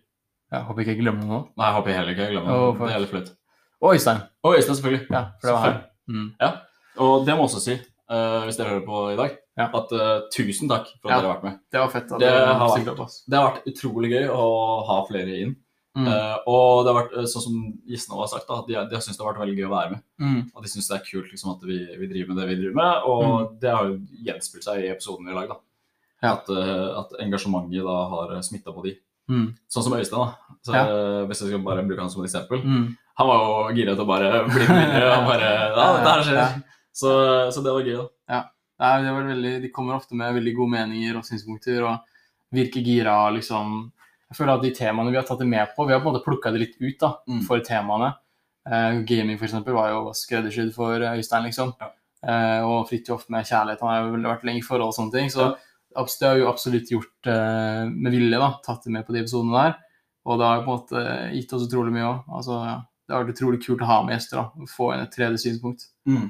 Jeg 0.47 0.65
håper 0.65 0.83
ikke 0.83 0.95
jeg 0.95 1.03
glemmer 1.03 1.29
noe. 1.29 1.41
Nei, 1.59 1.67
jeg 1.67 1.77
håper 1.77 1.97
heller 1.99 2.15
ikke 2.15 2.25
jeg 2.25 2.33
glemmer 2.33 2.55
noe. 2.55 2.71
det. 2.73 2.87
Det 2.87 2.95
er 2.95 3.03
litt 3.03 3.13
flaut. 3.13 3.31
Og 3.81 3.93
Øystein. 3.93 4.23
Og 4.43 4.55
Øystein, 4.57 4.75
selvfølgelig. 4.75 5.07
Ja, 5.11 5.21
for 5.41 5.47
det 5.47 5.53
var 5.53 5.65
her. 5.67 5.77
Mm. 6.07 6.31
Og 6.97 7.25
det 7.27 7.35
må 7.37 7.43
også 7.45 7.59
si, 7.61 7.75
uh, 8.09 8.41
hvis 8.47 8.57
dere 8.57 8.71
hører 8.73 8.85
på 8.87 9.01
i 9.13 9.17
dag, 9.19 9.37
Ja. 9.57 9.67
at 9.73 9.91
uh, 9.93 10.25
tusen 10.33 10.69
takk 10.69 10.87
for 11.01 11.09
at 11.09 11.17
Ja. 11.17 11.21
dere 11.21 11.27
har 11.27 11.35
vært 11.35 11.43
med. 11.43 11.59
Det 11.71 11.79
var 11.79 11.89
fett. 11.93 12.11
at 12.11 12.19
Det 12.19 12.29
har 12.29 12.59
vært. 12.97 13.23
Det 13.29 13.37
har 13.37 13.51
vært 13.51 13.67
utrolig 13.69 14.09
gøy 14.11 14.27
å 14.33 14.85
ha 14.87 14.97
flere 15.09 15.37
inn. 15.43 15.55
Mm. 15.97 16.07
Uh, 16.07 16.37
og 16.47 16.85
det 16.85 16.93
har 16.93 16.97
vært, 17.03 17.13
sånn 17.29 17.41
som 17.41 17.55
gjestene 17.89 18.17
har 18.19 18.27
sagt, 18.27 18.47
da, 18.47 18.59
at 18.59 18.67
de, 18.67 18.73
de 18.73 18.95
har 18.95 19.01
syntes 19.01 19.17
det 19.17 19.25
har 19.25 19.33
vært 19.33 19.41
veldig 19.45 19.57
gøy 19.57 19.65
å 19.67 19.75
være 19.75 19.91
med. 19.91 20.01
Mm. 20.21 20.41
Og 20.55 20.63
de 20.63 20.69
syns 20.69 20.87
det 20.89 20.97
er 20.99 21.05
kult 21.11 21.31
liksom, 21.31 21.51
at 21.55 21.63
vi, 21.65 21.77
vi 21.97 22.07
driver 22.11 22.33
med 22.33 22.37
det 22.37 22.47
vi 22.49 22.59
driver 22.61 22.75
med. 22.81 23.07
Og 23.09 23.55
det 23.61 23.71
har 23.73 23.85
jo 23.89 23.99
gjenspilt 24.25 24.63
seg 24.63 24.83
i 24.83 24.91
episoden 24.93 25.29
i 25.29 25.33
dag. 25.33 25.49
da. 25.49 25.57
At, 26.33 26.49
at 26.49 27.11
engasjementet 27.21 27.83
da 27.85 27.97
har 28.09 28.41
smitta 28.41 28.73
på 28.73 28.83
de. 28.85 28.95
Mm. 29.29 29.47
Sånn 29.69 29.83
som 29.83 29.93
Øystein, 29.97 30.19
da. 30.23 30.55
Så, 30.63 30.73
Ja. 30.73 30.83
eh, 30.87 31.25
Hvis 31.27 31.41
jeg 31.41 31.49
skal 31.49 31.63
bare 31.63 31.83
bruke 31.87 31.99
han 31.99 32.09
som 32.09 32.23
et 32.23 32.29
eksempel. 32.29 32.61
Mm. 32.63 32.97
Han 33.17 33.27
var 33.27 33.37
jo 33.43 33.75
gira 33.75 33.95
til 33.95 34.05
å 34.05 34.07
bare 34.07 34.43
bli 34.47 34.67
med 34.67 34.87
videre. 34.87 35.17
Og 35.17 35.25
bare, 35.27 35.49
ja, 35.77 35.87
det 35.97 36.11
her 36.11 36.23
skjer. 36.23 36.37
Ja. 36.37 36.47
Så, 36.93 37.11
så 37.53 37.63
det 37.63 37.73
var 37.73 37.81
gøy, 37.83 37.97
da. 37.97 38.07
Ja. 38.33 39.01
det 39.03 39.11
var 39.13 39.23
veldig, 39.33 39.61
de 39.61 39.69
kommer 39.73 39.95
ofte 39.97 40.15
med 40.15 40.33
veldig 40.37 40.55
gode 40.55 40.71
meninger 40.71 41.17
og 41.17 41.23
synspunkter 41.25 41.83
og 41.83 41.99
virker 42.53 42.81
gira. 42.85 43.17
liksom. 43.33 43.91
Jeg 44.29 44.37
føler 44.37 44.53
at 44.57 44.61
de 44.63 44.71
temaene 44.75 45.09
vi 45.11 45.15
har 45.17 45.23
tatt 45.27 45.39
det 45.39 45.47
med 45.47 45.67
på, 45.75 45.85
vi 45.87 45.93
har 45.93 46.01
på 46.01 46.09
en 46.09 46.13
måte 46.15 46.23
plukka 46.25 46.51
det 46.51 46.59
litt 46.59 46.75
ut 46.81 46.99
da, 46.99 47.13
Mm. 47.27 47.41
for 47.47 47.59
temaene. 47.59 48.13
Uh, 48.67 48.99
gaming 49.07 49.37
for 49.37 49.45
eksempel 49.47 49.73
var 49.73 49.89
jo 49.93 50.11
skreddersydd 50.11 50.73
for 50.75 50.99
Øystein, 50.99 51.45
liksom. 51.47 51.73
Ja. 51.79 51.87
Uh, 52.27 52.67
og 52.67 52.89
Fridtjof 52.89 53.29
med 53.29 53.45
kjærlighet. 53.45 53.79
Han 53.79 53.89
har 53.89 54.01
jo 54.03 54.17
vært 54.27 54.43
lenge 54.43 54.59
i 54.59 54.65
forhold 54.67 54.89
og 54.89 54.95
sånne 54.97 55.11
ting. 55.13 55.29
Så 55.29 55.55
det 55.97 56.27
har 56.29 56.39
jo 56.41 56.49
absolutt 56.51 56.91
gjort 56.93 57.29
uh, 57.29 57.87
med 57.89 58.13
vilje, 58.13 58.37
da. 58.37 58.51
Tatt 58.65 58.85
det 58.85 58.93
med 58.93 59.07
på 59.07 59.15
de 59.15 59.23
episodene 59.23 59.57
der. 59.57 59.77
Og 60.27 60.39
det 60.39 60.47
har 60.49 60.61
på 60.65 60.73
en 60.73 60.81
måte 60.81 61.03
gitt 61.33 61.53
oss 61.55 61.65
utrolig 61.65 61.95
mye 61.95 62.05
òg. 62.05 62.29
Altså, 62.39 62.59
ja. 62.67 62.77
Det 63.07 63.15
har 63.15 63.23
vært 63.23 63.37
utrolig 63.37 63.61
kult 63.63 63.83
å 63.85 63.87
ha 63.87 64.01
med 64.03 64.17
gjester. 64.17 64.41
da, 64.41 64.49
og 64.59 64.71
Få 64.71 64.91
inn 64.93 65.03
et 65.05 65.13
tredje 65.15 65.39
synspunkt. 65.45 65.87
Mm. 66.09 66.27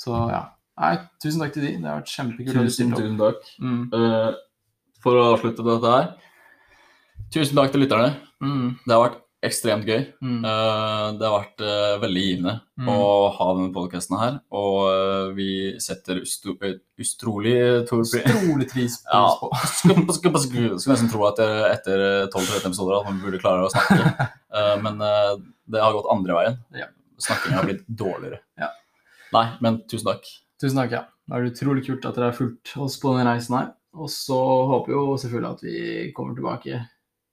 Så 0.00 0.16
ja. 0.32 0.42
Nei, 0.80 0.94
tusen 1.22 1.42
takk 1.44 1.54
til 1.54 1.66
de. 1.66 1.74
Det 1.80 1.88
har 1.88 2.00
vært 2.00 2.12
kjempekult. 2.12 2.56
Tusen, 2.56 2.94
tusen 2.96 3.20
takk. 3.20 3.50
Mm. 3.60 3.82
Uh, 3.92 4.32
for 5.04 5.20
å 5.20 5.28
avslutte 5.34 5.62
dette 5.62 5.92
her 5.92 6.08
Tusen 7.34 7.58
takk 7.58 7.72
til 7.74 7.82
lytterne. 7.84 8.14
Mm. 8.42 8.76
Det 8.84 8.94
har 8.94 9.02
vært 9.02 9.22
ekstremt 9.44 9.84
gøy. 9.86 10.06
Mm. 10.24 10.44
Eh, 10.48 11.06
det 11.20 11.26
har 11.28 11.34
vært 11.42 11.60
eh, 11.64 11.98
veldig 12.02 12.22
givende 12.24 12.54
Mm. 12.76 12.88
å 12.92 13.30
ha 13.32 13.44
denne 13.56 13.72
podkasten 13.72 14.18
her. 14.20 14.34
Og 14.52 14.78
eh, 14.90 15.34
vi 15.36 15.48
setter 15.80 16.18
utrolig 16.20 16.72
Utrolig 17.86 18.68
pris 18.72 18.98
på. 19.06 19.50
Skulle 19.76 20.40
skulle- 20.40 20.72
nesten 20.76 21.10
tro 21.12 21.24
at 21.28 21.38
etter 21.40 22.26
12-13 22.32 22.66
episoder 22.70 22.98
at 23.00 23.06
man 23.08 23.20
burde 23.22 23.40
klare 23.40 23.64
å 23.66 23.72
snakke. 23.72 24.28
Men 24.84 24.98
det 25.00 25.80
har 25.82 25.92
gått 25.96 26.10
andre 26.12 26.36
veien. 26.38 26.58
Ja. 26.76 26.86
Snakkingen 27.20 27.58
har 27.60 27.68
blitt 27.70 27.86
dårligere. 27.88 28.40
Ja. 28.60 28.70
Nei, 29.34 29.46
men 29.60 29.80
tusen 29.90 30.06
takk. 30.06 30.22
Tusen 30.62 30.78
takk, 30.78 30.92
ja. 30.94 31.00
Da 31.26 31.36
er 31.36 31.42
det 31.44 31.56
utrolig 31.56 31.82
kult 31.84 32.04
at 32.06 32.14
dere 32.14 32.28
har 32.30 32.36
fulgt 32.36 32.70
oss 32.80 32.94
på 33.02 33.10
denne 33.16 33.32
reisen 33.34 33.56
her. 33.58 33.72
Og 33.98 34.06
så 34.12 34.36
håper 34.70 34.92
jo 34.94 35.16
selvfølgelig 35.18 35.50
at 35.50 35.64
vi 35.66 36.12
kommer 36.16 36.36
tilbake 36.38 36.78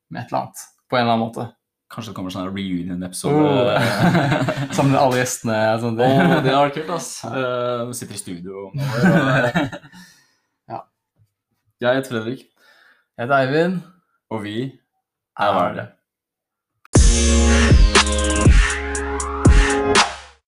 med 0.10 0.24
et 0.24 0.32
eller 0.32 0.39
annet. 0.41 0.64
På 0.89 0.97
en 0.97 1.04
eller 1.04 1.14
annen 1.14 1.26
måte. 1.28 1.45
Kanskje 1.94 2.10
det 2.12 2.16
kommer 2.18 2.34
sånn 2.34 2.48
reunion-episode. 2.50 3.74
Oh. 3.78 4.72
Samle 4.78 4.98
alle 4.98 5.20
gjestene 5.22 5.58
og 5.76 5.84
sånn. 5.84 6.00
Å, 6.00 6.08
det 6.08 6.10
hadde 6.34 6.56
vært 6.58 6.78
kult, 6.80 6.94
ass. 6.96 7.10
Vi 7.91 7.98
sitter 8.00 8.18
i 8.18 8.22
studio 8.24 8.68
om 8.72 8.82
år. 8.82 9.50
Ja. 10.74 10.80
Jeg 11.84 12.00
heter 12.00 12.16
Fredrik, 12.16 12.41
Jeg 12.48 13.26
heter 13.28 13.36
Eivind. 13.44 13.82
og 14.34 14.41
vi 14.46 14.56
er 15.38 15.54
Vardø. 15.54 15.84